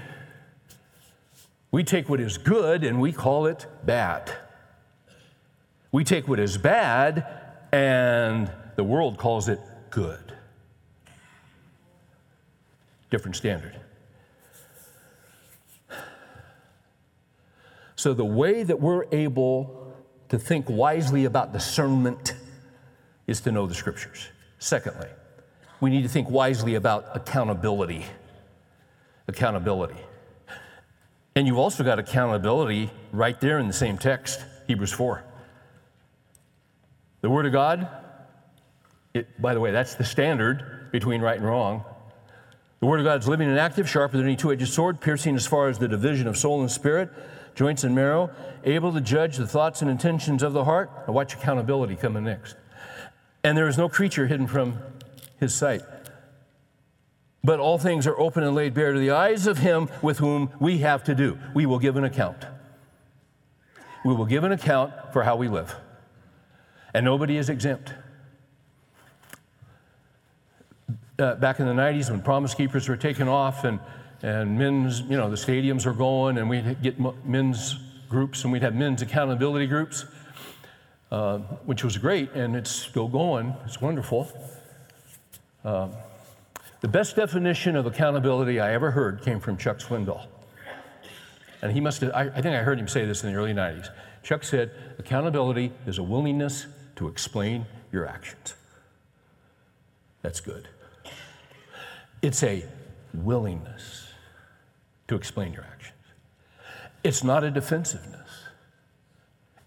we 1.72 1.82
take 1.82 2.08
what 2.08 2.20
is 2.20 2.38
good 2.38 2.84
and 2.84 3.00
we 3.00 3.12
call 3.12 3.46
it 3.46 3.66
bad. 3.84 4.30
We 5.90 6.04
take 6.04 6.28
what 6.28 6.38
is 6.38 6.58
bad 6.58 7.26
and 7.72 8.50
the 8.76 8.84
world 8.84 9.16
calls 9.18 9.48
it 9.48 9.58
good. 9.90 10.34
Different 13.10 13.36
standard. 13.36 13.74
So, 17.96 18.14
the 18.14 18.24
way 18.24 18.64
that 18.64 18.80
we're 18.80 19.04
able 19.12 19.94
to 20.28 20.38
think 20.38 20.68
wisely 20.68 21.24
about 21.24 21.52
discernment 21.52 22.34
is 23.26 23.40
to 23.42 23.52
know 23.52 23.66
the 23.66 23.74
scriptures. 23.74 24.28
Secondly, 24.58 25.08
we 25.80 25.90
need 25.90 26.02
to 26.02 26.08
think 26.08 26.28
wisely 26.28 26.74
about 26.74 27.06
accountability. 27.14 28.04
Accountability. 29.28 29.94
And 31.34 31.46
you've 31.46 31.58
also 31.58 31.82
got 31.82 31.98
accountability 31.98 32.90
right 33.10 33.40
there 33.40 33.58
in 33.58 33.66
the 33.66 33.72
same 33.72 33.96
text, 33.96 34.44
Hebrews 34.66 34.92
4. 34.92 35.24
The 37.22 37.30
Word 37.30 37.46
of 37.46 37.52
God, 37.52 37.88
it, 39.14 39.40
by 39.40 39.54
the 39.54 39.60
way, 39.60 39.70
that's 39.70 39.94
the 39.94 40.04
standard 40.04 40.90
between 40.92 41.20
right 41.20 41.36
and 41.36 41.46
wrong. 41.46 41.84
The 42.80 42.86
Word 42.86 43.00
of 43.00 43.04
God 43.04 43.20
is 43.20 43.28
living 43.28 43.48
and 43.48 43.58
active, 43.58 43.88
sharper 43.88 44.16
than 44.16 44.26
any 44.26 44.36
two 44.36 44.52
edged 44.52 44.68
sword, 44.68 45.00
piercing 45.00 45.36
as 45.36 45.46
far 45.46 45.68
as 45.68 45.78
the 45.78 45.88
division 45.88 46.26
of 46.26 46.36
soul 46.36 46.60
and 46.60 46.70
spirit, 46.70 47.10
joints 47.54 47.84
and 47.84 47.94
marrow, 47.94 48.30
able 48.64 48.92
to 48.92 49.00
judge 49.00 49.36
the 49.36 49.46
thoughts 49.46 49.82
and 49.82 49.90
intentions 49.90 50.42
of 50.42 50.52
the 50.52 50.64
heart. 50.64 50.90
Now, 51.06 51.14
watch 51.14 51.34
accountability 51.34 51.96
coming 51.96 52.24
next. 52.24 52.56
And 53.44 53.56
there 53.56 53.68
is 53.68 53.78
no 53.78 53.88
creature 53.88 54.26
hidden 54.26 54.46
from 54.46 54.78
his 55.38 55.54
sight. 55.54 55.82
But 57.45 57.59
all 57.59 57.78
things 57.78 58.07
are 58.07 58.18
open 58.18 58.45
and 58.45 58.55
laid 58.55 58.72
bare 58.74 58.93
to 58.93 58.99
the 58.99 59.11
eyes 59.11 59.47
of 59.47 59.59
him 59.59 59.88
with 60.01 60.18
whom 60.18 60.51
we 60.61 60.78
have 60.78 61.03
to 61.05 61.14
do. 61.14 61.38
We 61.55 61.66
will 61.66 61.80
give 61.80 61.97
an 61.97 62.05
account. 62.05 62.47
We 64.05 64.14
will 64.14 64.26
give 64.26 64.45
an 64.45 64.53
account 64.53 64.93
for 65.12 65.24
how 65.24 65.36
we 65.36 65.49
live. 65.49 65.74
And 66.95 67.05
nobody 67.05 67.36
is 67.36 67.49
exempt. 67.49 67.95
Uh, 71.18 71.34
back 71.36 71.61
in 71.61 71.66
the 71.66 71.72
90s, 71.72 72.11
when 72.11 72.22
Promise 72.22 72.55
Keepers 72.55 72.88
were 72.88 72.97
taken 72.97 73.28
off 73.28 73.64
and, 73.64 73.80
and 74.22 74.59
men's, 74.59 75.01
you 75.03 75.16
know, 75.16 75.30
the 75.30 75.36
stadiums 75.36 75.84
are 75.86 75.93
going, 75.93 76.38
and 76.38 76.49
we'd 76.49 76.80
get 76.82 76.97
men's 77.24 77.78
groups 78.09 78.45
and 78.45 78.53
we'd 78.53 78.62
have 78.62 78.74
men's 78.74 79.03
accountability 79.03 79.66
groups, 79.66 80.05
uh, 81.11 81.38
which 81.66 81.82
was 81.82 81.99
great, 81.99 82.32
and 82.32 82.55
it's 82.55 82.70
still 82.70 83.09
going. 83.09 83.55
It's 83.64 83.80
wonderful. 83.80 84.30
Um, 85.64 85.93
the 86.82 86.88
best 86.88 87.14
definition 87.14 87.76
of 87.76 87.86
accountability 87.86 88.58
I 88.60 88.74
ever 88.74 88.90
heard 88.90 89.22
came 89.22 89.38
from 89.38 89.56
Chuck 89.56 89.78
Swindoll. 89.78 90.26
And 91.62 91.70
he 91.70 91.80
must 91.80 92.00
have, 92.00 92.10
I, 92.12 92.22
I 92.22 92.42
think 92.42 92.56
I 92.56 92.62
heard 92.62 92.78
him 92.78 92.88
say 92.88 93.06
this 93.06 93.22
in 93.22 93.32
the 93.32 93.38
early 93.38 93.54
90s. 93.54 93.88
Chuck 94.24 94.42
said, 94.42 94.72
accountability 94.98 95.72
is 95.86 95.98
a 95.98 96.02
willingness 96.02 96.66
to 96.96 97.06
explain 97.06 97.66
your 97.92 98.04
actions. 98.04 98.54
That's 100.22 100.40
good. 100.40 100.68
It's 102.20 102.42
a 102.42 102.64
willingness 103.14 104.08
to 105.06 105.14
explain 105.14 105.52
your 105.52 105.64
actions. 105.64 105.98
It's 107.04 107.22
not 107.22 107.44
a 107.44 107.50
defensiveness. 107.50 108.28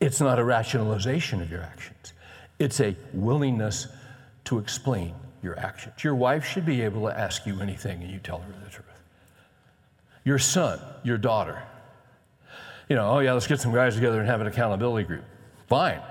It's 0.02 0.20
not 0.20 0.38
a 0.38 0.44
rationalization 0.44 1.42
of 1.42 1.50
your 1.50 1.62
actions. 1.62 2.12
It's 2.60 2.82
a 2.82 2.98
willingness 3.14 3.88
to 4.46 4.60
explain 4.60 5.16
your 5.46 5.58
actions. 5.58 6.04
Your 6.04 6.16
wife 6.16 6.44
should 6.44 6.66
be 6.66 6.82
able 6.82 7.08
to 7.08 7.18
ask 7.18 7.46
you 7.46 7.62
anything 7.62 8.02
and 8.02 8.12
you 8.12 8.20
tell 8.20 8.40
her 8.40 8.54
the 8.64 8.70
truth. 8.70 8.86
Your 10.26 10.40
son, 10.40 10.80
your 11.04 11.18
daughter. 11.18 11.62
You 12.90 12.96
know, 12.96 13.10
oh 13.12 13.20
yeah, 13.20 13.34
let's 13.34 13.48
get 13.48 13.62
some 13.62 13.74
guys 13.74 13.96
together 13.96 14.20
and 14.20 14.28
have 14.28 14.42
an 14.42 14.48
accountability 14.48 15.08
group. 15.08 15.24
Fine. 15.68 16.02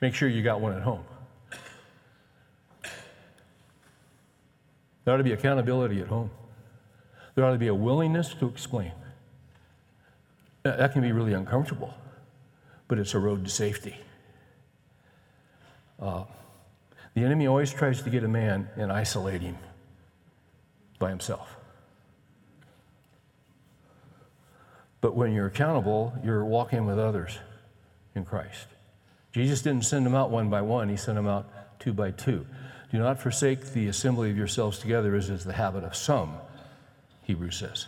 Make 0.00 0.14
sure 0.14 0.28
you 0.28 0.42
got 0.42 0.60
one 0.60 0.74
at 0.74 0.82
home. 0.82 1.04
There 5.04 5.12
ought 5.12 5.18
to 5.18 5.24
be 5.24 5.32
accountability 5.32 6.00
at 6.00 6.08
home. 6.08 6.30
There 7.34 7.44
ought 7.44 7.52
to 7.52 7.58
be 7.58 7.68
a 7.68 7.74
willingness 7.74 8.34
to 8.34 8.48
explain. 8.48 8.92
That 10.62 10.92
can 10.92 11.02
be 11.02 11.12
really 11.12 11.34
uncomfortable, 11.34 11.92
but 12.88 12.98
it's 12.98 13.12
a 13.12 13.18
road 13.18 13.44
to 13.44 13.50
safety. 13.50 13.96
Uh, 16.00 16.24
the 17.14 17.24
enemy 17.24 17.46
always 17.46 17.72
tries 17.72 18.02
to 18.02 18.10
get 18.10 18.24
a 18.24 18.28
man 18.28 18.68
and 18.76 18.90
isolate 18.90 19.40
him 19.40 19.56
by 20.98 21.10
himself. 21.10 21.56
But 25.00 25.14
when 25.14 25.32
you're 25.32 25.46
accountable, 25.46 26.14
you're 26.24 26.44
walking 26.44 26.86
with 26.86 26.98
others 26.98 27.38
in 28.14 28.24
Christ. 28.24 28.66
Jesus 29.32 29.62
didn't 29.62 29.84
send 29.84 30.06
them 30.06 30.14
out 30.14 30.30
one 30.30 30.48
by 30.48 30.62
one, 30.62 30.88
he 30.88 30.96
sent 30.96 31.16
them 31.16 31.26
out 31.26 31.46
two 31.78 31.92
by 31.92 32.10
two. 32.10 32.46
Do 32.90 32.98
not 32.98 33.20
forsake 33.20 33.72
the 33.72 33.88
assembly 33.88 34.30
of 34.30 34.36
yourselves 34.36 34.78
together, 34.78 35.14
as 35.14 35.28
is 35.28 35.44
the 35.44 35.52
habit 35.52 35.84
of 35.84 35.96
some, 35.96 36.34
Hebrews 37.24 37.56
says. 37.56 37.86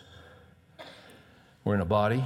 We're 1.64 1.74
in 1.74 1.80
a 1.80 1.86
body, 1.86 2.24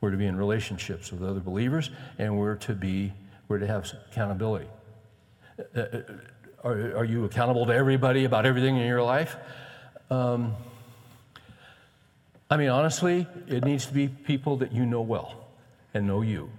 we're 0.00 0.10
to 0.10 0.16
be 0.16 0.26
in 0.26 0.36
relationships 0.36 1.12
with 1.12 1.22
other 1.22 1.40
believers, 1.40 1.90
and 2.18 2.38
we're 2.38 2.56
to 2.56 2.74
be, 2.74 3.12
we're 3.48 3.58
to 3.58 3.66
have 3.66 3.92
accountability. 4.10 4.68
Uh, 5.58 5.80
uh, 5.80 6.02
are, 6.64 6.98
are, 6.98 7.04
you 7.04 7.24
accountable 7.24 7.66
to 7.66 7.74
everybody 7.74 8.24
about 8.24 8.46
everything 8.46 8.76
in 8.76 8.86
your 8.86 9.02
life? 9.02 9.36
Um, 10.10 10.54
I 12.50 12.56
mean, 12.56 12.68
honestly, 12.68 13.26
it 13.46 13.64
needs 13.64 13.86
to 13.86 13.92
be 13.92 14.08
people 14.08 14.56
that 14.58 14.72
you 14.72 14.86
know 14.86 15.00
well 15.00 15.48
and 15.94 16.06
know 16.06 16.22
you. 16.22 16.50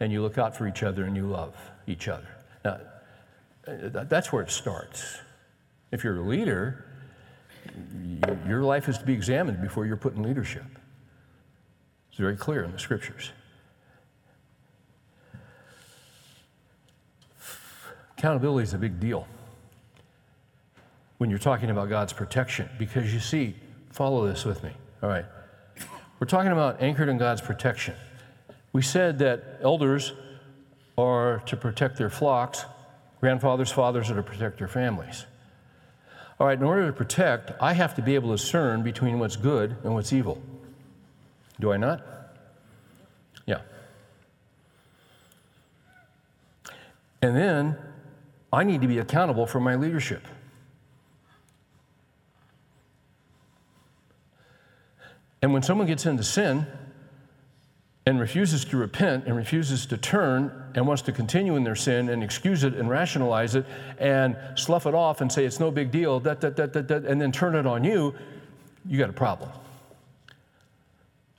And 0.00 0.12
you 0.12 0.22
look 0.22 0.38
out 0.38 0.56
for 0.56 0.66
each 0.68 0.82
other 0.82 1.04
and 1.04 1.16
you 1.16 1.26
love 1.26 1.56
each 1.86 2.08
other. 2.08 2.28
Now, 2.64 2.80
uh, 3.66 4.04
that's 4.04 4.32
where 4.32 4.42
it 4.42 4.50
starts. 4.50 5.18
If 5.90 6.04
you're 6.04 6.18
a 6.18 6.22
leader, 6.22 6.84
your 8.46 8.62
life 8.62 8.88
is 8.88 8.98
to 8.98 9.04
be 9.04 9.12
examined 9.12 9.60
before 9.60 9.86
you're 9.86 9.96
put 9.96 10.14
in 10.14 10.22
leadership. 10.22 10.64
It's 12.10 12.18
very 12.18 12.36
clear 12.36 12.64
in 12.64 12.72
the 12.72 12.78
scriptures. 12.78 13.32
Accountability 18.18 18.64
is 18.64 18.74
a 18.74 18.78
big 18.78 18.98
deal 18.98 19.28
when 21.18 21.30
you're 21.30 21.38
talking 21.38 21.70
about 21.70 21.88
God's 21.88 22.12
protection 22.12 22.68
because 22.76 23.14
you 23.14 23.20
see, 23.20 23.54
follow 23.92 24.26
this 24.26 24.44
with 24.44 24.64
me. 24.64 24.72
All 25.04 25.08
right. 25.08 25.24
We're 26.18 26.26
talking 26.26 26.50
about 26.50 26.82
anchored 26.82 27.08
in 27.08 27.16
God's 27.16 27.40
protection. 27.40 27.94
We 28.72 28.82
said 28.82 29.20
that 29.20 29.60
elders 29.62 30.14
are 30.96 31.44
to 31.46 31.56
protect 31.56 31.96
their 31.96 32.10
flocks, 32.10 32.64
grandfathers, 33.20 33.70
fathers 33.70 34.10
are 34.10 34.16
to 34.16 34.22
protect 34.24 34.58
their 34.58 34.66
families. 34.66 35.24
All 36.40 36.46
right, 36.48 36.58
in 36.58 36.64
order 36.64 36.86
to 36.88 36.92
protect, 36.92 37.52
I 37.62 37.72
have 37.72 37.94
to 37.94 38.02
be 38.02 38.16
able 38.16 38.30
to 38.30 38.42
discern 38.42 38.82
between 38.82 39.20
what's 39.20 39.36
good 39.36 39.76
and 39.84 39.94
what's 39.94 40.12
evil. 40.12 40.42
Do 41.60 41.72
I 41.72 41.76
not? 41.76 42.04
Yeah. 43.46 43.60
And 47.22 47.36
then 47.36 47.76
I 48.52 48.64
need 48.64 48.80
to 48.80 48.88
be 48.88 48.98
accountable 48.98 49.46
for 49.46 49.60
my 49.60 49.74
leadership. 49.74 50.26
And 55.42 55.52
when 55.52 55.62
someone 55.62 55.86
gets 55.86 56.06
into 56.06 56.24
sin 56.24 56.66
and 58.06 58.18
refuses 58.18 58.64
to 58.64 58.76
repent 58.76 59.26
and 59.26 59.36
refuses 59.36 59.86
to 59.86 59.96
turn 59.96 60.72
and 60.74 60.86
wants 60.86 61.02
to 61.02 61.12
continue 61.12 61.56
in 61.56 61.62
their 61.62 61.76
sin 61.76 62.08
and 62.08 62.24
excuse 62.24 62.64
it 62.64 62.74
and 62.74 62.88
rationalize 62.88 63.54
it 63.54 63.66
and 63.98 64.36
slough 64.56 64.86
it 64.86 64.94
off 64.94 65.20
and 65.20 65.30
say 65.30 65.44
it's 65.44 65.60
no 65.60 65.70
big 65.70 65.90
deal, 65.90 66.18
that, 66.20 66.40
that, 66.40 66.56
that, 66.56 66.72
that, 66.72 66.88
that, 66.88 67.04
and 67.04 67.20
then 67.20 67.30
turn 67.30 67.54
it 67.54 67.66
on 67.66 67.84
you, 67.84 68.14
you 68.86 68.98
got 68.98 69.10
a 69.10 69.12
problem. 69.12 69.50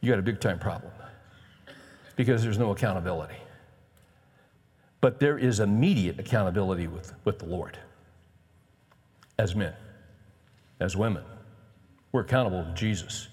You 0.01 0.11
got 0.11 0.19
a 0.19 0.21
big 0.21 0.39
time 0.39 0.59
problem 0.59 0.93
because 2.15 2.43
there's 2.43 2.59
no 2.59 2.71
accountability. 2.71 3.35
But 5.01 5.19
there 5.19 5.37
is 5.37 5.59
immediate 5.59 6.19
accountability 6.19 6.87
with, 6.87 7.13
with 7.23 7.39
the 7.39 7.45
Lord 7.45 7.77
as 9.37 9.55
men, 9.55 9.73
as 10.79 10.97
women. 10.97 11.23
We're 12.11 12.21
accountable 12.21 12.63
to 12.65 12.73
Jesus. 12.73 13.29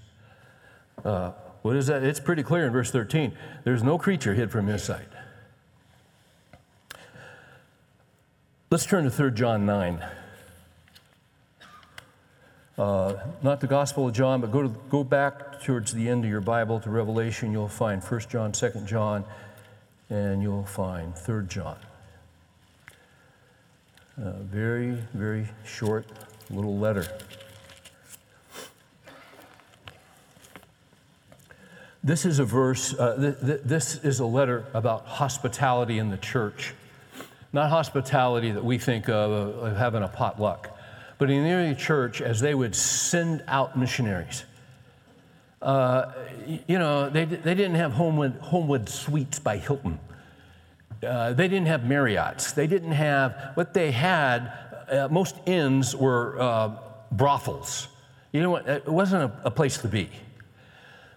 Uh, 1.05 1.33
what 1.63 1.77
is 1.77 1.89
that? 1.89 2.05
It's 2.05 2.21
pretty 2.21 2.45
clear 2.45 2.67
in 2.67 2.73
verse 2.73 2.91
13. 2.91 3.37
There's 3.65 3.83
no 3.83 3.99
creature 3.99 4.35
hid 4.35 4.53
from 4.53 4.67
his 4.67 4.85
sight. 4.85 5.09
Let's 8.71 8.87
turn 8.87 9.05
to 9.05 9.11
3 9.11 9.33
John 9.33 9.67
9. 9.67 10.05
Uh, 12.79 13.15
not 13.43 13.61
the 13.61 13.67
Gospel 13.67 14.07
of 14.09 14.13
John, 14.13 14.41
but 14.41 14.53
go, 14.53 14.63
to, 14.63 14.69
go 14.91 15.03
back 15.03 15.63
towards 15.63 15.93
the 15.93 16.09
end 16.09 16.25
of 16.25 16.31
your 16.31 16.43
Bible 16.43 16.79
to 16.81 16.91
Revelation. 16.91 17.51
You'll 17.51 17.69
find 17.69 18.03
1 18.03 18.21
John, 18.29 18.53
2 18.53 18.71
John, 18.85 19.25
and 20.11 20.43
you'll 20.43 20.65
find 20.65 21.17
3 21.17 21.47
John. 21.47 21.77
A 24.19 24.33
very, 24.33 24.93
very 25.13 25.47
short 25.65 26.07
little 26.51 26.79
letter. 26.79 27.07
This 32.03 32.25
is 32.25 32.39
a 32.39 32.45
verse, 32.45 32.95
uh, 32.95 33.17
th- 33.17 33.41
th- 33.41 33.61
this 33.65 34.05
is 34.05 34.21
a 34.21 34.27
letter 34.27 34.65
about 34.75 35.07
hospitality 35.07 35.99
in 35.99 36.09
the 36.09 36.17
church. 36.17 36.73
Not 37.53 37.69
hospitality 37.69 38.53
that 38.53 38.65
we 38.65 38.79
think 38.79 39.09
of, 39.09 39.33
of 39.33 39.77
having 39.77 40.05
a 40.05 40.09
potluck, 40.09 40.71
but 41.19 41.31
in 41.31 41.43
the 41.43 41.51
early 41.51 41.75
church, 41.75 42.21
as 42.21 42.39
they 42.39 42.55
would 42.55 42.77
send 42.77 43.43
out 43.49 43.77
missionaries, 43.77 44.45
uh, 45.67 46.13
you 46.69 46.79
know, 46.79 47.11
they, 47.11 47.25
they 47.25 47.55
didn't 47.55 47.75
have 47.75 47.93
Homewood, 47.93 48.39
Homewood 48.41 48.89
Suites 48.89 49.41
by 49.41 49.57
Hilton. 49.57 49.99
Uh, 51.05 51.33
they 51.33 51.49
didn't 51.49 51.67
have 51.67 51.85
Marriott's. 51.85 52.53
They 52.53 52.69
didn't 52.69 52.93
have, 52.93 53.51
what 53.55 53.75
they 53.75 53.91
had, 53.91 54.53
uh, 54.89 55.09
most 55.11 55.35
inns 55.45 55.95
were 55.95 56.41
uh, 56.41 56.71
brothels. 57.11 57.89
You 58.33 58.43
know 58.43 58.51
what? 58.51 58.69
It 58.69 58.87
wasn't 58.87 59.25
a, 59.25 59.47
a 59.49 59.51
place 59.51 59.79
to 59.79 59.89
be. 59.89 60.09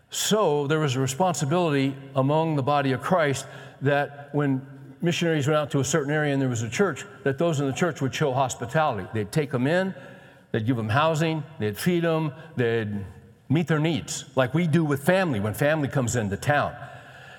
So 0.09 0.65
there 0.65 0.79
was 0.79 0.95
a 0.95 0.99
responsibility 0.99 1.95
among 2.15 2.55
the 2.55 2.63
body 2.63 2.91
of 2.93 3.01
Christ 3.01 3.45
that 3.81 4.29
when 4.33 4.65
missionaries 4.99 5.45
went 5.45 5.57
out 5.57 5.69
to 5.71 5.79
a 5.79 5.85
certain 5.85 6.11
area 6.11 6.33
and 6.33 6.41
there 6.41 6.49
was 6.49 6.63
a 6.63 6.69
church, 6.69 7.05
that 7.23 7.37
those 7.37 7.59
in 7.59 7.67
the 7.67 7.73
church 7.73 8.01
would 8.01 8.15
show 8.15 8.33
hospitality. 8.33 9.07
They'd 9.13 9.31
take 9.31 9.51
them 9.51 9.67
in, 9.67 9.93
they'd 10.51 10.65
give 10.65 10.75
them 10.75 10.89
housing, 10.89 11.43
they'd 11.59 11.77
feed 11.77 12.03
them, 12.03 12.33
they'd 12.55 13.05
meet 13.49 13.67
their 13.67 13.79
needs, 13.79 14.25
like 14.35 14.53
we 14.53 14.67
do 14.67 14.85
with 14.85 15.03
family 15.03 15.39
when 15.39 15.53
family 15.53 15.87
comes 15.87 16.15
into 16.15 16.37
town. 16.37 16.75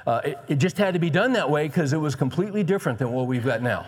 Uh, 0.06 0.20
it, 0.24 0.38
it 0.48 0.56
just 0.56 0.76
had 0.76 0.94
to 0.94 1.00
be 1.00 1.11
done 1.11 1.32
that 1.34 1.48
way 1.48 1.68
because 1.68 1.92
it 1.92 1.98
was 1.98 2.14
completely 2.14 2.64
different 2.64 2.98
than 2.98 3.12
what 3.12 3.26
we've 3.26 3.44
got 3.44 3.62
now. 3.62 3.86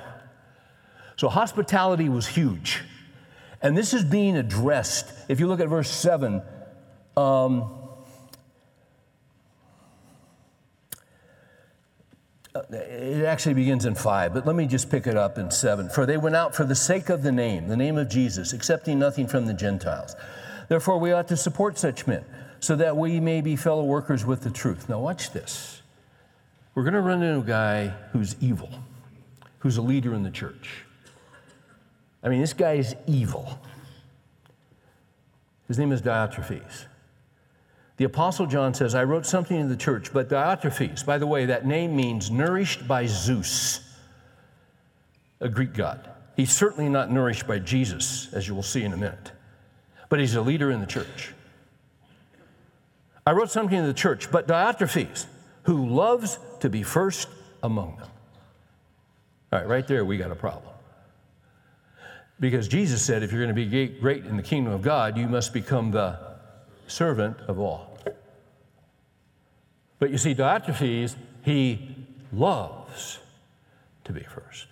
So 1.16 1.28
hospitality 1.28 2.08
was 2.08 2.26
huge. 2.26 2.82
And 3.60 3.76
this 3.76 3.92
is 3.92 4.04
being 4.04 4.36
addressed. 4.36 5.12
If 5.28 5.40
you 5.40 5.46
look 5.46 5.60
at 5.60 5.68
verse 5.68 5.90
7, 5.90 6.42
um, 7.16 7.82
it 12.70 13.24
actually 13.24 13.54
begins 13.54 13.86
in 13.86 13.94
five, 13.94 14.34
but 14.34 14.46
let 14.46 14.54
me 14.54 14.66
just 14.66 14.90
pick 14.90 15.06
it 15.06 15.16
up 15.16 15.38
in 15.38 15.50
seven. 15.50 15.88
For 15.88 16.04
they 16.04 16.18
went 16.18 16.36
out 16.36 16.54
for 16.54 16.64
the 16.64 16.74
sake 16.74 17.08
of 17.08 17.22
the 17.22 17.32
name, 17.32 17.68
the 17.68 17.76
name 17.76 17.96
of 17.96 18.10
Jesus, 18.10 18.52
accepting 18.52 18.98
nothing 18.98 19.26
from 19.26 19.46
the 19.46 19.54
Gentiles. 19.54 20.14
Therefore, 20.72 20.96
we 20.96 21.12
ought 21.12 21.28
to 21.28 21.36
support 21.36 21.76
such 21.76 22.06
men, 22.06 22.24
so 22.58 22.76
that 22.76 22.96
we 22.96 23.20
may 23.20 23.42
be 23.42 23.56
fellow 23.56 23.84
workers 23.84 24.24
with 24.24 24.40
the 24.40 24.48
truth. 24.48 24.88
Now, 24.88 25.00
watch 25.00 25.30
this. 25.30 25.82
We're 26.74 26.82
going 26.82 26.94
to 26.94 27.02
run 27.02 27.22
into 27.22 27.40
a 27.40 27.44
guy 27.44 27.88
who's 28.12 28.36
evil, 28.40 28.70
who's 29.58 29.76
a 29.76 29.82
leader 29.82 30.14
in 30.14 30.22
the 30.22 30.30
church. 30.30 30.86
I 32.22 32.30
mean, 32.30 32.40
this 32.40 32.54
guy 32.54 32.72
is 32.76 32.96
evil. 33.06 33.60
His 35.68 35.78
name 35.78 35.92
is 35.92 36.00
Diotrephes. 36.00 36.86
The 37.98 38.04
Apostle 38.04 38.46
John 38.46 38.72
says, 38.72 38.94
I 38.94 39.04
wrote 39.04 39.26
something 39.26 39.60
in 39.60 39.68
the 39.68 39.76
church, 39.76 40.10
but 40.10 40.30
Diotrephes, 40.30 41.04
by 41.04 41.18
the 41.18 41.26
way, 41.26 41.44
that 41.44 41.66
name 41.66 41.94
means 41.94 42.30
nourished 42.30 42.88
by 42.88 43.04
Zeus, 43.04 43.80
a 45.38 45.50
Greek 45.50 45.74
god. 45.74 46.08
He's 46.34 46.50
certainly 46.50 46.88
not 46.88 47.10
nourished 47.10 47.46
by 47.46 47.58
Jesus, 47.58 48.32
as 48.32 48.48
you 48.48 48.54
will 48.54 48.62
see 48.62 48.84
in 48.84 48.94
a 48.94 48.96
minute, 48.96 49.32
but 50.12 50.20
he's 50.20 50.34
a 50.34 50.42
leader 50.42 50.70
in 50.70 50.80
the 50.80 50.86
church. 50.86 51.32
I 53.26 53.32
wrote 53.32 53.50
something 53.50 53.78
in 53.78 53.86
the 53.86 53.94
church, 53.94 54.30
but 54.30 54.46
Diotrephes, 54.46 55.24
who 55.62 55.88
loves 55.88 56.38
to 56.60 56.68
be 56.68 56.82
first 56.82 57.28
among 57.62 57.96
them. 57.96 58.10
All 59.50 59.60
right, 59.60 59.66
right 59.66 59.88
there, 59.88 60.04
we 60.04 60.18
got 60.18 60.30
a 60.30 60.34
problem. 60.34 60.70
Because 62.38 62.68
Jesus 62.68 63.00
said, 63.00 63.22
if 63.22 63.32
you're 63.32 63.42
going 63.42 63.56
to 63.56 63.66
be 63.66 63.88
great 63.88 64.26
in 64.26 64.36
the 64.36 64.42
kingdom 64.42 64.74
of 64.74 64.82
God, 64.82 65.16
you 65.16 65.26
must 65.28 65.54
become 65.54 65.90
the 65.92 66.18
servant 66.88 67.38
of 67.48 67.58
all. 67.58 67.98
But 69.98 70.10
you 70.10 70.18
see, 70.18 70.34
Diotrephes, 70.34 71.16
he 71.42 71.96
loves 72.34 73.18
to 74.04 74.12
be 74.12 74.24
first. 74.24 74.66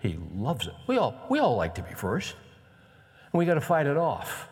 He 0.00 0.18
loves 0.34 0.66
it. 0.66 0.74
We 0.88 0.98
all, 0.98 1.14
we 1.30 1.38
all 1.38 1.54
like 1.54 1.76
to 1.76 1.82
be 1.82 1.94
first, 1.94 2.34
and 3.32 3.38
we 3.38 3.44
got 3.44 3.54
to 3.54 3.60
fight 3.60 3.86
it 3.86 3.96
off. 3.96 4.47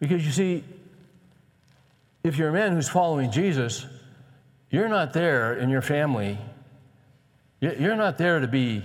Because 0.00 0.24
you 0.24 0.32
see, 0.32 0.64
if 2.24 2.36
you're 2.36 2.48
a 2.48 2.52
man 2.52 2.72
who's 2.72 2.88
following 2.88 3.30
Jesus, 3.30 3.86
you're 4.70 4.88
not 4.88 5.12
there 5.12 5.54
in 5.54 5.68
your 5.68 5.82
family. 5.82 6.38
You're 7.60 7.96
not 7.96 8.16
there 8.16 8.40
to 8.40 8.48
be 8.48 8.82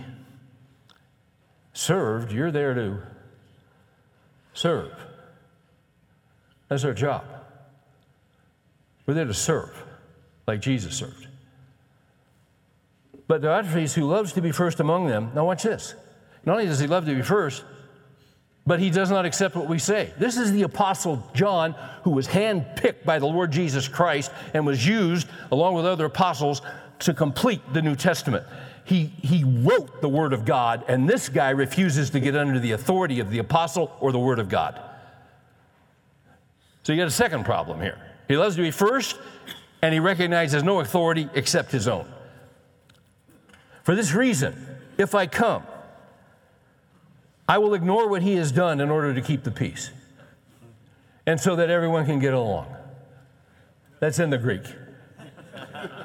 served, 1.74 2.32
you're 2.32 2.51
there 2.51 2.74
to 2.74 3.01
serve. 4.53 4.91
That's 6.68 6.84
our 6.84 6.93
job. 6.93 7.24
We're 9.05 9.13
there 9.13 9.26
to 9.26 9.34
serve, 9.34 9.72
like 10.47 10.61
Jesus 10.61 10.95
served. 10.95 11.28
But 13.28 13.41
Diotrephes, 13.41 13.93
who 13.93 14.05
loves 14.05 14.34
to 14.34 14.41
be 14.41 14.51
first 14.51 14.80
among 14.80 15.07
them, 15.07 15.32
now 15.34 15.45
watch 15.45 15.63
this. 15.63 15.95
Not 16.45 16.53
only 16.53 16.66
does 16.66 16.80
he 16.80 16.88
love 16.88 17.05
to 17.05 17.16
be 17.16 17.22
first, 17.22 17.63
but 18.68 18.80
he 18.80 18.89
does 18.89 19.11
not 19.11 19.26
accept 19.26 19.55
what 19.55 19.68
we 19.68 19.78
say. 19.78 20.11
This 20.18 20.38
is 20.38 20.51
the 20.51 20.63
Apostle 20.63 21.24
John, 21.34 21.76
who 22.03 22.11
was 22.11 22.28
handpicked 22.28 23.05
by 23.05 23.20
the 23.20 23.28
Lord 23.28 23.51
Jesus 23.51 23.88
Christ 23.88 24.32
and 24.53 24.66
was 24.66 24.86
used, 24.86 25.28
along 25.51 25.76
with 25.76 25.86
other 25.86 26.05
apostles, 26.05 26.61
to 26.99 27.13
complete 27.13 27.61
the 27.74 27.82
New 27.82 27.95
Testament. 27.95 28.45
He, 28.84 29.11
he 29.22 29.43
wrote 29.43 30.01
the 30.01 30.09
Word 30.09 30.34
of 30.34 30.45
God, 30.45 30.84
and 30.88 31.07
this 31.07 31.30
guy 31.30 31.51
refuses 31.51 32.09
to 32.11 32.20
get 32.20 32.36
under 32.36 32.59
the 32.59 32.72
authority 32.72 33.20
of 33.20 33.30
the 33.30 33.39
apostle 33.39 33.95
or 33.99 34.11
the 34.11 34.20
Word 34.20 34.39
of 34.39 34.49
God. 34.49 34.80
So 36.84 36.93
you 36.93 36.99
got 36.99 37.07
a 37.07 37.11
second 37.11 37.45
problem 37.45 37.82
here. 37.82 37.99
He 38.28 38.38
loves 38.38 38.55
to 38.55 38.61
be 38.61 38.72
first, 38.72 39.18
and 39.82 39.93
he 39.93 39.99
recognizes 39.99 40.63
no 40.63 40.80
authority 40.80 41.30
except 41.36 41.72
his 41.72 41.88
own. 41.88 42.07
For 43.84 43.95
this 43.95 44.13
reason, 44.13 44.55
if 44.97 45.13
I 45.13 45.28
come, 45.28 45.63
I 47.48 47.58
will 47.58 47.74
ignore 47.74 48.08
what 48.08 48.22
he 48.22 48.36
has 48.36 48.52
done 48.52 48.82
in 48.82 48.89
order 48.89 49.14
to 49.14 49.22
keep 49.22 49.43
the 49.43 49.52
peace. 49.52 49.91
And 51.28 51.39
so 51.39 51.56
that 51.56 51.70
everyone 51.70 52.06
can 52.06 52.20
get 52.20 52.34
along. 52.34 52.68
That's 54.00 54.20
in 54.20 54.30
the 54.30 54.38
Greek. 54.38 54.64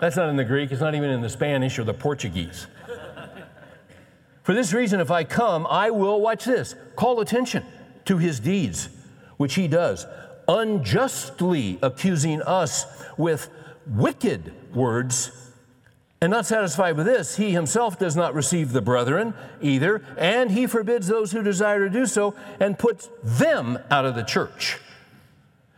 That's 0.01 0.17
not 0.17 0.29
in 0.29 0.37
the 0.37 0.45
Greek, 0.45 0.73
it's 0.73 0.81
not 0.81 0.95
even 0.95 1.11
in 1.11 1.21
the 1.21 1.29
Spanish 1.29 1.79
or 1.79 1.85
the 1.85 1.95
Portuguese. 1.95 2.67
For 4.43 4.55
this 4.55 4.73
reason, 4.73 5.01
if 5.01 5.11
I 5.11 5.25
come, 5.25 5.67
I 5.69 5.91
will, 5.91 6.21
watch 6.21 6.45
this, 6.45 6.75
call 6.97 7.21
attention 7.21 7.65
to 8.07 8.19
his 8.19 8.41
deeds, 8.41 8.89
which 9.37 9.55
he 9.55 9.69
does, 9.69 10.07
unjustly 10.49 11.79
accusing 11.83 12.43
us 12.43 12.87
with 13.17 13.51
wicked 13.87 14.53
words 14.75 15.50
and 16.21 16.31
not 16.31 16.45
satisfied 16.45 16.97
with 16.97 17.07
this, 17.07 17.37
he 17.37 17.53
himself 17.53 17.99
does 17.99 18.15
not 18.15 18.35
receive 18.35 18.73
the 18.73 18.83
brethren 18.83 19.33
either, 19.63 20.03
and 20.19 20.51
he 20.51 20.67
forbids 20.67 21.07
those 21.07 21.33
who 21.33 21.43
desire 21.43 21.81
to 21.81 21.91
do 21.91 22.05
so 22.05 22.35
and 22.59 22.79
puts 22.79 23.09
them 23.23 23.79
out 23.91 24.05
of 24.05 24.15
the 24.15 24.23
church. 24.23 24.79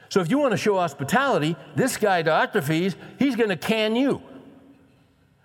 So 0.09 0.21
if 0.21 0.31
you 0.31 0.39
want 0.39 0.51
to 0.51 0.59
show 0.59 0.75
hospitality, 0.75 1.57
this 1.77 1.97
guy, 1.97 2.23
Diotrephes, 2.23 2.97
he's 3.19 3.37
going 3.37 3.51
to 3.51 3.57
can 3.57 3.95
you 3.95 4.21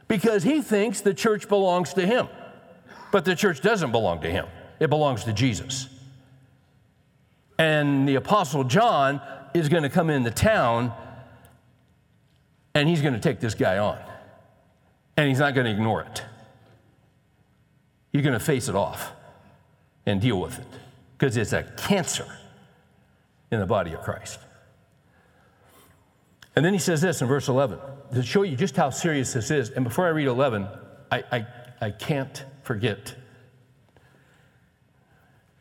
because 0.08 0.44
he 0.44 0.62
thinks 0.62 1.02
the 1.02 1.14
church 1.14 1.48
belongs 1.48 1.94
to 1.94 2.06
him. 2.06 2.28
But 3.12 3.24
the 3.24 3.36
church 3.36 3.62
doesn't 3.62 3.92
belong 3.92 4.22
to 4.22 4.30
him, 4.30 4.48
it 4.80 4.90
belongs 4.90 5.24
to 5.26 5.34
Jesus. 5.34 5.88
And 7.60 8.08
the 8.08 8.16
Apostle 8.16 8.64
John 8.64 9.22
is 9.54 9.70
going 9.70 9.84
to 9.84 9.90
come 9.90 10.10
into 10.10 10.32
town 10.32 10.94
and 12.76 12.88
he's 12.88 13.02
going 13.02 13.16
to 13.16 13.20
take 13.20 13.40
this 13.40 13.56
guy 13.56 13.80
on. 13.80 13.98
And 15.18 15.28
he's 15.28 15.40
not 15.40 15.56
going 15.56 15.66
to 15.66 15.72
ignore 15.72 16.04
it. 16.04 16.24
He's 18.12 18.22
going 18.22 18.38
to 18.38 18.44
face 18.44 18.70
it 18.70 18.76
off 18.76 19.12
and 20.06 20.22
deal 20.22 20.40
with 20.40 20.58
it 20.58 20.68
because 21.18 21.36
it's 21.36 21.54
a 21.54 21.64
cancer 21.64 22.28
in 23.52 23.60
the 23.60 23.66
body 23.66 23.94
of 23.94 24.02
Christ. 24.02 24.40
And 26.56 26.66
then 26.66 26.74
he 26.74 26.80
says 26.80 27.02
this 27.02 27.22
in 27.22 27.28
verse 27.28 27.48
11 27.50 27.80
to 28.14 28.24
show 28.24 28.44
you 28.44 28.56
just 28.56 28.76
how 28.76 28.90
serious 28.90 29.34
this 29.34 29.52
is. 29.52 29.70
And 29.72 29.84
before 29.84 30.06
I 30.06 30.10
read 30.10 30.28
11, 30.28 30.68
I, 31.12 31.24
I, 31.32 31.46
I 31.82 31.92
can't 31.92 32.44
forget. 32.64 33.16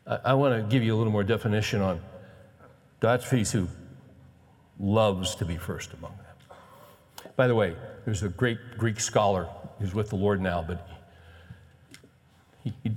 I, 0.05 0.19
I 0.25 0.33
want 0.33 0.55
to 0.55 0.67
give 0.67 0.83
you 0.83 0.95
a 0.95 0.97
little 0.97 1.11
more 1.11 1.23
definition 1.23 1.81
on 1.81 2.01
Diotrephes 3.01 3.51
who 3.51 3.67
loves 4.79 5.35
to 5.35 5.45
be 5.45 5.57
first 5.57 5.93
among 5.93 6.17
them. 6.17 6.57
By 7.35 7.47
the 7.47 7.55
way, 7.55 7.75
there's 8.07 8.23
a 8.23 8.29
great 8.29 8.57
Greek 8.77 9.01
scholar 9.01 9.49
who's 9.79 9.93
with 9.93 10.07
the 10.07 10.15
Lord 10.15 10.39
now, 10.39 10.65
but 10.65 10.87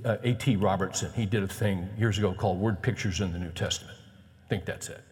uh, 0.04 0.18
A.T. 0.22 0.54
Robertson, 0.54 1.12
he 1.14 1.26
did 1.26 1.42
a 1.42 1.48
thing 1.48 1.88
years 1.98 2.16
ago 2.16 2.32
called 2.32 2.60
Word 2.60 2.80
Pictures 2.80 3.20
in 3.20 3.32
the 3.32 3.38
New 3.40 3.50
Testament. 3.50 3.98
I 4.46 4.48
think 4.48 4.64
that's 4.64 4.88
it. 4.88 5.02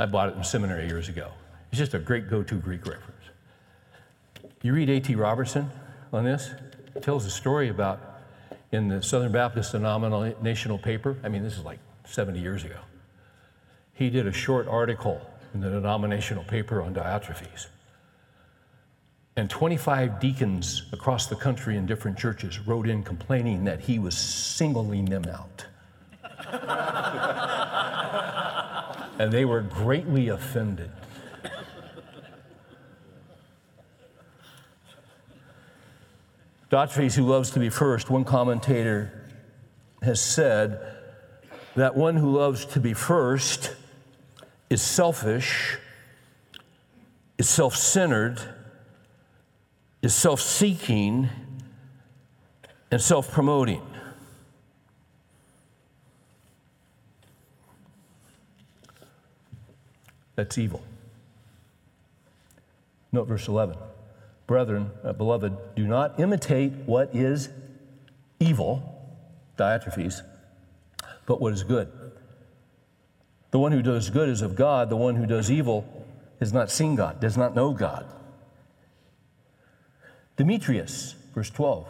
I 0.00 0.06
bought 0.06 0.30
it 0.30 0.36
in 0.36 0.42
seminary 0.42 0.88
years 0.88 1.08
ago. 1.08 1.30
It's 1.70 1.78
just 1.78 1.94
a 1.94 2.00
great 2.00 2.28
go 2.28 2.42
to 2.42 2.56
Greek 2.56 2.84
reference. 2.88 3.22
You 4.62 4.72
read 4.72 4.90
A.T. 4.90 5.14
Robertson 5.14 5.70
on 6.12 6.24
this, 6.24 6.50
it 6.96 7.04
tells 7.04 7.26
a 7.26 7.30
story 7.30 7.68
about 7.68 8.00
in 8.72 8.88
the 8.88 9.00
Southern 9.00 9.30
Baptist 9.30 9.70
denominational 9.70 10.78
paper. 10.78 11.16
I 11.22 11.28
mean, 11.28 11.44
this 11.44 11.56
is 11.56 11.64
like 11.64 11.78
70 12.04 12.40
years 12.40 12.64
ago. 12.64 12.80
He 13.94 14.10
did 14.10 14.26
a 14.26 14.32
short 14.32 14.66
article 14.66 15.20
in 15.54 15.60
the 15.60 15.70
denominational 15.70 16.42
paper 16.42 16.82
on 16.82 16.96
Diotrephes. 16.96 17.68
And 19.36 19.48
25 19.48 20.20
deacons 20.20 20.82
across 20.92 21.26
the 21.26 21.36
country 21.36 21.76
in 21.76 21.86
different 21.86 22.18
churches 22.18 22.58
wrote 22.60 22.88
in 22.88 23.02
complaining 23.02 23.64
that 23.64 23.80
he 23.80 23.98
was 23.98 24.16
singling 24.16 25.04
them 25.04 25.24
out. 25.26 25.66
and 29.18 29.32
they 29.32 29.44
were 29.44 29.60
greatly 29.60 30.28
offended. 30.28 30.90
Diotrephes, 36.70 37.14
who 37.14 37.26
loves 37.26 37.50
to 37.50 37.58
be 37.58 37.68
first, 37.68 38.10
one 38.10 38.24
commentator 38.24 39.28
has 40.02 40.20
said 40.20 40.80
that 41.74 41.96
one 41.96 42.16
who 42.16 42.30
loves 42.30 42.64
to 42.64 42.80
be 42.80 42.94
first 42.94 43.74
is 44.70 44.80
selfish, 44.80 45.78
is 47.38 47.48
self 47.48 47.76
centered, 47.76 48.40
is 50.02 50.14
self 50.14 50.40
seeking, 50.40 51.28
and 52.90 53.00
self 53.00 53.30
promoting. 53.30 53.82
That's 60.36 60.56
evil. 60.56 60.82
Note 63.12 63.28
verse 63.28 63.46
11. 63.48 63.76
Brethren, 64.46 64.90
uh, 65.04 65.12
beloved, 65.12 65.76
do 65.76 65.86
not 65.86 66.18
imitate 66.18 66.72
what 66.86 67.14
is 67.14 67.50
evil, 68.40 68.82
Diotrephes, 69.56 70.22
but 71.26 71.40
what 71.40 71.52
is 71.52 71.62
good. 71.62 71.92
The 73.50 73.58
one 73.58 73.72
who 73.72 73.82
does 73.82 74.10
good 74.10 74.28
is 74.28 74.42
of 74.42 74.56
God, 74.56 74.90
the 74.90 74.96
one 74.96 75.14
who 75.14 75.26
does 75.26 75.50
evil 75.50 75.84
has 76.38 76.52
not 76.52 76.70
seen 76.70 76.94
God, 76.94 77.20
does 77.20 77.36
not 77.36 77.54
know 77.54 77.72
God. 77.72 78.06
Demetrius, 80.40 81.16
verse 81.34 81.50
12. 81.50 81.86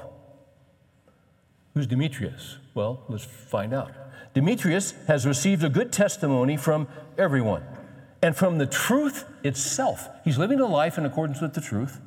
Who's 1.72 1.86
Demetrius? 1.86 2.56
Well, 2.74 3.04
let's 3.08 3.24
find 3.24 3.72
out. 3.72 3.92
Demetrius 4.34 4.92
has 5.06 5.24
received 5.24 5.62
a 5.62 5.68
good 5.68 5.92
testimony 5.92 6.56
from 6.56 6.88
everyone 7.16 7.62
and 8.20 8.34
from 8.34 8.58
the 8.58 8.66
truth 8.66 9.24
itself. 9.44 10.08
He's 10.24 10.36
living 10.36 10.58
a 10.58 10.66
life 10.66 10.98
in 10.98 11.06
accordance 11.06 11.40
with 11.40 11.54
the 11.54 11.60
truth. 11.60 12.00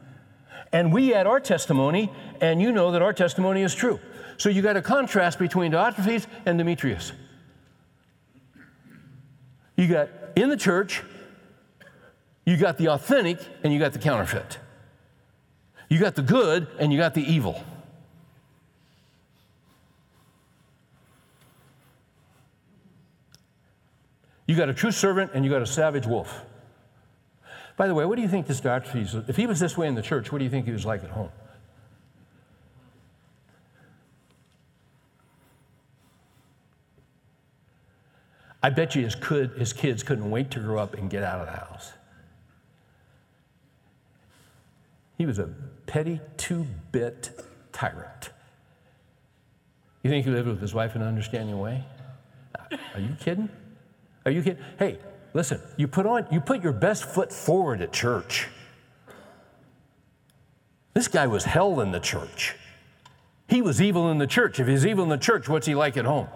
And 0.74 0.92
we 0.92 1.14
add 1.14 1.28
our 1.28 1.40
testimony, 1.40 2.12
and 2.42 2.62
you 2.62 2.74
know 2.74 2.92
that 2.92 3.02
our 3.02 3.14
testimony 3.14 3.62
is 3.62 3.74
true. 3.74 4.02
So 4.36 4.50
you 4.50 4.62
got 4.62 4.76
a 4.76 4.82
contrast 4.82 5.40
between 5.40 5.72
Diotrephes 5.72 6.28
and 6.46 6.58
Demetrius. 6.58 7.14
You 9.78 9.88
got 9.88 10.10
in 10.36 10.50
the 10.50 10.58
church, 10.58 11.04
you 12.46 12.58
got 12.58 12.78
the 12.78 12.90
authentic, 12.90 13.40
and 13.64 13.72
you 13.72 13.80
got 13.80 13.94
the 13.94 14.00
counterfeit. 14.00 14.58
You 15.94 16.00
got 16.00 16.16
the 16.16 16.24
good 16.24 16.66
and 16.80 16.92
you 16.92 16.98
got 16.98 17.14
the 17.14 17.22
evil. 17.22 17.64
You 24.48 24.56
got 24.56 24.70
a 24.70 24.74
true 24.74 24.90
servant 24.90 25.30
and 25.36 25.46
you 25.46 25.52
got 25.52 25.62
a 25.62 25.68
savage 25.68 26.08
wolf. 26.08 26.42
By 27.78 27.88
the 27.88 27.94
way, 27.94 28.06
what 28.06 28.16
do 28.16 28.24
you 28.24 28.28
think 28.28 28.48
this 28.48 28.60
Diotrephes, 28.60 29.30
if 29.30 29.36
he 29.36 29.46
was 29.46 29.60
this 29.60 29.78
way 29.78 29.88
in 29.88 29.94
the 29.94 30.02
church, 30.02 30.32
what 30.32 30.40
do 30.40 30.46
you 30.46 30.50
think 30.50 30.66
he 30.66 30.72
was 30.72 30.84
like 30.84 31.04
at 31.04 31.12
home? 31.12 31.30
I 38.64 38.72
bet 38.72 38.96
you 38.96 39.04
his, 39.04 39.14
could, 39.14 39.52
his 39.60 39.74
kids 39.74 40.02
couldn't 40.02 40.32
wait 40.32 40.50
to 40.50 40.60
grow 40.60 40.80
up 40.80 40.96
and 40.96 41.08
get 41.08 41.22
out 41.22 41.42
of 41.42 41.46
the 41.46 41.52
house. 41.52 41.92
He 45.18 45.26
was 45.26 45.40
a 45.40 45.50
petty 45.86 46.20
two 46.38 46.66
bit 46.92 47.32
tyrant. 47.72 48.32
You 50.04 50.10
think 50.10 50.26
he 50.26 50.32
lived 50.32 50.48
with 50.48 50.62
his 50.62 50.74
wife 50.74 50.96
in 50.96 51.02
an 51.02 51.08
understanding 51.08 51.60
way? 51.60 51.84
Are 52.94 53.00
you 53.00 53.16
kidding? 53.20 53.50
Are 54.26 54.32
you 54.32 54.42
kidding? 54.42 54.64
Hey, 54.78 55.00
listen, 55.34 55.62
you 55.78 55.88
put 55.88 56.06
on 56.06 56.28
you 56.32 56.42
put 56.42 56.64
your 56.64 56.74
best 56.74 57.06
foot 57.06 57.32
forward 57.32 57.82
at 57.82 57.94
church. 57.94 58.48
This 60.94 61.08
guy 61.08 61.28
was 61.28 61.46
hell 61.46 61.80
in 61.82 61.92
the 61.92 62.00
church. 62.00 62.56
He 63.48 63.62
was 63.62 63.82
evil 63.82 64.12
in 64.12 64.18
the 64.18 64.28
church. 64.28 64.60
If 64.60 64.68
he's 64.68 64.86
evil 64.86 65.04
in 65.04 65.10
the 65.10 65.18
church, 65.18 65.50
what's 65.50 65.68
he 65.68 65.76
like 65.76 65.98
at 65.98 66.06
home? 66.06 66.28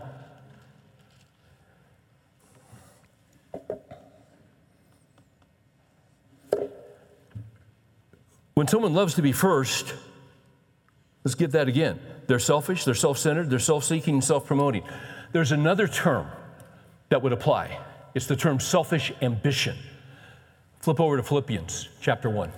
When 8.57 8.67
someone 8.67 8.95
loves 8.95 9.13
to 9.13 9.21
be 9.21 9.33
first, 9.33 9.93
let's 11.23 11.35
get 11.35 11.51
that 11.51 11.67
again. 11.67 11.99
They're 12.25 12.39
selfish, 12.39 12.85
they're 12.85 12.95
self 12.95 13.19
centered, 13.19 13.51
they're 13.51 13.59
self 13.59 13.83
seeking, 13.83 14.19
self 14.19 14.47
promoting. 14.47 14.81
There's 15.31 15.51
another 15.51 15.87
term 15.87 16.25
that 17.09 17.21
would 17.21 17.33
apply 17.33 17.77
it's 18.15 18.25
the 18.25 18.35
term 18.35 18.59
selfish 18.59 19.13
ambition. 19.21 19.77
Flip 20.79 20.99
over 20.99 21.17
to 21.17 21.21
Philippians 21.21 21.87
chapter 22.01 22.31
1. 22.31 22.51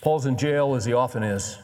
Paul's 0.00 0.26
in 0.26 0.38
jail, 0.38 0.76
as 0.76 0.84
he 0.84 0.92
often 0.92 1.24
is. 1.24 1.58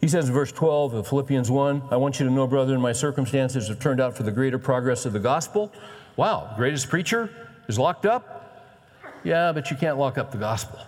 He 0.00 0.08
says 0.08 0.28
in 0.28 0.34
verse 0.34 0.50
12 0.50 0.94
of 0.94 1.08
Philippians 1.08 1.50
1 1.50 1.82
I 1.90 1.96
want 1.96 2.18
you 2.18 2.26
to 2.26 2.32
know, 2.32 2.46
brethren, 2.46 2.80
my 2.80 2.92
circumstances 2.92 3.68
have 3.68 3.80
turned 3.80 4.00
out 4.00 4.16
for 4.16 4.22
the 4.22 4.32
greater 4.32 4.58
progress 4.58 5.04
of 5.04 5.12
the 5.12 5.20
gospel. 5.20 5.72
Wow, 6.16 6.54
greatest 6.56 6.88
preacher 6.88 7.30
is 7.68 7.78
locked 7.78 8.06
up? 8.06 8.36
Yeah, 9.22 9.52
but 9.52 9.70
you 9.70 9.76
can't 9.76 9.98
lock 9.98 10.16
up 10.16 10.32
the 10.32 10.38
gospel. 10.38 10.80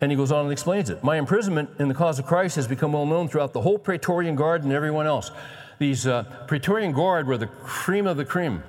And 0.00 0.12
he 0.12 0.16
goes 0.16 0.30
on 0.30 0.44
and 0.44 0.52
explains 0.52 0.90
it. 0.90 1.02
My 1.02 1.16
imprisonment 1.16 1.70
in 1.78 1.88
the 1.88 1.94
cause 1.94 2.18
of 2.18 2.26
Christ 2.26 2.56
has 2.56 2.68
become 2.68 2.92
well 2.92 3.06
known 3.06 3.28
throughout 3.28 3.54
the 3.54 3.62
whole 3.62 3.78
Praetorian 3.78 4.36
Guard 4.36 4.62
and 4.62 4.72
everyone 4.72 5.06
else. 5.06 5.30
These 5.78 6.06
uh, 6.06 6.24
Praetorian 6.46 6.92
Guard 6.92 7.26
were 7.26 7.38
the 7.38 7.46
cream 7.46 8.06
of 8.06 8.18
the 8.18 8.24
cream 8.24 8.62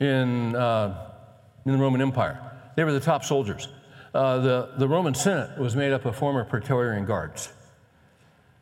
in, 0.00 0.56
uh, 0.56 1.10
in 1.66 1.72
the 1.72 1.78
Roman 1.78 2.00
Empire. 2.00 2.40
They 2.74 2.84
were 2.84 2.92
the 2.92 3.00
top 3.00 3.24
soldiers. 3.24 3.68
Uh, 4.14 4.38
the, 4.38 4.70
the 4.78 4.88
Roman 4.88 5.14
Senate 5.14 5.58
was 5.58 5.76
made 5.76 5.92
up 5.92 6.06
of 6.06 6.16
former 6.16 6.44
Praetorian 6.44 7.04
Guards. 7.04 7.50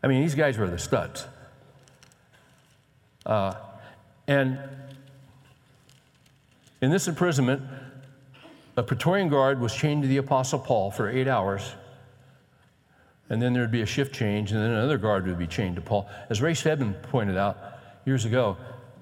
I 0.03 0.09
mean, 0.09 0.23
these 0.23 0.35
guys 0.35 0.59
were 0.59 0.69
the 0.69 0.79
studs. 0.79 1.27
Uh, 3.25 3.55
and 4.27 4.59
in 6.81 6.91
this 6.91 7.07
imprisonment, 7.07 7.63
a 8.77 8.83
Praetorian 8.83 9.29
guard 9.29 9.61
was 9.61 9.75
chained 9.75 10.03
to 10.03 10.09
the 10.09 10.17
Apostle 10.17 10.59
Paul 10.59 10.91
for 10.91 11.09
eight 11.09 11.29
hours, 11.29 11.75
and 13.29 13.41
then 13.41 13.53
there'd 13.53 13.71
be 13.71 13.83
a 13.83 13.87
shift 13.87 14.15
change, 14.15 14.51
and 14.51 14.61
then 14.61 14.71
another 14.71 14.99
guard 14.99 15.27
would 15.27 15.39
be 15.39 15.47
chained 15.47 15.77
to 15.77 15.83
Paul. 15.83 16.09
As 16.29 16.43
Ray 16.43 16.55
Stedman 16.55 16.95
pointed 16.95 17.37
out 17.37 17.59
years 18.05 18.25
ago, 18.25 18.57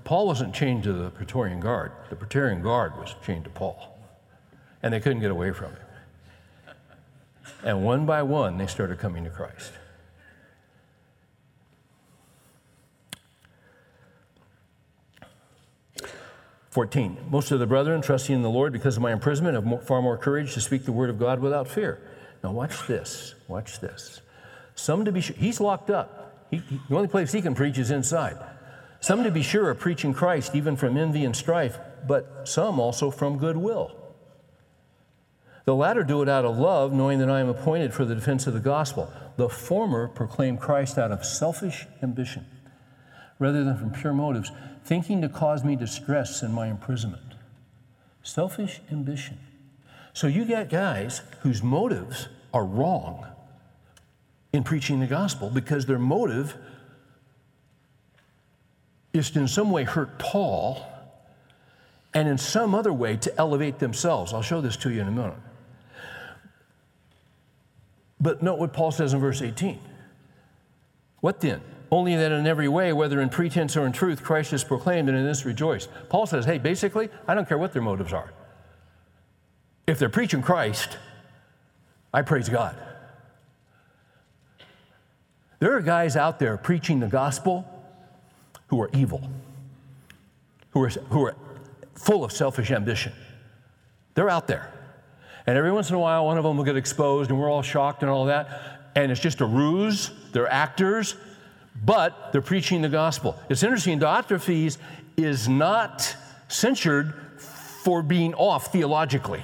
Paul 0.05 0.27
wasn't 0.27 0.55
chained 0.55 0.83
to 0.85 0.93
the 0.93 1.11
Praetorian 1.11 1.61
guard. 1.61 1.93
The 2.11 2.17
Praetorian 2.17 2.63
guard 2.63 2.99
was 2.99 3.15
chained 3.25 3.45
to 3.45 3.51
Paul, 3.51 3.99
and 4.83 4.93
they 4.93 5.01
couldn't 5.01 5.21
get 5.21 5.31
away 5.31 5.53
from 5.53 5.71
him. 5.71 5.83
And 7.63 7.85
one 7.85 8.07
by 8.07 8.23
one, 8.23 8.59
they 8.59 8.67
started 8.67 8.99
coming 8.99 9.25
to 9.25 9.31
Christ. 9.31 9.73
Fourteen. 16.71 17.19
Most 17.29 17.51
of 17.51 17.59
the 17.59 17.67
brethren, 17.67 18.01
trusting 18.01 18.35
in 18.35 18.43
the 18.43 18.51
Lord 18.51 18.73
because 18.73 18.97
of 18.97 19.03
my 19.03 19.13
imprisonment, 19.13 19.57
have 19.57 19.65
more, 19.65 19.81
far 19.81 20.01
more 20.01 20.17
courage 20.17 20.55
to 20.55 20.61
speak 20.61 20.85
the 20.85 20.93
word 20.93 21.11
of 21.11 21.19
God 21.19 21.41
without 21.41 21.67
fear. 21.67 22.01
Now 22.45 22.53
watch 22.53 22.87
this. 22.87 23.35
Watch 23.49 23.81
this. 23.81 24.21
Some 24.77 25.05
to 25.05 25.13
be 25.13 25.21
sure, 25.21 25.37
he's 25.37 25.61
locked 25.61 25.91
up. 25.91 26.47
He, 26.51 26.59
he, 26.59 26.81
the 26.89 26.97
only 26.97 27.09
place 27.09 27.33
he 27.33 27.43
can 27.43 27.57
preach 27.57 27.77
is 27.77 27.91
inside. 27.91 28.39
Some 29.01 29.25
to 29.25 29.31
be 29.31 29.43
sure 29.43 29.67
are 29.67 29.75
preaching 29.75 30.15
Christ 30.15 30.55
even 30.55 30.77
from 30.77 30.97
envy 30.97 31.25
and 31.25 31.35
strife, 31.35 31.79
but 32.07 32.49
some 32.49 32.79
also 32.79 33.11
from 33.11 33.39
goodwill. 33.39 33.97
The 35.65 35.75
latter 35.75 36.05
do 36.05 36.23
it 36.23 36.29
out 36.29 36.45
of 36.45 36.57
love, 36.57 36.93
knowing 36.93 37.19
that 37.19 37.31
I 37.31 37.41
am 37.41 37.49
appointed 37.49 37.93
for 37.93 38.05
the 38.05 38.15
defense 38.15 38.47
of 38.47 38.55
the 38.55 38.61
gospel. 38.61 39.13
The 39.37 39.49
former 39.49 40.07
proclaim 40.07 40.57
Christ 40.57 40.99
out 40.99 41.11
of 41.11 41.25
selfish 41.25 41.87
ambition 42.03 42.47
rather 43.39 43.65
than 43.65 43.77
from 43.77 43.91
pure 43.91 44.13
motives, 44.13 44.53
thinking 44.91 45.23
to 45.23 45.29
cause 45.29 45.63
me 45.63 45.77
distress 45.77 46.43
in 46.43 46.53
my 46.53 46.67
imprisonment. 46.67 47.23
Selfish 48.25 48.81
ambition. 48.91 49.39
So 50.13 50.27
you 50.27 50.45
get 50.45 50.69
guys 50.69 51.23
whose 51.43 51.63
motives 51.63 52.27
are 52.53 52.65
wrong 52.65 53.25
in 54.53 54.65
preaching 54.65 54.99
the 54.99 55.07
gospel 55.07 55.49
because 55.49 55.87
their 55.87 56.01
motive 56.01 56.57
is 59.13 59.31
to 59.31 59.39
in 59.39 59.47
some 59.47 59.71
way 59.71 59.85
hurt 59.85 60.19
Paul 60.19 60.85
and 62.13 62.29
in 62.29 62.37
some 62.37 62.75
other 62.75 62.93
way 62.93 63.17
to 63.19 63.39
elevate 63.39 63.79
themselves. 63.79 64.33
I'll 64.33 64.43
show 64.43 64.61
this 64.61 64.77
to 64.79 64.91
you 64.91 65.03
in 65.03 65.07
a 65.07 65.13
minute. 65.13 65.35
But 68.21 68.43
note 68.43 68.59
what 68.59 68.73
Paul 68.73 68.91
says 68.91 69.13
in 69.13 69.21
verse 69.21 69.41
18. 69.41 69.79
What 71.21 71.39
then? 71.39 71.61
Only 71.91 72.15
that 72.17 72.31
in 72.31 72.47
every 72.47 72.69
way, 72.69 72.93
whether 72.93 73.21
in 73.21 73.29
pretense 73.29 73.77
or 73.77 73.85
in 73.85 73.93
truth, 73.93 74.23
Christ 74.23 74.53
is 74.53 74.63
proclaimed, 74.63 75.09
and 75.09 75.19
in 75.19 75.25
this 75.25 75.45
rejoice. 75.45 75.89
Paul 76.09 76.27
says, 76.27 76.45
hey, 76.45 76.59
basically, 76.59 77.09
I 77.27 77.35
don't 77.35 77.49
care 77.49 77.59
what 77.59 77.73
their 77.73 77.83
motives 77.83 78.13
are. 78.13 78.33
If 79.87 79.99
they're 79.99 80.09
preaching 80.09 80.41
Christ, 80.41 80.99
I 82.15 82.23
praise 82.23 82.49
God. 82.49 82.77
There 85.59 85.77
are 85.77 85.83
guys 85.83 86.17
out 86.17 86.39
there 86.39 86.57
preaching 86.57 87.01
the 87.01 87.09
gospel 87.09 87.67
who 88.69 88.81
are 88.81 88.91
evil, 88.95 89.29
who 90.71 90.85
are, 90.85 90.89
who 90.89 91.27
are 91.27 91.37
full 91.97 92.25
of 92.25 92.31
selfish 92.31 92.71
ambition. 92.71 93.13
They're 94.15 94.31
out 94.31 94.47
there. 94.47 94.73
And 95.47 95.59
every 95.59 95.73
once 95.73 95.91
in 95.91 95.97
a 95.97 95.99
while, 95.99 96.27
one 96.27 96.39
of 96.39 96.45
them 96.45 96.57
will 96.57 96.65
get 96.65 96.77
exposed, 96.77 97.31
and 97.31 97.39
we're 97.39 97.51
all 97.51 97.63
shocked 97.63 98.03
and 98.03 98.11
all 98.11 98.27
that. 98.27 98.93
And 98.95 99.11
it's 99.11 99.21
just 99.21 99.41
a 99.41 99.47
ruse. 99.47 100.13
They're 100.33 100.51
actors, 100.51 101.17
but 101.85 102.33
they're 102.33 102.43
preaching 102.43 102.83
the 102.83 102.89
gospel. 102.89 103.39
It's 103.49 103.63
interesting, 103.63 103.99
Diotrephes 103.99 104.79
is 105.17 105.49
not 105.49 106.17
censured 106.49 107.15
for 107.39 108.03
being 108.03 108.35
off 108.35 108.73
theologically. 108.73 109.43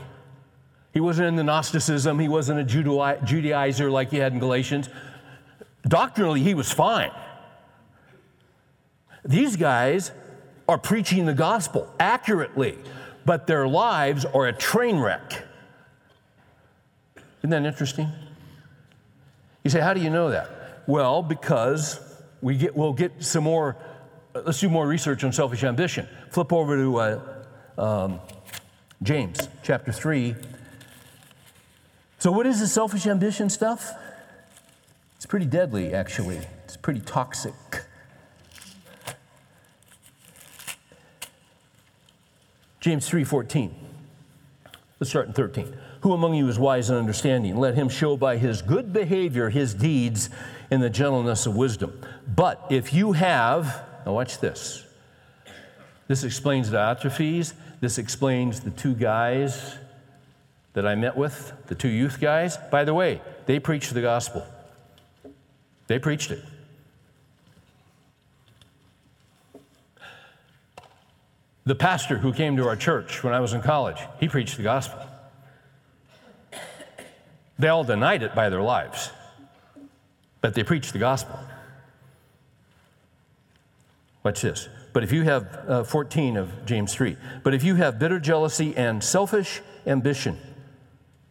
He 0.92 1.00
wasn't 1.00 1.28
in 1.28 1.36
the 1.36 1.44
Gnosticism, 1.44 2.18
he 2.18 2.28
wasn't 2.28 2.60
a 2.60 2.64
Judaizer 2.64 3.90
like 3.90 4.10
he 4.10 4.18
had 4.18 4.32
in 4.32 4.38
Galatians. 4.38 4.88
Doctrinally, 5.86 6.42
he 6.42 6.54
was 6.54 6.72
fine. 6.72 7.12
These 9.24 9.56
guys 9.56 10.12
are 10.68 10.78
preaching 10.78 11.26
the 11.26 11.34
gospel 11.34 11.92
accurately, 11.98 12.78
but 13.24 13.46
their 13.46 13.68
lives 13.68 14.24
are 14.24 14.46
a 14.46 14.52
train 14.52 14.98
wreck. 14.98 15.44
Isn't 17.40 17.50
that 17.50 17.64
interesting? 17.64 18.08
You 19.64 19.70
say, 19.70 19.80
how 19.80 19.94
do 19.94 20.00
you 20.00 20.10
know 20.10 20.30
that? 20.30 20.82
Well, 20.86 21.22
because 21.22 22.00
we 22.40 22.56
get, 22.56 22.76
we'll 22.76 22.92
get 22.92 23.12
some 23.22 23.44
more, 23.44 23.76
let's 24.34 24.60
do 24.60 24.68
more 24.68 24.86
research 24.86 25.24
on 25.24 25.32
selfish 25.32 25.64
ambition. 25.64 26.08
Flip 26.30 26.52
over 26.52 26.76
to 26.76 26.96
uh, 26.96 27.20
um, 27.78 28.20
James 29.02 29.48
chapter 29.62 29.92
3. 29.92 30.34
So, 32.18 32.32
what 32.32 32.46
is 32.46 32.60
the 32.60 32.66
selfish 32.66 33.06
ambition 33.06 33.50
stuff? 33.50 33.92
It's 35.16 35.26
pretty 35.26 35.46
deadly, 35.46 35.92
actually. 35.92 36.40
It's 36.64 36.76
pretty 36.76 37.00
toxic. 37.00 37.54
James 42.80 43.10
3:14. 43.10 43.72
Let's 45.00 45.10
start 45.10 45.26
in 45.26 45.32
13. 45.32 45.74
Who 46.02 46.12
among 46.12 46.34
you 46.34 46.48
is 46.48 46.58
wise 46.58 46.88
and 46.88 46.98
understanding? 46.98 47.56
Let 47.56 47.74
him 47.74 47.88
show 47.88 48.16
by 48.16 48.36
his 48.36 48.62
good 48.62 48.92
behavior 48.92 49.50
his 49.50 49.74
deeds 49.74 50.30
in 50.70 50.80
the 50.80 50.90
gentleness 50.90 51.46
of 51.46 51.56
wisdom. 51.56 52.00
But 52.26 52.64
if 52.70 52.92
you 52.92 53.12
have, 53.12 53.82
now 54.04 54.12
watch 54.12 54.38
this. 54.40 54.84
This 56.08 56.24
explains 56.24 56.70
Diotrephes. 56.70 57.54
This 57.80 57.98
explains 57.98 58.60
the 58.60 58.70
two 58.70 58.94
guys 58.94 59.76
that 60.72 60.86
I 60.86 60.94
met 60.94 61.16
with, 61.16 61.52
the 61.66 61.74
two 61.74 61.88
youth 61.88 62.20
guys. 62.20 62.58
By 62.70 62.84
the 62.84 62.94
way, 62.94 63.20
they 63.46 63.58
preached 63.58 63.94
the 63.94 64.02
gospel. 64.02 64.46
They 65.86 65.98
preached 65.98 66.30
it. 66.30 66.42
The 71.64 71.74
pastor 71.74 72.18
who 72.18 72.32
came 72.32 72.56
to 72.58 72.68
our 72.68 72.76
church 72.76 73.24
when 73.24 73.34
I 73.34 73.40
was 73.40 73.52
in 73.52 73.60
college, 73.60 73.98
he 74.20 74.28
preached 74.28 74.56
the 74.56 74.62
gospel. 74.62 75.00
They 77.58 77.68
all 77.68 77.82
denied 77.82 78.22
it 78.22 78.34
by 78.34 78.50
their 78.50 78.62
lives, 78.62 79.10
but 80.40 80.54
they 80.54 80.62
preach 80.62 80.92
the 80.92 80.98
gospel. 80.98 81.38
Watch 84.22 84.42
this. 84.42 84.68
But 84.92 85.04
if 85.04 85.12
you 85.12 85.22
have 85.22 85.44
uh, 85.68 85.84
14 85.84 86.36
of 86.36 86.66
James 86.66 86.94
3, 86.94 87.16
but 87.42 87.54
if 87.54 87.62
you 87.62 87.74
have 87.74 87.98
bitter 87.98 88.18
jealousy 88.18 88.74
and 88.76 89.04
selfish 89.04 89.60
ambition 89.86 90.38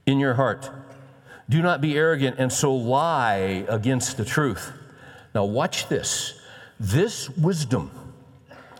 in 0.05 0.19
your 0.19 0.35
heart, 0.35 0.69
do 1.49 1.61
not 1.61 1.81
be 1.81 1.97
arrogant 1.97 2.37
and 2.39 2.51
so 2.53 2.73
lie 2.73 3.65
against 3.67 4.17
the 4.17 4.25
truth. 4.25 4.71
Now, 5.33 5.45
watch 5.45 5.89
this. 5.89 6.39
This 6.79 7.29
wisdom, 7.29 7.91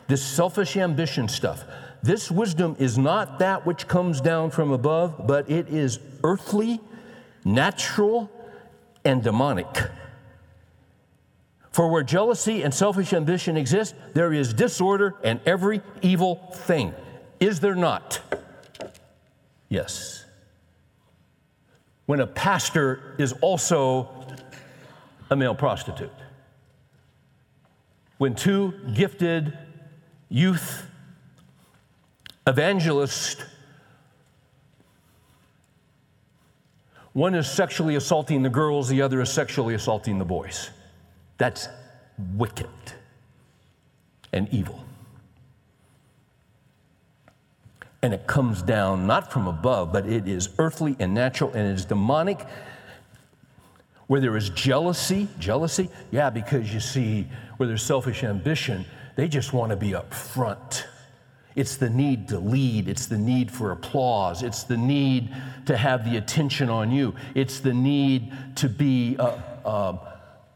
this 0.08 0.24
selfish 0.24 0.78
ambition 0.78 1.28
stuff, 1.28 1.64
this 2.04 2.30
wisdom 2.30 2.76
is 2.78 2.98
not 2.98 3.40
that 3.40 3.66
which 3.66 3.88
comes 3.88 4.22
down 4.22 4.52
from 4.52 4.72
above, 4.72 5.26
but 5.26 5.50
it 5.50 5.68
is 5.70 6.00
earthly, 6.24 6.80
natural, 7.44 8.30
and 9.04 9.24
demonic. 9.24 9.68
For 11.76 11.90
where 11.90 12.04
jealousy 12.04 12.64
and 12.64 12.74
selfish 12.74 13.12
ambition 13.12 13.58
exist, 13.58 13.96
there 14.14 14.32
is 14.32 14.54
disorder 14.54 15.16
and 15.24 15.40
every 15.46 15.82
evil 16.02 16.36
thing. 16.54 16.94
Is 17.40 17.60
there 17.60 17.76
not? 17.76 18.22
Yes 19.68 20.26
when 22.06 22.20
a 22.20 22.28
pastor 22.28 23.16
is 23.18 23.34
also 23.42 24.10
a 25.30 25.36
male 25.36 25.56
prostitute. 25.56 26.12
When 28.18 28.36
two 28.36 28.74
gifted 28.94 29.58
youth 30.30 30.88
evangelists, 32.48 33.44
one 37.14 37.34
is 37.34 37.50
sexually 37.50 37.96
assaulting 37.96 38.44
the 38.44 38.50
girls, 38.50 38.88
the 38.88 39.02
other 39.02 39.22
is 39.22 39.30
sexually 39.30 39.74
assaulting 39.74 40.20
the 40.20 40.26
boys. 40.26 40.70
That's 41.38 41.68
wicked 42.36 42.70
and 44.32 44.48
evil. 44.54 44.86
and 48.06 48.14
it 48.14 48.28
comes 48.28 48.62
down 48.62 49.08
not 49.08 49.34
from 49.34 49.48
above, 49.48 49.92
but 49.92 50.06
it 50.06 50.28
is 50.28 50.50
earthly 50.60 50.96
and 51.00 51.12
natural 51.12 51.52
and 51.54 51.68
it 51.68 51.74
is 51.74 51.86
demonic. 51.86 52.46
Where 54.06 54.22
there 54.22 54.38
is 54.38 54.52
jealousy, 54.52 55.28
jealousy, 55.40 55.90
yeah, 56.12 56.30
because 56.30 56.72
you 56.72 56.80
see, 56.80 57.28
where 57.58 57.66
there's 57.66 57.82
selfish 57.82 58.24
ambition, 58.24 58.86
they 59.16 59.28
just 59.28 59.54
want 59.54 59.72
to 59.72 59.76
be 59.76 59.96
up 59.96 60.14
front. 60.14 60.86
It's 61.56 61.78
the 61.78 61.90
need 61.90 62.28
to 62.28 62.38
lead. 62.38 62.88
It's 62.88 63.08
the 63.08 63.18
need 63.18 63.50
for 63.50 63.72
applause. 63.72 64.44
It's 64.44 64.66
the 64.66 64.78
need 64.78 65.34
to 65.66 65.76
have 65.76 66.06
the 66.06 66.18
attention 66.18 66.70
on 66.70 66.92
you. 66.92 67.16
It's 67.34 67.60
the 67.60 67.74
need 67.74 68.32
to 68.58 68.70
be 68.70 69.16
uh, 69.18 69.36
uh, 69.66 69.98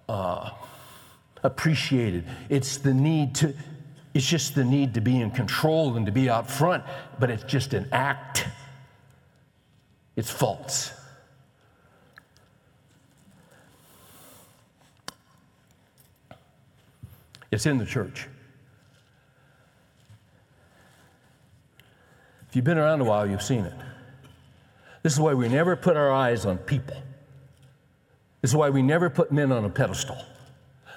uh, 0.08 0.52
appreciated. 1.44 2.26
It's 2.50 2.78
the 2.78 2.94
need 2.94 3.36
to, 3.36 3.54
it's 4.14 4.26
just 4.26 4.56
the 4.56 4.64
need 4.64 4.94
to 4.96 5.02
be 5.02 5.20
in 5.20 5.32
control 5.32 5.96
and 5.96 6.06
to 6.06 6.12
be 6.12 6.30
out 6.30 6.50
front, 6.50 6.84
but 7.20 7.30
it's 7.30 7.44
just 7.44 7.74
an 7.74 7.88
act. 7.92 8.48
It's 10.16 10.30
false. 10.30 10.92
It's 17.52 17.66
in 17.66 17.78
the 17.78 17.86
church. 17.86 18.28
If 22.50 22.56
you've 22.56 22.66
been 22.66 22.78
around 22.78 23.02
a 23.02 23.04
while, 23.04 23.30
you've 23.30 23.44
seen 23.44 23.66
it. 23.66 23.74
This 25.04 25.14
is 25.14 25.20
why 25.20 25.34
we 25.34 25.48
never 25.48 25.76
put 25.76 25.96
our 25.96 26.12
eyes 26.12 26.46
on 26.46 26.58
people. 26.58 26.98
This 28.42 28.52
is 28.52 28.56
why 28.56 28.70
we 28.70 28.82
never 28.82 29.10
put 29.10 29.32
men 29.32 29.52
on 29.52 29.66
a 29.66 29.70
pedestal. 29.70 30.18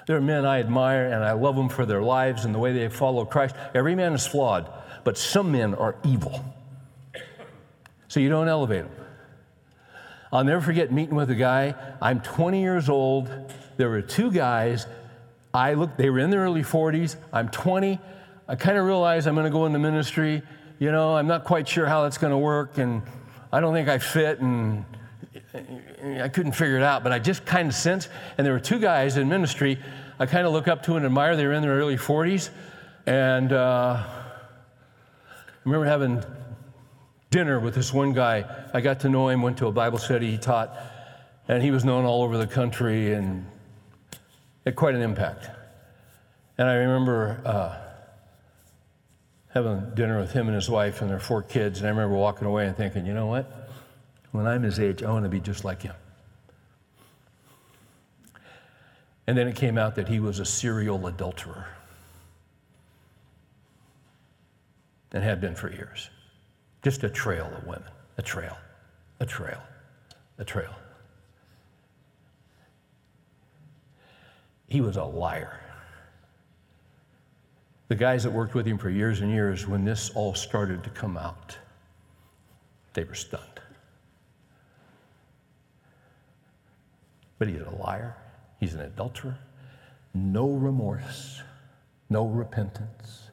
There 0.06 0.16
are 0.16 0.20
men 0.20 0.44
I 0.44 0.60
admire 0.60 1.06
and 1.06 1.24
I 1.24 1.32
love 1.32 1.56
them 1.56 1.68
for 1.68 1.86
their 1.86 2.02
lives 2.02 2.44
and 2.44 2.54
the 2.54 2.58
way 2.58 2.72
they 2.72 2.88
follow 2.88 3.24
Christ. 3.24 3.54
Every 3.74 3.94
man 3.94 4.12
is 4.14 4.26
flawed, 4.26 4.70
but 5.04 5.16
some 5.16 5.52
men 5.52 5.74
are 5.74 5.96
evil. 6.04 6.44
So 8.08 8.20
you 8.20 8.28
don't 8.28 8.48
elevate 8.48 8.84
them. 8.84 8.92
I'll 10.32 10.44
never 10.44 10.60
forget 10.60 10.90
meeting 10.90 11.14
with 11.14 11.30
a 11.30 11.34
guy. 11.34 11.74
I'm 12.00 12.20
20 12.20 12.60
years 12.60 12.88
old. 12.88 13.30
There 13.76 13.90
were 13.90 14.02
two 14.02 14.30
guys. 14.30 14.86
I 15.54 15.74
looked, 15.74 15.98
they 15.98 16.08
were 16.10 16.18
in 16.18 16.30
their 16.30 16.40
early 16.40 16.62
40s. 16.62 17.16
I'm 17.32 17.48
20. 17.48 18.00
I 18.48 18.54
kind 18.56 18.78
of 18.78 18.86
realized 18.86 19.26
I'm 19.26 19.34
going 19.34 19.44
to 19.44 19.50
go 19.50 19.66
into 19.66 19.78
ministry. 19.78 20.42
You 20.78 20.90
know, 20.90 21.16
I'm 21.16 21.26
not 21.26 21.44
quite 21.44 21.68
sure 21.68 21.86
how 21.86 22.02
that's 22.02 22.18
going 22.18 22.32
to 22.32 22.38
work, 22.38 22.78
and 22.78 23.02
I 23.52 23.60
don't 23.60 23.72
think 23.72 23.88
I 23.88 23.98
fit, 23.98 24.40
and 24.40 24.84
I 25.54 26.28
couldn't 26.28 26.52
figure 26.52 26.76
it 26.76 26.82
out, 26.82 27.02
but 27.02 27.12
I 27.12 27.18
just 27.18 27.44
kind 27.46 27.68
of 27.68 27.74
sensed. 27.74 28.08
And 28.36 28.46
there 28.46 28.52
were 28.52 28.60
two 28.60 28.78
guys 28.78 29.16
in 29.16 29.28
ministry 29.28 29.78
I 30.18 30.26
kind 30.26 30.46
of 30.46 30.52
look 30.52 30.68
up 30.68 30.84
to 30.84 30.94
and 30.94 31.04
admire. 31.04 31.34
They 31.36 31.46
were 31.46 31.52
in 31.52 31.62
their 31.62 31.76
early 31.76 31.96
40s. 31.96 32.50
And 33.06 33.52
uh, 33.52 34.04
I 34.04 35.58
remember 35.64 35.86
having 35.86 36.22
dinner 37.30 37.58
with 37.58 37.74
this 37.74 37.92
one 37.92 38.12
guy. 38.12 38.44
I 38.72 38.80
got 38.80 39.00
to 39.00 39.08
know 39.08 39.28
him, 39.28 39.42
went 39.42 39.56
to 39.58 39.66
a 39.66 39.72
Bible 39.72 39.98
study 39.98 40.30
he 40.30 40.38
taught, 40.38 40.78
and 41.48 41.62
he 41.62 41.72
was 41.72 41.84
known 41.84 42.04
all 42.04 42.22
over 42.22 42.38
the 42.38 42.46
country 42.46 43.14
and 43.14 43.46
had 44.64 44.76
quite 44.76 44.94
an 44.94 45.02
impact. 45.02 45.50
And 46.58 46.68
I 46.68 46.74
remember 46.74 47.40
uh, 47.44 47.78
having 49.48 49.94
dinner 49.94 50.20
with 50.20 50.32
him 50.32 50.46
and 50.46 50.54
his 50.54 50.70
wife 50.70 51.00
and 51.00 51.10
their 51.10 51.18
four 51.18 51.42
kids, 51.42 51.78
and 51.78 51.88
I 51.88 51.90
remember 51.90 52.14
walking 52.14 52.46
away 52.46 52.66
and 52.66 52.76
thinking, 52.76 53.06
you 53.06 53.14
know 53.14 53.26
what? 53.26 53.61
When 54.32 54.46
I'm 54.46 54.62
his 54.62 54.80
age, 54.80 55.02
I 55.02 55.10
want 55.10 55.24
to 55.24 55.28
be 55.28 55.40
just 55.40 55.64
like 55.64 55.82
him. 55.82 55.94
And 59.26 59.38
then 59.38 59.46
it 59.46 59.54
came 59.54 59.78
out 59.78 59.94
that 59.94 60.08
he 60.08 60.18
was 60.18 60.40
a 60.40 60.44
serial 60.44 61.06
adulterer 61.06 61.66
and 65.12 65.22
had 65.22 65.40
been 65.40 65.54
for 65.54 65.70
years. 65.70 66.10
Just 66.82 67.04
a 67.04 67.10
trail 67.10 67.50
of 67.56 67.66
women, 67.66 67.88
a 68.18 68.22
trail, 68.22 68.56
a 69.20 69.26
trail, 69.26 69.62
a 70.38 70.44
trail. 70.44 70.74
He 74.66 74.80
was 74.80 74.96
a 74.96 75.04
liar. 75.04 75.60
The 77.88 77.94
guys 77.94 78.22
that 78.22 78.30
worked 78.30 78.54
with 78.54 78.64
him 78.64 78.78
for 78.78 78.88
years 78.88 79.20
and 79.20 79.30
years, 79.30 79.68
when 79.68 79.84
this 79.84 80.10
all 80.14 80.34
started 80.34 80.82
to 80.84 80.90
come 80.90 81.18
out, 81.18 81.58
they 82.94 83.04
were 83.04 83.14
stunned. 83.14 83.51
But 87.42 87.48
he's 87.48 87.60
a 87.60 87.70
liar, 87.70 88.14
he's 88.60 88.74
an 88.74 88.82
adulterer, 88.82 89.36
no 90.14 90.48
remorse, 90.48 91.42
no 92.08 92.24
repentance. 92.24 93.30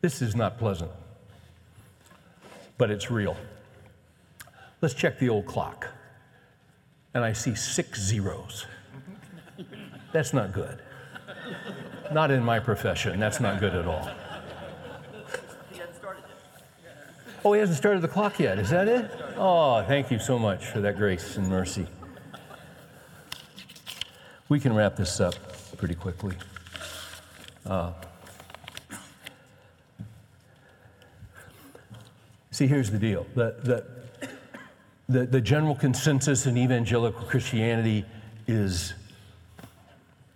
This 0.00 0.22
is 0.22 0.34
not 0.34 0.56
pleasant, 0.56 0.92
but 2.78 2.90
it's 2.90 3.10
real. 3.10 3.36
Let's 4.80 4.94
check 4.94 5.18
the 5.18 5.28
old 5.28 5.44
clock. 5.44 5.88
And 7.12 7.22
I 7.22 7.34
see 7.34 7.54
six 7.54 8.00
zeros. 8.00 8.64
That's 10.14 10.32
not 10.32 10.54
good. 10.54 10.80
Not 12.10 12.30
in 12.30 12.42
my 12.42 12.58
profession. 12.58 13.20
That's 13.20 13.40
not 13.40 13.60
good 13.60 13.74
at 13.74 13.84
all. 13.86 14.08
Oh, 17.44 17.52
he 17.52 17.60
hasn't 17.60 17.78
started 17.78 18.02
the 18.02 18.08
clock 18.08 18.40
yet. 18.40 18.58
Is 18.58 18.70
that 18.70 18.88
it? 18.88 19.10
Oh, 19.36 19.84
thank 19.84 20.10
you 20.10 20.18
so 20.18 20.38
much 20.38 20.66
for 20.66 20.80
that 20.80 20.96
grace 20.96 21.36
and 21.36 21.48
mercy. 21.48 21.86
We 24.48 24.58
can 24.58 24.74
wrap 24.74 24.96
this 24.96 25.20
up 25.20 25.34
pretty 25.76 25.94
quickly. 25.94 26.34
Uh, 27.64 27.92
see, 32.50 32.66
here's 32.66 32.90
the 32.90 32.98
deal 32.98 33.26
the, 33.34 33.54
the, 33.62 33.86
the, 35.08 35.26
the 35.26 35.40
general 35.40 35.74
consensus 35.74 36.46
in 36.46 36.56
evangelical 36.56 37.24
Christianity 37.26 38.04
is 38.46 38.94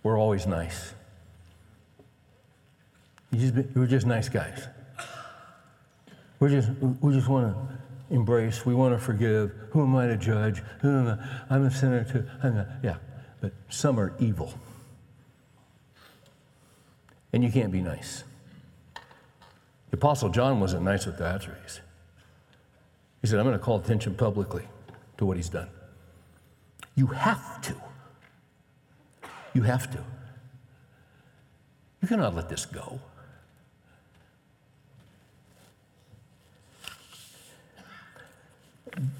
we're 0.02 0.18
always 0.18 0.46
nice. 0.46 0.94
We're 3.32 3.86
just 3.86 4.06
nice 4.06 4.28
guys. 4.28 4.68
We 6.42 6.48
just, 6.48 6.70
we 7.00 7.14
just 7.14 7.28
want 7.28 7.54
to 7.54 8.14
embrace. 8.14 8.66
We 8.66 8.74
want 8.74 8.98
to 8.98 8.98
forgive. 8.98 9.52
Who 9.70 9.80
am 9.80 9.94
I 9.94 10.08
to 10.08 10.16
judge? 10.16 10.60
Who 10.80 10.88
am 10.88 11.06
I? 11.06 11.54
I'm 11.54 11.64
a 11.64 11.70
sinner 11.70 12.02
too. 12.02 12.28
I'm 12.42 12.56
a, 12.56 12.80
yeah, 12.82 12.96
but 13.40 13.52
some 13.68 13.96
are 14.00 14.12
evil. 14.18 14.52
And 17.32 17.44
you 17.44 17.52
can't 17.52 17.70
be 17.70 17.80
nice. 17.80 18.24
The 19.90 19.96
Apostle 19.96 20.30
John 20.30 20.58
wasn't 20.58 20.82
nice 20.82 21.06
with 21.06 21.16
the 21.16 21.22
Acharies. 21.32 21.78
He 23.20 23.28
said, 23.28 23.38
I'm 23.38 23.46
going 23.46 23.56
to 23.56 23.64
call 23.64 23.78
attention 23.78 24.16
publicly 24.16 24.64
to 25.18 25.24
what 25.24 25.36
he's 25.36 25.48
done. 25.48 25.68
You 26.96 27.06
have 27.06 27.62
to. 27.62 27.76
You 29.54 29.62
have 29.62 29.88
to. 29.92 30.04
You 32.00 32.08
cannot 32.08 32.34
let 32.34 32.48
this 32.48 32.66
go. 32.66 32.98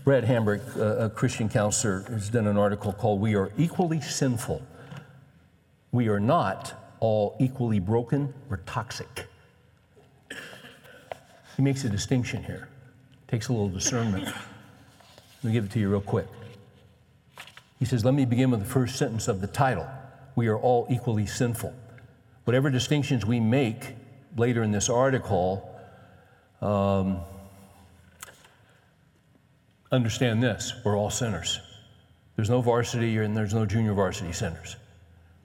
Brad 0.04 0.24
Hambrick, 0.24 0.76
a 0.76 1.10
Christian 1.10 1.48
counselor, 1.48 2.02
has 2.10 2.28
done 2.28 2.46
an 2.46 2.56
article 2.56 2.92
called 2.92 3.20
We 3.20 3.34
Are 3.34 3.50
Equally 3.56 4.00
Sinful. 4.00 4.62
We 5.92 6.08
are 6.08 6.20
not 6.20 6.74
all 7.00 7.36
equally 7.40 7.78
broken 7.78 8.32
or 8.50 8.58
toxic. 8.58 9.26
He 11.56 11.62
makes 11.62 11.84
a 11.84 11.88
distinction 11.88 12.44
here. 12.44 12.68
Takes 13.28 13.48
a 13.48 13.52
little 13.52 13.68
discernment. 13.68 14.26
Let 14.26 14.34
me 15.44 15.52
give 15.52 15.64
it 15.64 15.70
to 15.72 15.78
you 15.78 15.90
real 15.90 16.00
quick. 16.00 16.26
He 17.78 17.84
says, 17.84 18.04
Let 18.04 18.14
me 18.14 18.24
begin 18.24 18.50
with 18.50 18.60
the 18.60 18.66
first 18.66 18.96
sentence 18.96 19.26
of 19.26 19.40
the 19.40 19.46
title. 19.46 19.86
We 20.36 20.48
are 20.48 20.58
all 20.58 20.86
equally 20.90 21.26
sinful. 21.26 21.74
Whatever 22.44 22.70
distinctions 22.70 23.24
we 23.24 23.40
make 23.40 23.94
later 24.36 24.62
in 24.62 24.70
this 24.70 24.88
article, 24.88 25.68
um, 26.60 27.20
understand 29.92 30.42
this 30.42 30.72
we're 30.84 30.96
all 30.96 31.10
sinners. 31.10 31.60
There's 32.36 32.50
no 32.50 32.60
varsity 32.60 33.18
and 33.18 33.36
there's 33.36 33.54
no 33.54 33.66
junior 33.66 33.92
varsity 33.92 34.32
sinners. 34.32 34.76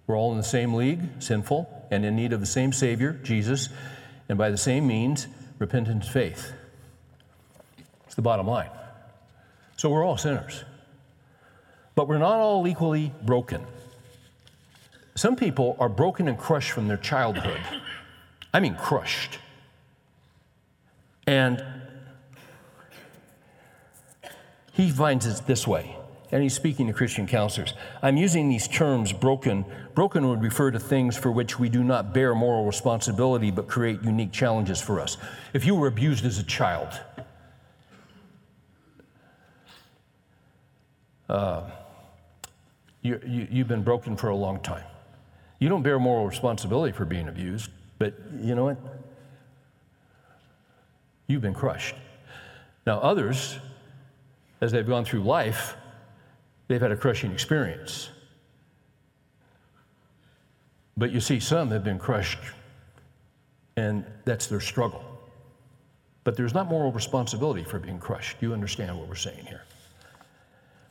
We're 0.08 0.18
all 0.18 0.32
in 0.32 0.38
the 0.38 0.43
same 0.43 0.74
league, 0.74 1.02
sinful, 1.20 1.88
and 1.91 2.06
in 2.06 2.16
need 2.16 2.32
of 2.32 2.39
the 2.39 2.45
same 2.45 2.72
Savior, 2.72 3.20
Jesus, 3.24 3.70
and 4.30 4.38
by 4.38 4.50
the 4.50 4.58
same 4.58 4.88
means, 4.88 5.28
repentance 5.60 6.08
faith. 6.08 6.54
It's 8.06 8.16
the 8.16 8.22
bottom 8.22 8.48
line. 8.48 8.70
So 9.76 9.89
we're 9.89 10.06
all 10.06 10.18
sinners. 10.18 10.64
But 11.93 12.08
we're 12.08 12.18
not 12.20 12.39
all 12.39 12.66
equally 12.68 13.12
broken. 13.24 13.62
Some 15.16 15.36
people 15.36 15.76
are 15.80 15.89
broken 15.89 16.28
and 16.28 16.38
crushed 16.38 16.72
from 16.72 16.88
their 16.88 16.98
childhood. 16.98 17.60
I 18.54 18.60
mean, 18.60 18.76
crushed. 18.76 19.39
And 21.26 21.64
he 24.78 24.91
finds 24.91 25.25
it 25.25 25.41
this 25.47 25.65
way, 25.65 25.97
and 26.32 26.43
he's 26.43 26.53
speaking 26.53 26.86
to 26.86 26.93
Christian 26.93 27.25
counselors. 27.25 27.73
I'm 28.03 28.15
using 28.15 28.47
these 28.47 28.67
terms 28.67 29.11
broken. 29.11 29.65
Broken 29.95 30.30
would 30.30 30.43
refer 30.43 30.69
to 30.69 30.80
things 30.80 31.17
for 31.17 31.32
which 31.32 31.57
we 31.57 31.67
do 31.67 31.84
not 31.84 32.13
bear 32.13 32.36
moral 32.36 32.63
responsibility 32.63 33.49
but 33.49 33.67
create 33.67 34.03
unique 34.03 34.32
challenges 34.32 34.80
for 34.80 34.99
us. 34.99 35.17
If 35.53 35.65
you 35.65 35.73
were 35.73 35.88
abused 35.88 36.25
as 36.25 36.38
a 36.38 36.43
child, 36.43 36.89
uh, 41.28 41.63
you, 43.01 43.19
you, 43.25 43.47
you've 43.49 43.67
been 43.67 43.84
broken 43.84 44.15
for 44.15 44.30
a 44.30 44.36
long 44.36 44.59
time. 44.59 44.86
You 45.57 45.69
don't 45.69 45.82
bear 45.82 45.97
moral 45.97 46.28
responsibility 46.28 46.95
for 46.95 47.03
being 47.03 47.28
abused, 47.28 47.71
but 47.97 48.13
you 48.39 48.53
know 48.53 48.65
what? 48.65 48.78
You've 51.25 51.41
been 51.41 51.55
crushed. 51.55 51.95
Now, 52.86 52.99
others 52.99 53.57
as 54.62 54.72
they've 54.72 54.88
gone 54.88 55.05
through 55.05 55.22
life, 55.22 55.76
they've 56.68 56.82
had 56.82 56.91
a 56.91 56.97
crushing 56.97 57.32
experience. 57.32 58.10
But 60.95 61.12
you 61.12 61.20
see, 61.20 61.39
some 61.39 61.70
have 61.70 61.84
been 61.84 61.99
crushed, 61.99 62.39
and 63.76 64.03
that's 64.26 64.47
their 64.47 64.60
struggle. 64.60 65.03
But 66.24 66.36
there's 66.36 66.53
not 66.53 66.68
moral 66.68 66.91
responsibility 66.91 67.64
for 67.64 67.80
being 67.80 67.99
crushed. 67.99 68.38
You 68.41 68.51
understand 68.51 68.97
what 68.97 69.08
we're 69.08 69.16
saying 69.16 69.45
here. 69.45 69.62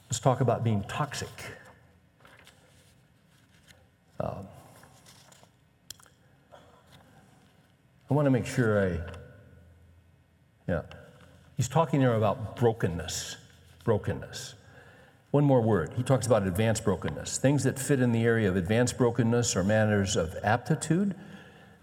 Let's 0.09 0.21
talk 0.21 0.41
about 0.41 0.63
being 0.63 0.85
toxic. 0.85 1.29
Um, 4.21 4.47
I 8.09 8.15
want 8.15 8.27
to 8.27 8.31
make 8.31 8.47
sure 8.47 8.89
I, 8.89 9.01
yeah. 10.69 10.83
He's 11.57 11.69
talking 11.69 12.01
there 12.01 12.15
about 12.15 12.57
brokenness. 12.57 13.37
Brokenness. 13.87 14.57
One 15.31 15.45
more 15.45 15.63
word. 15.63 15.93
He 15.97 16.03
talks 16.03 16.27
about 16.27 16.45
advanced 16.45 16.83
brokenness. 16.85 17.39
Things 17.39 17.63
that 17.63 17.79
fit 17.79 18.01
in 18.01 18.11
the 18.11 18.25
area 18.25 18.49
of 18.49 18.57
advanced 18.57 18.99
brokenness 18.99 19.55
are 19.55 19.63
matters 19.63 20.17
of 20.17 20.35
aptitude, 20.43 21.15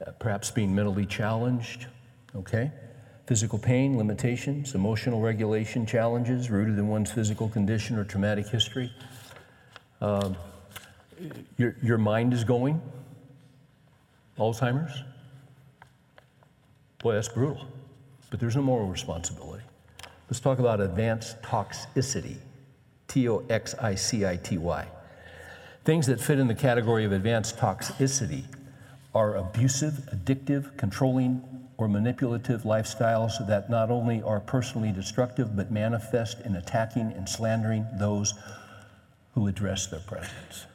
uh, 0.05 0.11
perhaps 0.19 0.51
being 0.51 0.75
mentally 0.75 1.05
challenged, 1.05 1.87
okay? 2.35 2.71
Physical 3.25 3.57
pain, 3.57 3.97
limitations, 3.97 4.75
emotional 4.75 5.21
regulation 5.21 5.85
challenges 5.85 6.49
rooted 6.49 6.77
in 6.77 6.89
one's 6.89 7.09
physical 7.09 7.47
condition 7.47 7.97
or 7.97 8.03
traumatic 8.03 8.47
history. 8.47 8.91
Um, 10.01 10.35
your, 11.57 11.77
your 11.81 11.97
mind 11.97 12.33
is 12.33 12.43
going, 12.43 12.81
Alzheimer's. 14.37 15.03
Boy, 16.99 17.13
that's 17.13 17.29
brutal. 17.29 17.65
But 18.29 18.41
there's 18.41 18.57
no 18.57 18.61
moral 18.61 18.89
responsibility. 18.89 19.63
Let's 20.29 20.39
talk 20.39 20.59
about 20.59 20.79
advanced 20.79 21.41
toxicity 21.41 22.37
T 23.07 23.29
O 23.29 23.43
X 23.49 23.75
I 23.75 23.95
C 23.95 24.25
I 24.25 24.37
T 24.37 24.57
Y. 24.57 24.87
Things 25.83 26.07
that 26.07 26.19
fit 26.19 26.39
in 26.39 26.47
the 26.47 26.55
category 26.55 27.05
of 27.05 27.11
advanced 27.11 27.57
toxicity 27.57 28.45
are 29.13 29.35
abusive, 29.35 30.09
addictive, 30.13 30.75
controlling, 30.77 31.43
or 31.77 31.87
manipulative 31.87 32.63
lifestyles 32.63 33.45
that 33.47 33.69
not 33.69 33.91
only 33.91 34.21
are 34.21 34.39
personally 34.39 34.91
destructive 34.91 35.55
but 35.55 35.71
manifest 35.71 36.39
in 36.41 36.55
attacking 36.55 37.11
and 37.11 37.27
slandering 37.27 37.85
those 37.99 38.33
who 39.33 39.47
address 39.47 39.87
their 39.87 39.99
presence. 39.99 40.65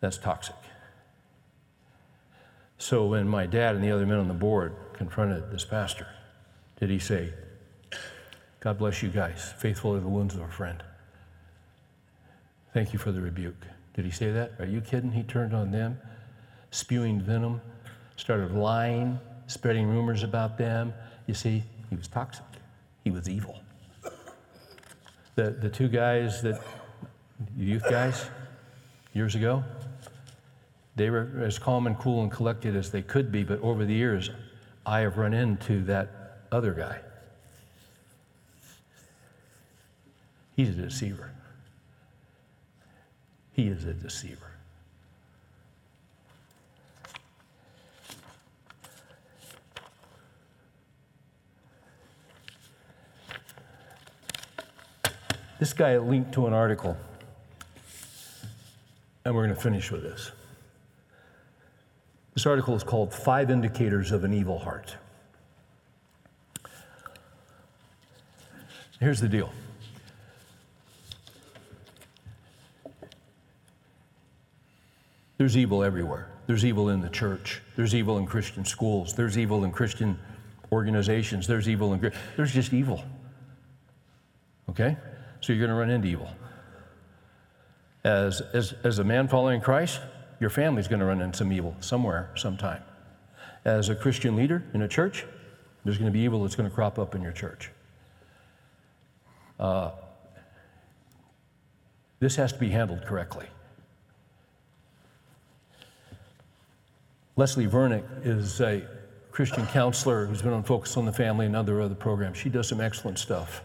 That's 0.00 0.18
toxic. 0.18 0.56
So 2.78 3.06
when 3.06 3.28
my 3.28 3.46
dad 3.46 3.76
and 3.76 3.84
the 3.84 3.90
other 3.90 4.06
men 4.06 4.18
on 4.18 4.28
the 4.28 4.34
board 4.34 4.74
confronted 4.94 5.50
this 5.50 5.64
pastor, 5.64 6.06
did 6.78 6.90
he 6.90 6.98
say, 6.98 7.32
God 8.60 8.78
bless 8.78 9.02
you 9.02 9.08
guys, 9.08 9.54
faithful 9.58 9.94
to 9.94 10.00
the 10.00 10.08
wounds 10.08 10.34
of 10.34 10.40
a 10.40 10.48
friend? 10.48 10.82
Thank 12.72 12.92
you 12.92 12.98
for 12.98 13.12
the 13.12 13.20
rebuke. 13.20 13.66
Did 13.94 14.04
he 14.04 14.10
say 14.10 14.32
that? 14.32 14.52
Are 14.58 14.66
you 14.66 14.80
kidding? 14.80 15.12
He 15.12 15.22
turned 15.22 15.54
on 15.54 15.70
them, 15.70 15.98
spewing 16.70 17.20
venom, 17.20 17.60
started 18.16 18.52
lying, 18.52 19.18
spreading 19.46 19.86
rumors 19.86 20.22
about 20.22 20.58
them. 20.58 20.92
You 21.26 21.34
see, 21.34 21.62
he 21.88 21.96
was 21.96 22.08
toxic. 22.08 22.44
He 23.04 23.10
was 23.10 23.28
evil. 23.28 23.60
The, 25.36 25.50
the 25.50 25.68
two 25.68 25.88
guys 25.88 26.42
that, 26.42 26.60
youth 27.56 27.84
guys, 27.88 28.28
years 29.12 29.34
ago, 29.34 29.62
they 30.96 31.10
were 31.10 31.42
as 31.44 31.58
calm 31.58 31.86
and 31.86 31.98
cool 31.98 32.22
and 32.22 32.30
collected 32.30 32.76
as 32.76 32.90
they 32.90 33.02
could 33.02 33.32
be, 33.32 33.42
but 33.42 33.60
over 33.60 33.84
the 33.84 33.94
years, 33.94 34.30
I 34.86 35.00
have 35.00 35.16
run 35.16 35.34
into 35.34 35.82
that 35.84 36.38
other 36.52 36.72
guy. 36.72 37.00
He's 40.56 40.68
a 40.70 40.82
deceiver. 40.82 41.32
He 43.52 43.66
is 43.68 43.84
a 43.84 43.94
deceiver. 43.94 44.50
This 55.58 55.72
guy 55.72 55.96
linked 55.98 56.32
to 56.34 56.46
an 56.46 56.52
article, 56.52 56.96
and 59.24 59.34
we're 59.34 59.44
going 59.44 59.54
to 59.54 59.60
finish 59.60 59.90
with 59.90 60.02
this. 60.02 60.30
This 62.34 62.46
article 62.46 62.74
is 62.74 62.82
called 62.82 63.14
Five 63.14 63.50
Indicators 63.50 64.10
of 64.10 64.24
an 64.24 64.34
Evil 64.34 64.58
Heart. 64.58 64.96
Here's 68.98 69.20
the 69.20 69.28
deal. 69.28 69.52
There's 75.36 75.56
evil 75.56 75.84
everywhere. 75.84 76.28
There's 76.46 76.64
evil 76.64 76.88
in 76.88 77.00
the 77.00 77.08
church. 77.08 77.60
There's 77.76 77.94
evil 77.94 78.18
in 78.18 78.26
Christian 78.26 78.64
schools. 78.64 79.14
There's 79.14 79.38
evil 79.38 79.64
in 79.64 79.72
Christian 79.72 80.18
organizations. 80.72 81.46
There's 81.46 81.68
evil 81.68 81.92
in. 81.92 82.12
There's 82.36 82.52
just 82.52 82.72
evil. 82.72 83.04
Okay? 84.70 84.96
So 85.40 85.52
you're 85.52 85.66
going 85.66 85.76
to 85.76 85.80
run 85.80 85.90
into 85.90 86.08
evil. 86.08 86.30
As, 88.04 88.40
as, 88.52 88.74
as 88.84 88.98
a 88.98 89.04
man 89.04 89.28
following 89.28 89.60
Christ, 89.60 90.00
your 90.44 90.50
family's 90.50 90.88
going 90.88 91.00
to 91.00 91.06
run 91.06 91.22
into 91.22 91.38
some 91.38 91.50
evil 91.50 91.74
somewhere, 91.80 92.28
sometime. 92.34 92.82
As 93.64 93.88
a 93.88 93.94
Christian 93.94 94.36
leader 94.36 94.62
in 94.74 94.82
a 94.82 94.88
church, 94.88 95.24
there's 95.84 95.96
going 95.96 96.10
to 96.10 96.12
be 96.12 96.20
evil 96.20 96.42
that's 96.42 96.54
going 96.54 96.68
to 96.68 96.74
crop 96.74 96.98
up 96.98 97.14
in 97.14 97.22
your 97.22 97.32
church. 97.32 97.70
Uh, 99.58 99.92
this 102.20 102.36
has 102.36 102.52
to 102.52 102.58
be 102.58 102.68
handled 102.68 103.06
correctly. 103.06 103.46
Leslie 107.36 107.66
Vernick 107.66 108.04
is 108.22 108.60
a 108.60 108.86
Christian 109.30 109.66
counselor 109.68 110.26
who's 110.26 110.42
been 110.42 110.52
on 110.52 110.62
Focus 110.62 110.98
on 110.98 111.06
the 111.06 111.12
Family 111.12 111.46
and 111.46 111.56
other 111.56 111.80
other 111.80 111.94
programs. 111.94 112.36
She 112.36 112.50
does 112.50 112.68
some 112.68 112.82
excellent 112.82 113.18
stuff. 113.18 113.62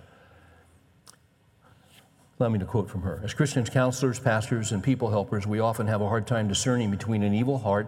Allow 2.40 2.50
me 2.50 2.60
to 2.60 2.66
quote 2.66 2.90
from 2.90 3.02
her. 3.02 3.20
As 3.22 3.34
Christians, 3.34 3.70
counselors, 3.70 4.18
pastors, 4.18 4.72
and 4.72 4.82
people 4.82 5.10
helpers, 5.10 5.46
we 5.46 5.60
often 5.60 5.88
have 5.88 6.00
a 6.00 6.08
hard 6.08 6.26
time 6.26 6.48
discerning 6.48 6.90
between 6.90 7.22
an 7.22 7.34
evil 7.34 7.58
heart 7.58 7.88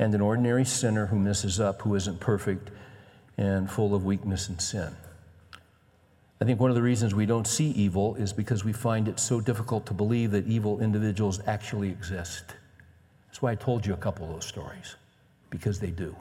and 0.00 0.12
an 0.12 0.20
ordinary 0.20 0.64
sinner 0.64 1.06
who 1.06 1.16
messes 1.16 1.60
up, 1.60 1.82
who 1.82 1.94
isn't 1.94 2.18
perfect, 2.18 2.72
and 3.38 3.70
full 3.70 3.94
of 3.94 4.04
weakness 4.04 4.48
and 4.48 4.60
sin. 4.60 4.96
I 6.40 6.44
think 6.44 6.58
one 6.58 6.70
of 6.70 6.74
the 6.74 6.82
reasons 6.82 7.14
we 7.14 7.24
don't 7.24 7.46
see 7.46 7.70
evil 7.70 8.16
is 8.16 8.32
because 8.32 8.64
we 8.64 8.72
find 8.72 9.06
it 9.06 9.20
so 9.20 9.40
difficult 9.40 9.86
to 9.86 9.94
believe 9.94 10.32
that 10.32 10.48
evil 10.48 10.80
individuals 10.80 11.40
actually 11.46 11.90
exist. 11.90 12.56
That's 13.28 13.40
why 13.40 13.52
I 13.52 13.54
told 13.54 13.86
you 13.86 13.94
a 13.94 13.96
couple 13.96 14.26
of 14.26 14.32
those 14.32 14.44
stories, 14.44 14.96
because 15.50 15.78
they 15.78 15.90
do. 15.92 16.16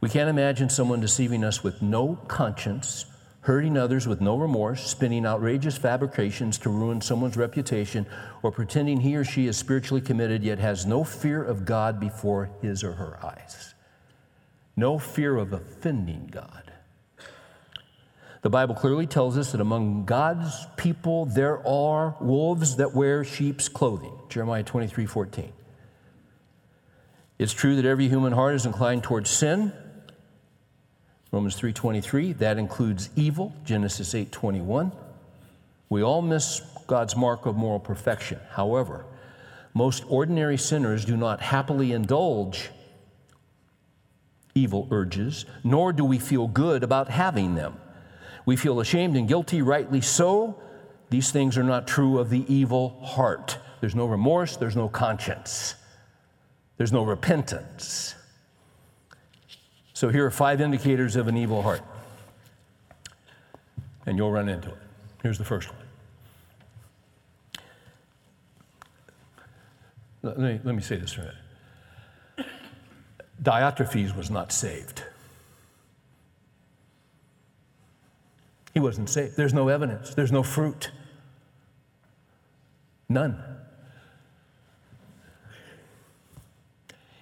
We 0.00 0.08
can't 0.08 0.28
imagine 0.28 0.70
someone 0.70 1.00
deceiving 1.00 1.44
us 1.44 1.62
with 1.62 1.80
no 1.82 2.18
conscience 2.26 3.06
hurting 3.46 3.76
others 3.76 4.08
with 4.08 4.20
no 4.20 4.36
remorse, 4.36 4.84
spinning 4.84 5.24
outrageous 5.24 5.78
fabrications 5.78 6.58
to 6.58 6.68
ruin 6.68 7.00
someone's 7.00 7.36
reputation, 7.36 8.04
or 8.42 8.50
pretending 8.50 8.98
he 8.98 9.14
or 9.14 9.22
she 9.22 9.46
is 9.46 9.56
spiritually 9.56 10.00
committed 10.00 10.42
yet 10.42 10.58
has 10.58 10.84
no 10.84 11.04
fear 11.04 11.44
of 11.44 11.64
God 11.64 12.00
before 12.00 12.50
his 12.60 12.82
or 12.82 12.94
her 12.94 13.24
eyes. 13.24 13.74
No 14.76 14.98
fear 14.98 15.36
of 15.36 15.52
offending 15.52 16.28
God. 16.28 16.72
The 18.42 18.50
Bible 18.50 18.74
clearly 18.74 19.06
tells 19.06 19.38
us 19.38 19.52
that 19.52 19.60
among 19.60 20.06
God's 20.06 20.66
people 20.76 21.26
there 21.26 21.64
are 21.64 22.16
wolves 22.20 22.76
that 22.76 22.96
wear 22.96 23.22
sheep's 23.22 23.68
clothing. 23.68 24.12
Jeremiah 24.28 24.64
23 24.64 25.06
14. 25.06 25.52
It's 27.38 27.52
true 27.52 27.76
that 27.76 27.84
every 27.84 28.08
human 28.08 28.32
heart 28.32 28.56
is 28.56 28.66
inclined 28.66 29.04
towards 29.04 29.30
sin, 29.30 29.72
Romans 31.36 31.56
3:23, 31.56 32.32
that 32.38 32.56
includes 32.56 33.10
evil, 33.14 33.52
Genesis 33.62 34.14
8:21. 34.14 34.90
We 35.90 36.02
all 36.02 36.22
miss 36.22 36.62
God's 36.86 37.14
mark 37.14 37.44
of 37.44 37.54
moral 37.56 37.78
perfection. 37.78 38.40
However, 38.52 39.04
most 39.74 40.02
ordinary 40.08 40.56
sinners 40.56 41.04
do 41.04 41.14
not 41.14 41.42
happily 41.42 41.92
indulge 41.92 42.70
evil 44.54 44.88
urges, 44.90 45.44
nor 45.62 45.92
do 45.92 46.06
we 46.06 46.18
feel 46.18 46.48
good 46.48 46.82
about 46.82 47.10
having 47.10 47.54
them. 47.54 47.76
We 48.46 48.56
feel 48.56 48.80
ashamed 48.80 49.14
and 49.14 49.28
guilty, 49.28 49.60
rightly 49.60 50.00
so. 50.00 50.58
These 51.10 51.32
things 51.32 51.58
are 51.58 51.62
not 51.62 51.86
true 51.86 52.18
of 52.18 52.30
the 52.30 52.50
evil 52.50 52.98
heart. 53.04 53.58
There's 53.82 53.94
no 53.94 54.06
remorse, 54.06 54.56
there's 54.56 54.74
no 54.74 54.88
conscience, 54.88 55.74
there's 56.78 56.94
no 56.94 57.04
repentance. 57.04 58.14
So 59.96 60.10
here 60.10 60.26
are 60.26 60.30
five 60.30 60.60
indicators 60.60 61.16
of 61.16 61.26
an 61.26 61.38
evil 61.38 61.62
heart. 61.62 61.80
And 64.04 64.18
you'll 64.18 64.30
run 64.30 64.46
into 64.46 64.68
it. 64.68 64.76
Here's 65.22 65.38
the 65.38 65.44
first 65.44 65.70
one. 65.70 65.78
Let 70.22 70.38
me, 70.38 70.60
let 70.64 70.74
me 70.74 70.82
say 70.82 70.96
this 70.96 71.14
for 71.14 71.22
a 71.22 71.24
minute. 71.24 72.52
Diotrephes 73.42 74.14
was 74.14 74.30
not 74.30 74.52
saved. 74.52 75.02
He 78.74 78.80
wasn't 78.80 79.08
saved. 79.08 79.34
There's 79.38 79.54
no 79.54 79.68
evidence, 79.68 80.14
there's 80.14 80.30
no 80.30 80.42
fruit. 80.42 80.90
None. 83.08 83.42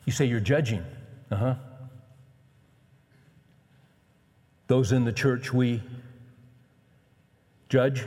You 0.07 0.13
say 0.13 0.25
you're 0.25 0.41
judging. 0.41 0.85
Uh 1.31 1.37
huh. 1.37 1.55
Those 4.67 4.93
in 4.93 5.05
the 5.05 5.13
church 5.13 5.53
we 5.53 5.83
judge. 7.69 8.05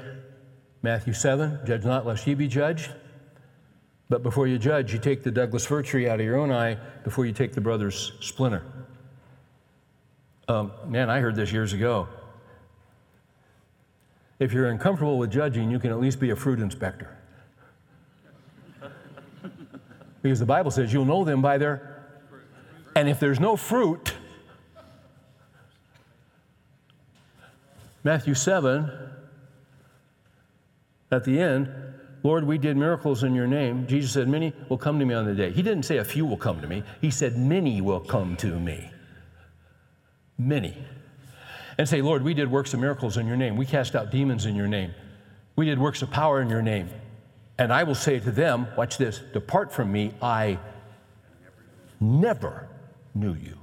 Matthew 0.81 1.13
7, 1.13 1.59
judge 1.65 1.84
not 1.84 2.05
lest 2.05 2.25
ye 2.25 2.34
be 2.34 2.47
judged. 2.47 2.91
But 4.09 4.23
before 4.23 4.47
you 4.47 4.57
judge, 4.57 4.93
you 4.93 4.99
take 4.99 5.23
the 5.23 5.31
Douglas 5.31 5.65
fir 5.65 5.81
tree 5.81 6.07
out 6.07 6.19
of 6.19 6.25
your 6.25 6.38
own 6.38 6.51
eye 6.51 6.77
before 7.03 7.25
you 7.25 7.34
take 7.34 7.53
the 7.53 7.61
brother's 7.61 8.13
splinter. 8.21 8.63
Um, 10.47 10.71
man, 10.85 11.09
I 11.09 11.19
heard 11.19 11.35
this 11.35 11.51
years 11.51 11.73
ago. 11.73 12.07
If 14.39 14.53
you're 14.53 14.69
uncomfortable 14.69 15.17
with 15.17 15.31
judging, 15.31 15.69
you 15.69 15.79
can 15.79 15.91
at 15.91 15.99
least 15.99 16.19
be 16.19 16.29
a 16.29 16.35
fruit 16.35 16.59
inspector. 16.59 17.17
because 20.21 20.39
the 20.39 20.45
Bible 20.45 20.71
says 20.71 20.93
you'll 20.93 21.05
know 21.05 21.25
them 21.25 21.41
by 21.41 21.57
their. 21.57 22.05
And 22.95 23.09
if 23.09 23.19
there's 23.19 23.39
no 23.39 23.57
fruit, 23.57 24.13
Matthew 28.07 28.35
7, 28.35 28.89
at 31.11 31.25
the 31.25 31.41
end, 31.41 31.69
Lord, 32.23 32.45
we 32.45 32.57
did 32.57 32.77
miracles 32.77 33.25
in 33.25 33.35
your 33.35 33.47
name. 33.47 33.85
Jesus 33.85 34.13
said, 34.13 34.29
Many 34.29 34.53
will 34.69 34.77
come 34.77 34.97
to 34.99 35.05
me 35.05 35.13
on 35.13 35.25
the 35.25 35.34
day. 35.34 35.51
He 35.51 35.61
didn't 35.61 35.84
say 35.84 35.97
a 35.97 36.05
few 36.05 36.25
will 36.25 36.38
come 36.38 36.61
to 36.61 36.67
me, 36.67 36.85
he 37.01 37.11
said, 37.11 37.35
Many 37.35 37.81
will 37.81 37.99
come 37.99 38.38
to 38.38 38.57
me. 38.61 38.89
Many. 40.38 40.77
And 41.77 41.89
say, 41.89 42.01
Lord, 42.01 42.23
we 42.23 42.34
did 42.34 42.49
works 42.49 42.73
of 42.73 42.79
miracles 42.79 43.17
in 43.17 43.27
your 43.27 43.35
name. 43.35 43.57
We 43.57 43.65
cast 43.65 43.93
out 43.93 44.09
demons 44.09 44.45
in 44.45 44.55
your 44.55 44.69
name. 44.69 44.93
We 45.57 45.65
did 45.65 45.77
works 45.77 46.01
of 46.01 46.09
power 46.09 46.41
in 46.41 46.49
your 46.49 46.61
name. 46.61 46.89
And 47.59 47.73
I 47.73 47.84
will 47.84 47.93
say 47.93 48.21
to 48.21 48.31
them, 48.31 48.67
watch 48.77 48.97
this, 48.97 49.19
depart 49.34 49.69
from 49.69 49.91
me, 49.91 50.13
I 50.21 50.59
never 51.99 52.69
knew 53.13 53.34
you. 53.34 53.57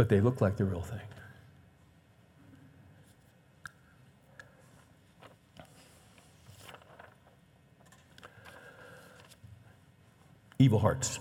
But 0.00 0.08
they 0.08 0.22
look 0.22 0.40
like 0.40 0.56
the 0.56 0.64
real 0.64 0.80
thing. 0.80 0.98
Evil 10.58 10.78
hearts. 10.78 11.20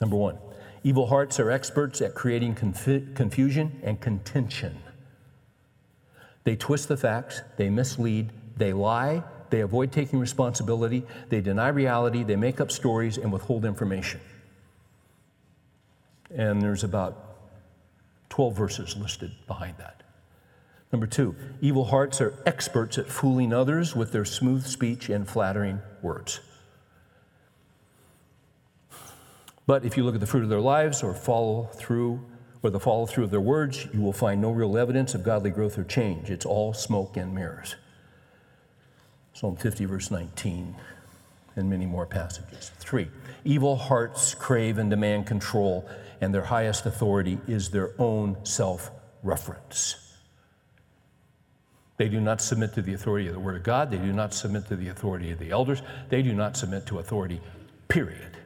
Number 0.00 0.16
one, 0.16 0.36
evil 0.82 1.06
hearts 1.06 1.38
are 1.38 1.52
experts 1.52 2.00
at 2.00 2.16
creating 2.16 2.56
conf- 2.56 3.14
confusion 3.14 3.78
and 3.84 4.00
contention. 4.00 4.82
They 6.42 6.56
twist 6.56 6.88
the 6.88 6.96
facts, 6.96 7.42
they 7.56 7.70
mislead, 7.70 8.32
they 8.56 8.72
lie, 8.72 9.22
they 9.50 9.60
avoid 9.60 9.92
taking 9.92 10.18
responsibility, 10.18 11.04
they 11.28 11.40
deny 11.40 11.68
reality, 11.68 12.24
they 12.24 12.34
make 12.34 12.60
up 12.60 12.72
stories, 12.72 13.16
and 13.16 13.32
withhold 13.32 13.64
information. 13.64 14.20
And 16.34 16.60
there's 16.60 16.82
about 16.82 17.25
12 18.36 18.54
verses 18.54 18.96
listed 18.98 19.32
behind 19.46 19.78
that. 19.78 20.02
Number 20.92 21.06
two, 21.06 21.34
evil 21.62 21.86
hearts 21.86 22.20
are 22.20 22.34
experts 22.44 22.98
at 22.98 23.06
fooling 23.06 23.50
others 23.50 23.96
with 23.96 24.12
their 24.12 24.26
smooth 24.26 24.66
speech 24.66 25.08
and 25.08 25.26
flattering 25.26 25.80
words. 26.02 26.40
But 29.66 29.86
if 29.86 29.96
you 29.96 30.04
look 30.04 30.12
at 30.12 30.20
the 30.20 30.26
fruit 30.26 30.42
of 30.42 30.50
their 30.50 30.60
lives 30.60 31.02
or 31.02 31.14
follow 31.14 31.70
through, 31.76 32.20
or 32.62 32.68
the 32.68 32.78
follow 32.78 33.06
through 33.06 33.24
of 33.24 33.30
their 33.30 33.40
words, 33.40 33.86
you 33.94 34.02
will 34.02 34.12
find 34.12 34.42
no 34.42 34.50
real 34.50 34.76
evidence 34.76 35.14
of 35.14 35.22
godly 35.22 35.48
growth 35.48 35.78
or 35.78 35.84
change. 35.84 36.30
It's 36.30 36.44
all 36.44 36.74
smoke 36.74 37.16
and 37.16 37.34
mirrors. 37.34 37.76
Psalm 39.32 39.56
50, 39.56 39.86
verse 39.86 40.10
19, 40.10 40.76
and 41.56 41.70
many 41.70 41.86
more 41.86 42.04
passages. 42.04 42.70
Three, 42.80 43.08
evil 43.46 43.76
hearts 43.76 44.34
crave 44.34 44.76
and 44.76 44.90
demand 44.90 45.26
control, 45.26 45.88
and 46.20 46.34
their 46.34 46.44
highest 46.44 46.86
authority 46.86 47.38
is 47.46 47.70
their 47.70 47.90
own 47.98 48.36
self 48.44 48.90
reference. 49.22 49.96
They 51.96 52.08
do 52.08 52.20
not 52.20 52.42
submit 52.42 52.74
to 52.74 52.82
the 52.82 52.94
authority 52.94 53.26
of 53.26 53.34
the 53.34 53.40
Word 53.40 53.56
of 53.56 53.62
God. 53.62 53.90
They 53.90 53.98
do 53.98 54.12
not 54.12 54.34
submit 54.34 54.66
to 54.68 54.76
the 54.76 54.88
authority 54.88 55.30
of 55.30 55.38
the 55.38 55.50
elders. 55.50 55.82
They 56.08 56.22
do 56.22 56.34
not 56.34 56.56
submit 56.56 56.86
to 56.86 56.98
authority, 56.98 57.40
period. 57.88 58.36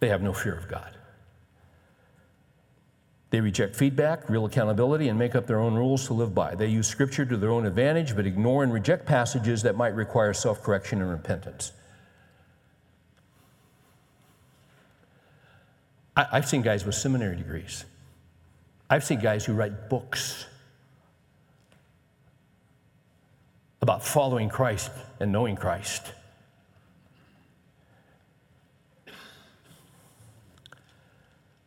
They 0.00 0.08
have 0.08 0.22
no 0.22 0.32
fear 0.32 0.54
of 0.54 0.68
God. 0.68 0.94
They 3.30 3.40
reject 3.40 3.76
feedback, 3.76 4.30
real 4.30 4.46
accountability, 4.46 5.08
and 5.08 5.18
make 5.18 5.34
up 5.34 5.46
their 5.46 5.58
own 5.58 5.74
rules 5.74 6.06
to 6.06 6.14
live 6.14 6.34
by. 6.34 6.54
They 6.54 6.68
use 6.68 6.88
Scripture 6.88 7.26
to 7.26 7.36
their 7.36 7.50
own 7.50 7.66
advantage, 7.66 8.16
but 8.16 8.26
ignore 8.26 8.62
and 8.62 8.72
reject 8.72 9.04
passages 9.04 9.62
that 9.62 9.76
might 9.76 9.94
require 9.94 10.32
self 10.32 10.62
correction 10.62 11.02
and 11.02 11.10
repentance. 11.10 11.72
I, 16.18 16.24
have 16.32 16.48
seen 16.48 16.62
guys 16.62 16.84
with 16.84 16.96
seminary 16.96 17.36
degrees, 17.36 17.84
I've 18.90 19.04
seen 19.04 19.20
guys 19.20 19.44
who 19.44 19.52
write 19.52 19.88
books 19.88 20.46
about 23.80 24.04
following 24.04 24.48
Christ 24.48 24.90
and 25.20 25.30
knowing 25.30 25.54
Christ. 25.56 26.12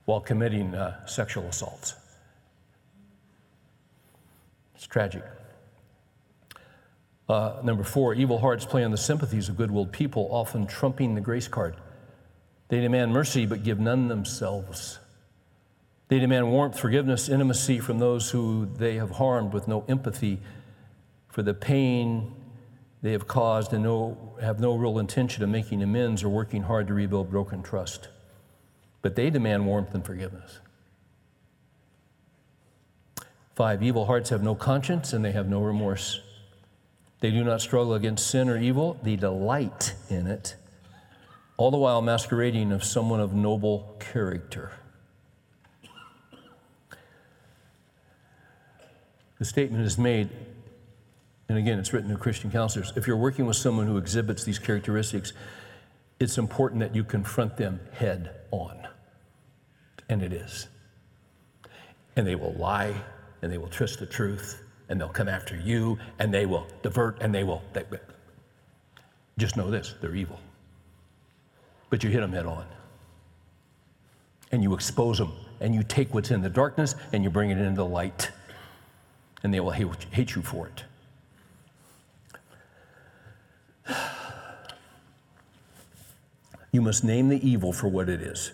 while 0.05 0.19
committing 0.19 0.75
uh, 0.75 1.05
sexual 1.05 1.45
assaults. 1.45 1.93
It's 4.75 4.85
tragic. 4.85 5.23
Uh, 7.29 7.61
number 7.63 7.83
four, 7.83 8.13
evil 8.15 8.37
hearts 8.37 8.65
play 8.65 8.83
on 8.83 8.91
the 8.91 8.97
sympathies 8.97 9.47
of 9.47 9.55
good 9.55 9.71
willed 9.71 9.93
people, 9.93 10.27
often 10.31 10.67
trumping 10.67 11.15
the 11.15 11.21
grace 11.21 11.47
card. 11.47 11.75
They 12.71 12.79
demand 12.79 13.13
mercy 13.13 13.45
but 13.45 13.63
give 13.63 13.79
none 13.79 14.07
themselves. 14.07 14.97
They 16.07 16.17
demand 16.17 16.51
warmth, 16.51 16.79
forgiveness, 16.79 17.29
intimacy 17.29 17.77
from 17.79 17.99
those 17.99 18.31
who 18.31 18.65
they 18.65 18.95
have 18.95 19.11
harmed 19.11 19.53
with 19.53 19.67
no 19.67 19.85
empathy 19.87 20.39
for 21.27 21.43
the 21.43 21.53
pain 21.53 22.33
they 23.03 23.11
have 23.11 23.27
caused 23.27 23.73
and 23.73 23.83
no, 23.83 24.35
have 24.41 24.59
no 24.59 24.75
real 24.75 24.97
intention 24.97 25.43
of 25.43 25.49
making 25.49 25.83
amends 25.83 26.23
or 26.23 26.29
working 26.29 26.63
hard 26.63 26.87
to 26.87 26.95
rebuild 26.95 27.29
broken 27.29 27.61
trust 27.61 28.07
but 29.01 29.15
they 29.15 29.29
demand 29.29 29.65
warmth 29.65 29.93
and 29.93 30.05
forgiveness. 30.05 30.59
Five, 33.55 33.83
evil 33.83 34.05
hearts 34.05 34.29
have 34.29 34.43
no 34.43 34.55
conscience 34.55 35.13
and 35.13 35.25
they 35.25 35.31
have 35.31 35.49
no 35.49 35.61
remorse. 35.61 36.21
They 37.19 37.31
do 37.31 37.43
not 37.43 37.61
struggle 37.61 37.93
against 37.93 38.27
sin 38.27 38.49
or 38.49 38.57
evil, 38.57 38.99
they 39.03 39.15
delight 39.15 39.93
in 40.09 40.27
it, 40.27 40.55
all 41.61 41.69
the 41.69 41.77
while 41.77 42.01
masquerading 42.01 42.71
as 42.71 42.89
someone 42.89 43.19
of 43.19 43.35
noble 43.35 43.95
character. 43.99 44.71
The 49.37 49.45
statement 49.45 49.85
is 49.85 49.95
made, 49.95 50.29
and 51.49 51.59
again, 51.59 51.77
it's 51.77 51.93
written 51.93 52.09
to 52.09 52.17
Christian 52.17 52.49
counselors. 52.49 52.91
If 52.95 53.05
you're 53.05 53.15
working 53.15 53.45
with 53.45 53.57
someone 53.57 53.85
who 53.85 53.97
exhibits 53.97 54.43
these 54.43 54.57
characteristics, 54.57 55.33
it's 56.19 56.39
important 56.39 56.79
that 56.79 56.95
you 56.95 57.03
confront 57.03 57.57
them 57.57 57.79
head 57.91 58.31
on 58.49 58.87
and 60.09 60.23
it 60.23 60.33
is. 60.33 60.67
And 62.15 62.25
they 62.25 62.33
will 62.33 62.53
lie 62.53 62.95
and 63.43 63.51
they 63.51 63.59
will 63.59 63.67
twist 63.67 63.99
the 63.99 64.07
truth 64.07 64.63
and 64.89 64.99
they'll 64.99 65.09
come 65.09 65.29
after 65.29 65.55
you 65.55 65.99
and 66.17 66.33
they 66.33 66.47
will 66.47 66.65
divert 66.81 67.21
and 67.21 67.35
they 67.35 67.43
will. 67.43 67.61
They, 67.73 67.83
just 69.37 69.57
know 69.57 69.69
this 69.69 69.93
they're 70.01 70.15
evil. 70.15 70.39
But 71.91 72.03
you 72.03 72.09
hit 72.09 72.21
them 72.21 72.31
head 72.31 72.47
on. 72.47 72.65
And 74.51 74.63
you 74.63 74.73
expose 74.73 75.19
them 75.19 75.33
and 75.59 75.75
you 75.75 75.83
take 75.83 76.11
what's 76.15 76.31
in 76.31 76.41
the 76.41 76.49
darkness 76.49 76.95
and 77.13 77.23
you 77.23 77.29
bring 77.29 77.51
it 77.51 77.59
into 77.59 77.75
the 77.75 77.85
light. 77.85 78.31
And 79.43 79.53
they 79.53 79.59
will 79.59 79.69
hate 79.69 80.35
you 80.35 80.41
for 80.41 80.67
it. 80.67 80.83
You 86.71 86.81
must 86.81 87.03
name 87.03 87.29
the 87.29 87.47
evil 87.47 87.71
for 87.71 87.87
what 87.87 88.09
it 88.09 88.21
is. 88.21 88.51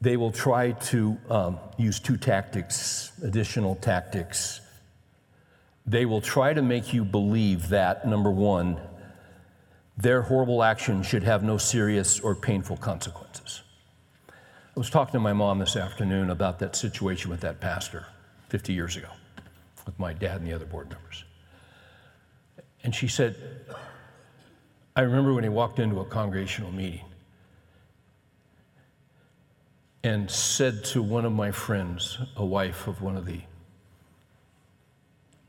they 0.00 0.16
will 0.16 0.30
try 0.30 0.72
to 0.72 1.18
um, 1.28 1.58
use 1.76 1.98
two 1.98 2.16
tactics, 2.16 3.12
additional 3.22 3.74
tactics. 3.76 4.60
They 5.86 6.06
will 6.06 6.20
try 6.20 6.52
to 6.52 6.62
make 6.62 6.92
you 6.92 7.04
believe 7.04 7.70
that, 7.70 8.06
number 8.06 8.30
one, 8.30 8.78
their 9.98 10.22
horrible 10.22 10.62
action 10.62 11.02
should 11.02 11.24
have 11.24 11.42
no 11.42 11.58
serious 11.58 12.20
or 12.20 12.34
painful 12.34 12.76
consequences. 12.76 13.62
I 14.28 14.32
was 14.78 14.90
talking 14.90 15.12
to 15.12 15.20
my 15.20 15.32
mom 15.32 15.58
this 15.58 15.74
afternoon 15.74 16.30
about 16.30 16.60
that 16.60 16.76
situation 16.76 17.30
with 17.30 17.40
that 17.40 17.60
pastor 17.60 18.06
50 18.48 18.72
years 18.72 18.96
ago 18.96 19.08
with 19.84 19.98
my 19.98 20.12
dad 20.12 20.36
and 20.36 20.46
the 20.46 20.52
other 20.52 20.66
board 20.66 20.88
members. 20.88 21.24
And 22.84 22.94
she 22.94 23.08
said, 23.08 23.34
I 24.94 25.00
remember 25.00 25.34
when 25.34 25.42
he 25.42 25.50
walked 25.50 25.80
into 25.80 25.98
a 25.98 26.04
congregational 26.04 26.70
meeting 26.70 27.04
and 30.04 30.30
said 30.30 30.84
to 30.84 31.02
one 31.02 31.24
of 31.24 31.32
my 31.32 31.50
friends, 31.50 32.18
a 32.36 32.44
wife 32.44 32.86
of 32.86 33.02
one 33.02 33.16
of 33.16 33.26
the 33.26 33.40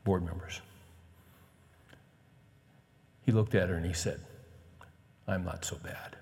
board 0.03 0.25
members, 0.25 0.59
he 3.21 3.31
looked 3.31 3.53
at 3.53 3.69
her 3.69 3.75
and 3.75 3.85
he 3.85 3.93
said, 3.93 4.19
I'm 5.29 5.45
not 5.45 5.63
so 5.63 5.77
bad. 5.83 6.15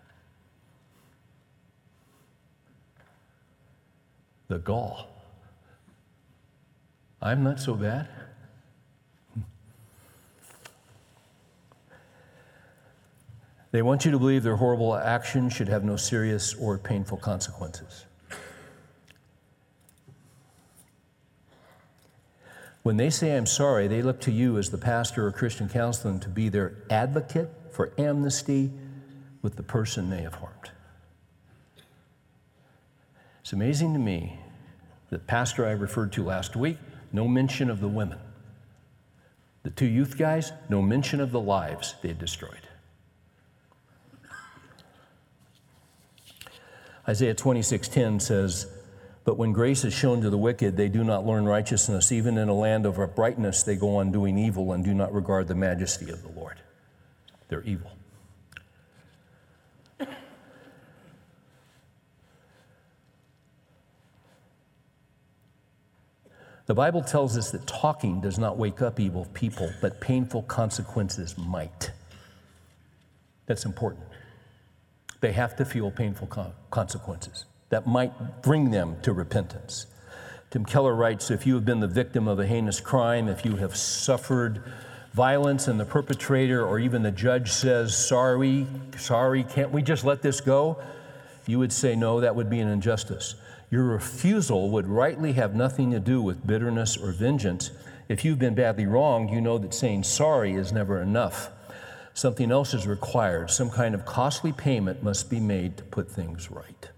The 4.50 4.60
gall. 4.60 5.08
I'm 7.22 7.42
not 7.44 7.60
so 7.60 7.74
bad. 7.74 8.10
They 13.72 13.82
want 13.82 14.04
you 14.04 14.12
to 14.12 14.20
believe 14.20 14.44
their 14.44 14.58
horrible 14.58 14.96
actions 14.96 15.54
should 15.54 15.70
have 15.70 15.84
no 15.86 15.96
serious 15.96 16.54
or 16.56 16.78
painful 16.78 17.18
consequences. 17.18 18.06
When 22.84 22.98
they 22.98 23.10
say, 23.10 23.36
I'm 23.38 23.46
sorry, 23.46 23.88
they 23.88 24.02
look 24.02 24.20
to 24.22 24.32
you 24.32 24.58
as 24.58 24.70
the 24.70 24.78
pastor 24.78 25.28
or 25.28 25.32
Christian 25.32 25.70
counselor 25.70 26.18
to 26.20 26.30
be 26.30 26.50
their 26.50 26.76
advocate 26.90 27.50
for 27.72 27.94
amnesty 27.98 28.72
with 29.42 29.56
the 29.56 29.64
person 29.64 30.10
they 30.10 30.22
have 30.22 30.36
harmed. 30.36 30.72
It's 33.42 33.54
amazing 33.54 33.94
to 33.94 34.00
me 34.00 34.40
that 35.10 35.28
pastor 35.28 35.66
I 35.66 35.72
referred 35.72 36.12
to 36.14 36.24
last 36.24 36.56
week, 36.56 36.78
no 37.14 37.28
mention 37.28 37.70
of 37.70 37.80
the 37.80 37.88
women. 37.88 38.20
The 39.64 39.70
two 39.70 39.86
youth 39.86 40.18
guys, 40.18 40.52
no 40.70 40.82
mention 40.82 41.20
of 41.20 41.32
the 41.32 41.40
lives 41.40 41.96
they 42.02 42.10
had 42.10 42.20
destroyed. 42.20 42.68
Isaiah 47.08 47.36
26:10 47.36 48.22
says, 48.22 48.68
but 49.28 49.38
when 49.38 49.52
grace 49.52 49.84
is 49.84 49.94
shown 49.94 50.22
to 50.22 50.30
the 50.30 50.38
wicked, 50.38 50.78
they 50.78 50.88
do 50.88 51.04
not 51.04 51.26
learn 51.26 51.44
righteousness. 51.44 52.14
Even 52.14 52.38
in 52.38 52.48
a 52.48 52.54
land 52.54 52.86
of 52.86 52.98
uprightness, 52.98 53.62
they 53.62 53.76
go 53.76 53.98
on 53.98 54.10
doing 54.10 54.38
evil 54.38 54.72
and 54.72 54.86
do 54.86 54.94
not 54.94 55.14
regard 55.14 55.50
the 55.50 55.54
majesty 55.54 56.10
of 56.10 56.22
the 56.24 56.30
Lord. 56.30 56.62
They're 57.50 57.64
evil. 57.64 57.92
The 66.68 66.76
Bible 66.76 67.02
tells 67.02 67.38
us 67.38 67.52
that 67.52 67.66
talking 67.66 68.20
does 68.20 68.38
not 68.38 68.58
wake 68.58 68.82
up 68.82 69.00
evil 69.00 69.26
people, 69.34 69.72
but 69.82 70.02
painful 70.02 70.44
consequences 70.44 71.38
might. 71.38 71.92
That's 73.46 73.64
important. 73.64 74.04
They 75.22 75.32
have 75.32 75.56
to 75.56 75.66
feel 75.66 75.90
painful 75.90 76.28
consequences 76.70 77.46
that 77.70 77.88
might 77.88 78.42
bring 78.42 78.72
them 78.72 78.98
to 79.02 79.14
repentance. 79.14 79.88
Tim 80.52 80.66
Keller 80.66 80.94
writes 80.94 81.32
If 81.32 81.48
you 81.48 81.56
have 81.56 81.64
been 81.64 81.80
the 81.80 81.88
victim 81.88 82.28
of 82.28 82.38
a 82.38 82.46
heinous 82.46 82.82
crime, 82.82 83.30
if 83.30 83.46
you 83.46 83.56
have 83.56 83.76
suffered 83.76 84.62
violence 85.14 85.70
and 85.70 85.80
the 85.80 85.86
perpetrator 85.86 86.66
or 86.66 86.80
even 86.80 87.02
the 87.02 87.12
judge 87.12 87.50
says, 87.50 87.98
Sorry, 87.98 88.68
sorry, 88.98 89.44
can't 89.46 89.72
we 89.72 89.82
just 89.82 90.04
let 90.04 90.22
this 90.22 90.42
go? 90.42 90.78
You 91.46 91.60
would 91.60 91.72
say, 91.72 91.96
No, 91.96 92.20
that 92.20 92.36
would 92.36 92.50
be 92.50 92.60
an 92.60 92.68
injustice. 92.68 93.36
Your 93.70 93.84
refusal 93.84 94.70
would 94.70 94.88
rightly 94.88 95.34
have 95.34 95.54
nothing 95.54 95.92
to 95.92 96.00
do 96.00 96.22
with 96.22 96.48
bitterness 96.48 96.96
or 96.96 97.12
vengeance. 97.12 97.72
If 98.08 98.24
you've 98.24 98.40
been 98.40 98.56
badly 98.56 98.86
wronged, 98.86 99.30
you 99.30 99.42
know 99.42 99.58
that 99.58 99.74
saying 99.74 100.04
sorry 100.04 100.54
is 100.54 100.72
never 100.72 101.02
enough. 101.02 101.50
Something 102.14 102.50
else 102.50 102.74
is 102.74 102.88
required. 102.88 103.52
Some 103.52 103.70
kind 103.70 103.94
of 103.94 104.06
costly 104.06 104.54
payment 104.54 105.04
must 105.04 105.30
be 105.30 105.40
made 105.40 105.78
to 105.78 105.84
put 105.84 106.10
things 106.10 106.50
right. 106.50 106.90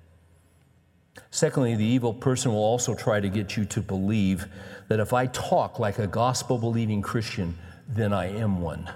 Secondly, 1.32 1.76
the 1.76 1.86
evil 1.86 2.14
person 2.14 2.52
will 2.52 2.60
also 2.60 2.96
try 2.96 3.20
to 3.20 3.30
get 3.30 3.58
you 3.58 3.66
to 3.66 3.82
believe 3.82 4.48
that 4.88 5.00
if 5.00 5.12
I 5.12 5.26
talk 5.28 5.80
like 5.80 6.00
a 6.00 6.08
gospel 6.08 6.58
believing 6.58 7.02
Christian, 7.02 7.58
then 7.88 8.14
I 8.14 8.28
am 8.28 8.62
one, 8.62 8.90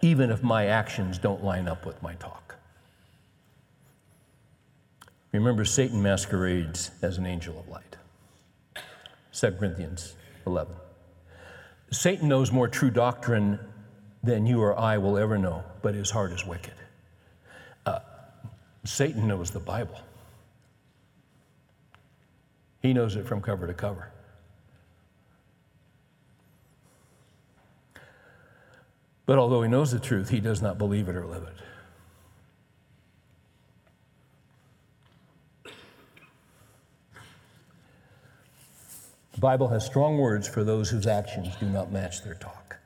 even 0.00 0.30
if 0.30 0.42
my 0.42 0.66
actions 0.66 1.18
don't 1.18 1.42
line 1.42 1.68
up 1.68 1.86
with 1.86 2.02
my 2.02 2.14
talk. 2.14 2.47
Remember, 5.32 5.64
Satan 5.64 6.02
masquerades 6.02 6.90
as 7.02 7.18
an 7.18 7.26
angel 7.26 7.58
of 7.58 7.68
light. 7.68 7.96
2 9.32 9.52
Corinthians 9.52 10.14
11. 10.46 10.74
Satan 11.90 12.28
knows 12.28 12.50
more 12.50 12.68
true 12.68 12.90
doctrine 12.90 13.58
than 14.22 14.46
you 14.46 14.60
or 14.60 14.78
I 14.78 14.98
will 14.98 15.16
ever 15.16 15.38
know, 15.38 15.62
but 15.82 15.94
his 15.94 16.10
heart 16.10 16.32
is 16.32 16.44
wicked. 16.46 16.74
Uh, 17.86 18.00
Satan 18.84 19.28
knows 19.28 19.50
the 19.50 19.60
Bible. 19.60 20.00
He 22.80 22.92
knows 22.92 23.16
it 23.16 23.26
from 23.26 23.40
cover 23.40 23.66
to 23.66 23.74
cover. 23.74 24.10
But 29.26 29.38
although 29.38 29.62
he 29.62 29.68
knows 29.68 29.90
the 29.90 30.00
truth, 30.00 30.30
he 30.30 30.40
does 30.40 30.62
not 30.62 30.78
believe 30.78 31.08
it 31.08 31.14
or 31.14 31.26
live 31.26 31.42
it. 31.42 31.67
The 39.38 39.42
Bible 39.42 39.68
has 39.68 39.86
strong 39.86 40.18
words 40.18 40.48
for 40.48 40.64
those 40.64 40.90
whose 40.90 41.06
actions 41.06 41.54
do 41.60 41.66
not 41.66 41.92
match 41.92 42.24
their 42.24 42.34
talk. 42.34 42.78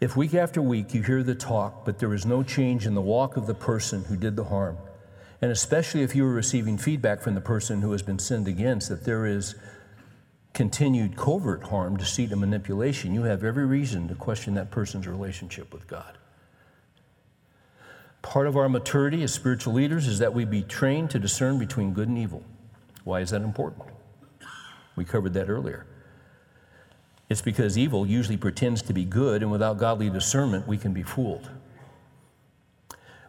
If 0.00 0.16
week 0.16 0.34
after 0.34 0.60
week 0.60 0.92
you 0.92 1.04
hear 1.04 1.22
the 1.22 1.36
talk, 1.36 1.84
but 1.84 2.00
there 2.00 2.12
is 2.12 2.26
no 2.26 2.42
change 2.42 2.84
in 2.84 2.94
the 2.94 3.00
walk 3.00 3.36
of 3.36 3.46
the 3.46 3.54
person 3.54 4.02
who 4.02 4.16
did 4.16 4.34
the 4.34 4.42
harm, 4.42 4.76
and 5.40 5.52
especially 5.52 6.02
if 6.02 6.16
you 6.16 6.26
are 6.26 6.32
receiving 6.32 6.78
feedback 6.78 7.20
from 7.20 7.36
the 7.36 7.40
person 7.40 7.80
who 7.80 7.92
has 7.92 8.02
been 8.02 8.18
sinned 8.18 8.48
against 8.48 8.88
that 8.88 9.04
there 9.04 9.24
is 9.24 9.54
continued 10.52 11.14
covert 11.16 11.62
harm, 11.62 11.96
deceit, 11.96 12.32
and 12.32 12.40
manipulation, 12.40 13.14
you 13.14 13.22
have 13.22 13.44
every 13.44 13.66
reason 13.66 14.08
to 14.08 14.16
question 14.16 14.54
that 14.54 14.72
person's 14.72 15.06
relationship 15.06 15.72
with 15.72 15.86
God. 15.86 16.18
Part 18.24 18.46
of 18.46 18.56
our 18.56 18.70
maturity 18.70 19.22
as 19.22 19.34
spiritual 19.34 19.74
leaders 19.74 20.08
is 20.08 20.18
that 20.20 20.32
we 20.32 20.46
be 20.46 20.62
trained 20.62 21.10
to 21.10 21.18
discern 21.18 21.58
between 21.58 21.92
good 21.92 22.08
and 22.08 22.16
evil. 22.16 22.42
Why 23.04 23.20
is 23.20 23.30
that 23.30 23.42
important? 23.42 23.84
We 24.96 25.04
covered 25.04 25.34
that 25.34 25.50
earlier. 25.50 25.84
It's 27.28 27.42
because 27.42 27.76
evil 27.76 28.06
usually 28.06 28.38
pretends 28.38 28.80
to 28.82 28.94
be 28.94 29.04
good, 29.04 29.42
and 29.42 29.52
without 29.52 29.76
godly 29.76 30.08
discernment, 30.08 30.66
we 30.66 30.78
can 30.78 30.94
be 30.94 31.02
fooled. 31.02 31.50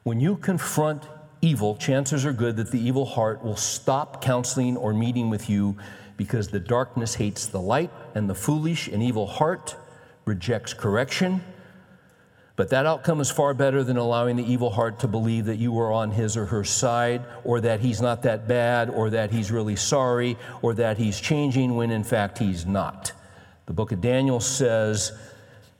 When 0.03 0.21
you 0.21 0.37
confront 0.37 1.03
evil, 1.41 1.75
chances 1.75 2.25
are 2.25 2.33
good 2.33 2.55
that 2.55 2.71
the 2.71 2.79
evil 2.79 3.05
heart 3.05 3.43
will 3.43 3.57
stop 3.57 4.23
counseling 4.23 4.77
or 4.77 4.93
meeting 4.93 5.29
with 5.29 5.49
you 5.49 5.75
because 6.15 6.47
the 6.47 6.59
darkness 6.59 7.15
hates 7.15 7.47
the 7.47 7.59
light 7.59 7.91
and 8.15 8.29
the 8.29 8.35
foolish 8.35 8.87
and 8.87 9.03
evil 9.03 9.27
heart 9.27 9.75
rejects 10.23 10.73
correction. 10.73 11.43
But 12.55 12.69
that 12.69 12.85
outcome 12.85 13.19
is 13.19 13.29
far 13.29 13.53
better 13.53 13.83
than 13.83 13.97
allowing 13.97 14.37
the 14.37 14.49
evil 14.49 14.69
heart 14.69 14.99
to 14.99 15.07
believe 15.07 15.45
that 15.45 15.57
you 15.57 15.77
are 15.79 15.91
on 15.91 16.11
his 16.11 16.37
or 16.37 16.45
her 16.45 16.63
side, 16.63 17.21
or 17.43 17.59
that 17.61 17.81
he's 17.81 18.01
not 18.01 18.21
that 18.23 18.47
bad, 18.47 18.89
or 18.89 19.09
that 19.09 19.31
he's 19.31 19.51
really 19.51 19.75
sorry, 19.75 20.37
or 20.61 20.73
that 20.75 20.97
he's 20.97 21.19
changing 21.19 21.75
when 21.75 21.91
in 21.91 22.03
fact 22.03 22.37
he's 22.37 22.65
not. 22.65 23.11
The 23.65 23.73
book 23.73 23.91
of 23.91 23.99
Daniel 23.99 24.39
says 24.39 25.11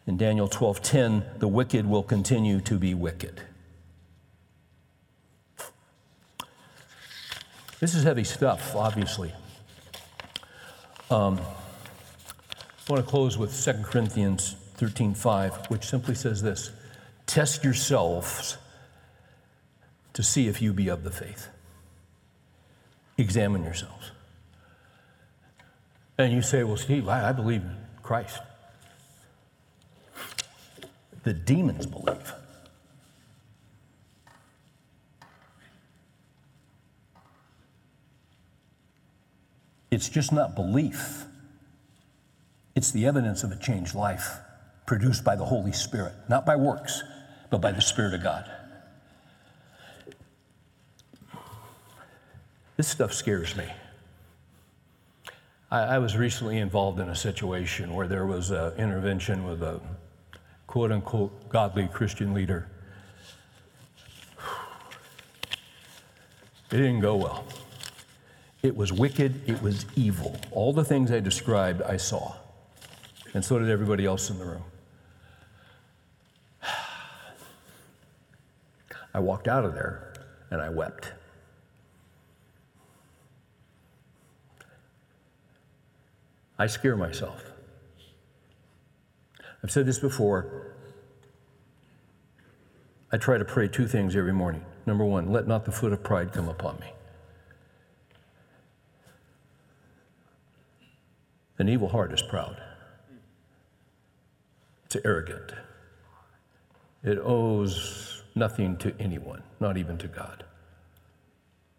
in 0.06 0.18
Daniel 0.18 0.50
12:10, 0.50 1.40
the 1.40 1.48
wicked 1.48 1.86
will 1.86 2.04
continue 2.04 2.60
to 2.62 2.78
be 2.78 2.94
wicked. 2.94 3.42
This 7.80 7.96
is 7.96 8.04
heavy 8.04 8.24
stuff, 8.24 8.76
obviously. 8.76 9.34
Um, 11.10 11.40
I 12.88 12.92
want 12.92 13.04
to 13.04 13.10
close 13.10 13.38
with 13.38 13.54
2 13.64 13.84
Corinthians 13.84 14.56
13:5, 14.78 15.70
which 15.70 15.86
simply 15.86 16.16
says 16.16 16.42
this: 16.42 16.72
Test 17.26 17.64
yourselves 17.64 18.58
to 20.14 20.24
see 20.24 20.48
if 20.48 20.62
you 20.62 20.72
be 20.74 20.88
of 20.88 21.04
the 21.04 21.12
faith. 21.12 21.50
Examine 23.18 23.64
yourselves. 23.64 24.12
And 26.18 26.32
you 26.32 26.42
say, 26.42 26.64
Well, 26.64 26.78
Steve, 26.78 27.08
I, 27.08 27.30
I 27.30 27.32
believe 27.34 27.62
in 27.62 27.76
Christ. 28.02 28.40
The 31.24 31.34
demons 31.34 31.86
believe. 31.86 32.34
It's 39.92 40.10
just 40.10 40.32
not 40.32 40.56
belief, 40.56 41.26
it's 42.76 42.92
the 42.92 43.06
evidence 43.06 43.44
of 43.44 43.52
a 43.52 43.56
changed 43.56 43.96
life 43.96 44.40
produced 44.86 45.24
by 45.24 45.36
the 45.36 45.46
Holy 45.46 45.72
Spirit, 45.72 46.14
not 46.30 46.46
by 46.46 46.56
works, 46.56 47.04
but 47.50 47.60
by 47.60 47.72
the 47.72 47.82
Spirit 47.82 48.14
of 48.14 48.24
God. 48.24 48.50
This 52.78 52.88
stuff 52.88 53.14
scares 53.14 53.56
me. 53.56 53.66
I, 55.72 55.96
I 55.96 55.98
was 56.00 56.18
recently 56.18 56.58
involved 56.58 57.00
in 57.00 57.10
a 57.10 57.16
situation 57.16 57.94
where 57.94 58.08
there 58.08 58.26
was 58.26 58.52
an 58.52 58.74
intervention 58.78 59.46
with 59.46 59.64
a 59.64 59.80
quote 60.68 60.92
unquote 60.92 61.50
godly 61.50 61.88
Christian 61.88 62.34
leader. 62.34 62.70
It 66.72 66.78
didn't 66.78 67.00
go 67.00 67.16
well. 67.16 67.46
It 68.62 68.76
was 68.76 68.92
wicked, 68.92 69.48
it 69.48 69.62
was 69.62 69.86
evil. 69.96 70.40
All 70.52 70.74
the 70.74 70.84
things 70.84 71.12
I 71.12 71.20
described, 71.20 71.82
I 71.84 71.98
saw. 71.98 72.36
And 73.34 73.46
so 73.46 73.60
did 73.60 73.70
everybody 73.70 74.06
else 74.06 74.30
in 74.30 74.40
the 74.40 74.46
room. 74.46 74.64
I 79.16 79.20
walked 79.20 79.48
out 79.48 79.64
of 79.64 79.74
there 79.74 80.12
and 80.52 80.62
I 80.62 80.68
wept. 80.68 81.14
I 86.60 86.68
scare 86.68 86.98
myself. 86.98 87.42
I've 89.64 89.72
said 89.72 89.86
this 89.86 90.00
before. 90.00 90.74
I 93.10 93.16
try 93.16 93.38
to 93.38 93.46
pray 93.46 93.70
two 93.70 93.88
things 93.88 94.18
every 94.18 94.34
morning. 94.34 94.66
Number 94.86 95.06
one, 95.06 95.32
let 95.32 95.48
not 95.48 95.64
the 95.64 95.72
foot 95.72 95.94
of 95.94 96.04
pride 96.04 96.34
come 96.34 96.50
upon 96.50 96.78
me. 96.82 96.92
An 101.58 101.70
evil 101.70 101.88
heart 101.88 102.12
is 102.12 102.22
proud, 102.22 102.62
it's 104.84 104.98
arrogant, 105.06 105.54
it 107.02 107.18
owes 107.18 108.15
nothing 108.36 108.76
to 108.78 108.94
anyone, 109.00 109.42
not 109.60 109.78
even 109.78 109.98
to 109.98 110.08
God. 110.08 110.44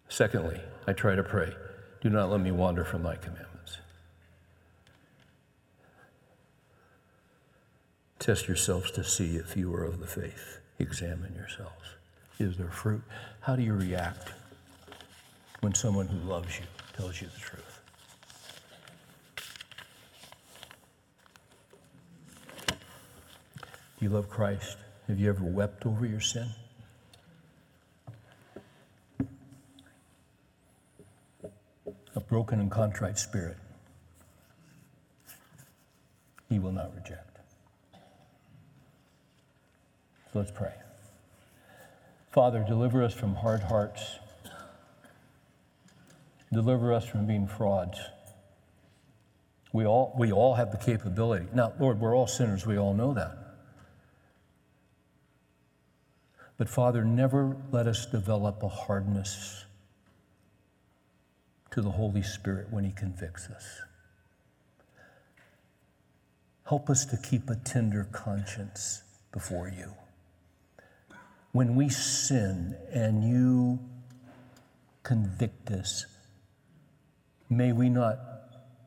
Secondly, 0.08 0.60
I 0.86 0.92
try 0.92 1.14
to 1.14 1.22
pray, 1.22 1.52
do 2.00 2.08
not 2.08 2.30
let 2.30 2.40
me 2.40 2.50
wander 2.50 2.84
from 2.84 3.02
thy 3.02 3.16
commandments. 3.16 3.78
Test 8.18 8.48
yourselves 8.48 8.90
to 8.92 9.04
see 9.04 9.36
if 9.36 9.56
you 9.56 9.72
are 9.74 9.84
of 9.84 10.00
the 10.00 10.06
faith. 10.06 10.58
Examine 10.78 11.34
yourselves. 11.34 11.94
Is 12.38 12.56
there 12.56 12.70
fruit? 12.70 13.02
How 13.40 13.56
do 13.56 13.62
you 13.62 13.74
react 13.74 14.32
when 15.60 15.74
someone 15.74 16.06
who 16.08 16.18
loves 16.28 16.58
you 16.58 16.64
tells 16.96 17.20
you 17.20 17.28
the 17.28 17.40
truth? 17.40 17.80
Do 23.98 24.04
you 24.04 24.10
love 24.10 24.28
Christ? 24.28 24.76
Have 25.08 25.20
you 25.20 25.28
ever 25.28 25.44
wept 25.44 25.86
over 25.86 26.04
your 26.04 26.20
sin? 26.20 26.48
A 32.16 32.20
broken 32.20 32.58
and 32.58 32.70
contrite 32.70 33.18
spirit, 33.18 33.56
he 36.48 36.58
will 36.58 36.72
not 36.72 36.92
reject. 36.94 37.38
So 40.32 40.40
let's 40.40 40.50
pray. 40.50 40.72
Father, 42.32 42.64
deliver 42.66 43.04
us 43.04 43.14
from 43.14 43.34
hard 43.34 43.62
hearts. 43.62 44.18
Deliver 46.52 46.92
us 46.92 47.04
from 47.04 47.26
being 47.26 47.46
frauds. 47.46 47.98
We 49.72 49.86
all, 49.86 50.14
we 50.18 50.32
all 50.32 50.54
have 50.54 50.72
the 50.72 50.78
capability. 50.78 51.46
Now, 51.54 51.74
Lord, 51.78 52.00
we're 52.00 52.16
all 52.16 52.26
sinners. 52.26 52.66
We 52.66 52.78
all 52.78 52.94
know 52.94 53.14
that. 53.14 53.45
But 56.58 56.68
Father, 56.68 57.04
never 57.04 57.56
let 57.70 57.86
us 57.86 58.06
develop 58.06 58.62
a 58.62 58.68
hardness 58.68 59.66
to 61.72 61.82
the 61.82 61.90
Holy 61.90 62.22
Spirit 62.22 62.68
when 62.70 62.84
He 62.84 62.92
convicts 62.92 63.48
us. 63.48 63.80
Help 66.64 66.88
us 66.88 67.04
to 67.06 67.16
keep 67.18 67.50
a 67.50 67.56
tender 67.56 68.08
conscience 68.10 69.02
before 69.32 69.68
you. 69.68 69.92
When 71.52 71.76
we 71.76 71.90
sin 71.90 72.76
and 72.90 73.22
you 73.22 73.78
convict 75.02 75.70
us, 75.70 76.06
may 77.48 77.72
we 77.72 77.88
not 77.88 78.18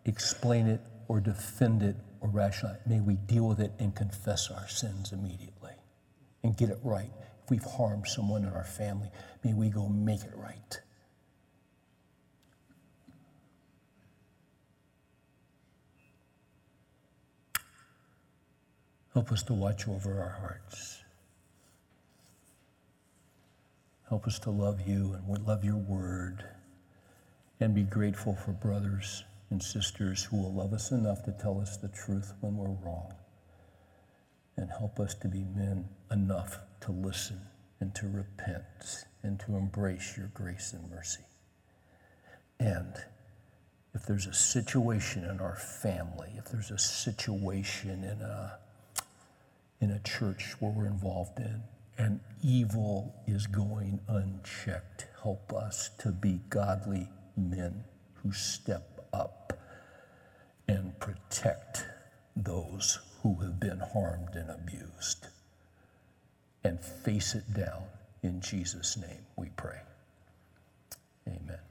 explain 0.06 0.68
it 0.68 0.82
or 1.08 1.20
defend 1.20 1.84
it 1.84 1.96
or 2.20 2.30
rationalize. 2.30 2.80
it. 2.86 2.90
May 2.90 3.00
we 3.00 3.16
deal 3.16 3.48
with 3.48 3.60
it 3.60 3.72
and 3.80 3.96
confess 3.96 4.52
our 4.52 4.68
sins 4.68 5.14
immediately 5.14 5.74
and 6.44 6.58
get 6.58 6.70
it 6.70 6.80
right 6.84 7.12
we've 7.50 7.64
harmed 7.64 8.08
someone 8.08 8.44
in 8.44 8.54
our 8.54 8.64
family, 8.64 9.10
may 9.44 9.54
we 9.54 9.70
go 9.70 9.88
make 9.88 10.22
it 10.22 10.36
right. 10.36 10.80
Help 19.14 19.32
us 19.32 19.44
to 19.44 19.54
watch 19.54 19.88
over 19.88 20.22
our 20.22 20.38
hearts. 20.40 21.04
Help 24.08 24.26
us 24.28 24.40
to 24.40 24.50
love 24.50 24.88
you 24.88 25.14
and 25.14 25.46
love 25.46 25.64
your 25.64 25.78
word 25.78 26.44
and 27.60 27.76
be 27.76 27.84
grateful 27.84 28.36
for 28.36 28.52
brothers 28.52 29.24
and 29.50 29.62
sisters 29.62 30.24
who 30.24 30.38
will 30.38 30.54
love 30.54 30.74
us 30.74 30.92
enough 30.92 31.24
to 31.24 31.32
tell 31.32 31.60
us 31.60 31.78
the 31.78 31.90
truth 31.90 32.34
when 32.40 32.56
we're 32.56 32.70
wrong. 32.86 33.14
And 34.58 34.70
help 34.70 35.00
us 35.00 35.16
to 35.16 35.28
be 35.28 35.44
men 35.56 35.88
enough 36.12 36.60
to 36.82 36.92
listen 36.92 37.42
and 37.80 37.94
to 37.96 38.08
repent 38.08 39.06
and 39.24 39.40
to 39.42 39.56
embrace 39.56 40.16
your 40.18 40.32
grace 40.34 40.74
and 40.74 40.90
mercy. 40.90 41.24
And 42.60 42.94
if 43.94 44.06
there's 44.06 44.28
a 44.28 44.34
situation 44.34 45.24
in 45.24 45.40
our 45.40 45.56
family, 45.56 46.34
if 46.38 46.46
there's 46.46 46.72
a 46.72 46.78
situation 46.78 48.04
in 48.04 48.22
a, 48.22 48.58
in 49.82 49.92
a 49.92 50.00
church 50.00 50.56
where 50.60 50.72
we're 50.72 50.88
involved 50.88 51.40
in, 51.40 51.64
and 51.98 52.20
evil 52.44 53.14
is 53.28 53.48
going 53.48 54.00
unchecked, 54.08 55.08
help 55.22 55.52
us 55.54 55.90
to 56.00 56.10
be 56.10 56.40
godly 56.50 57.08
men 57.36 57.84
who 58.16 58.32
step 58.32 59.06
up 59.12 59.60
and 60.68 60.98
protect 61.00 61.86
those 62.36 63.00
who 63.22 63.36
have 63.42 63.60
been 63.60 63.80
harmed 63.80 64.36
and 64.36 64.50
abused 64.50 65.28
and 66.64 66.80
face 66.80 67.36
it 67.36 67.54
down. 67.54 67.84
In 68.24 68.42
Jesus' 68.42 68.98
name 68.98 69.26
we 69.38 69.50
pray. 69.56 69.80
Amen. 71.28 71.69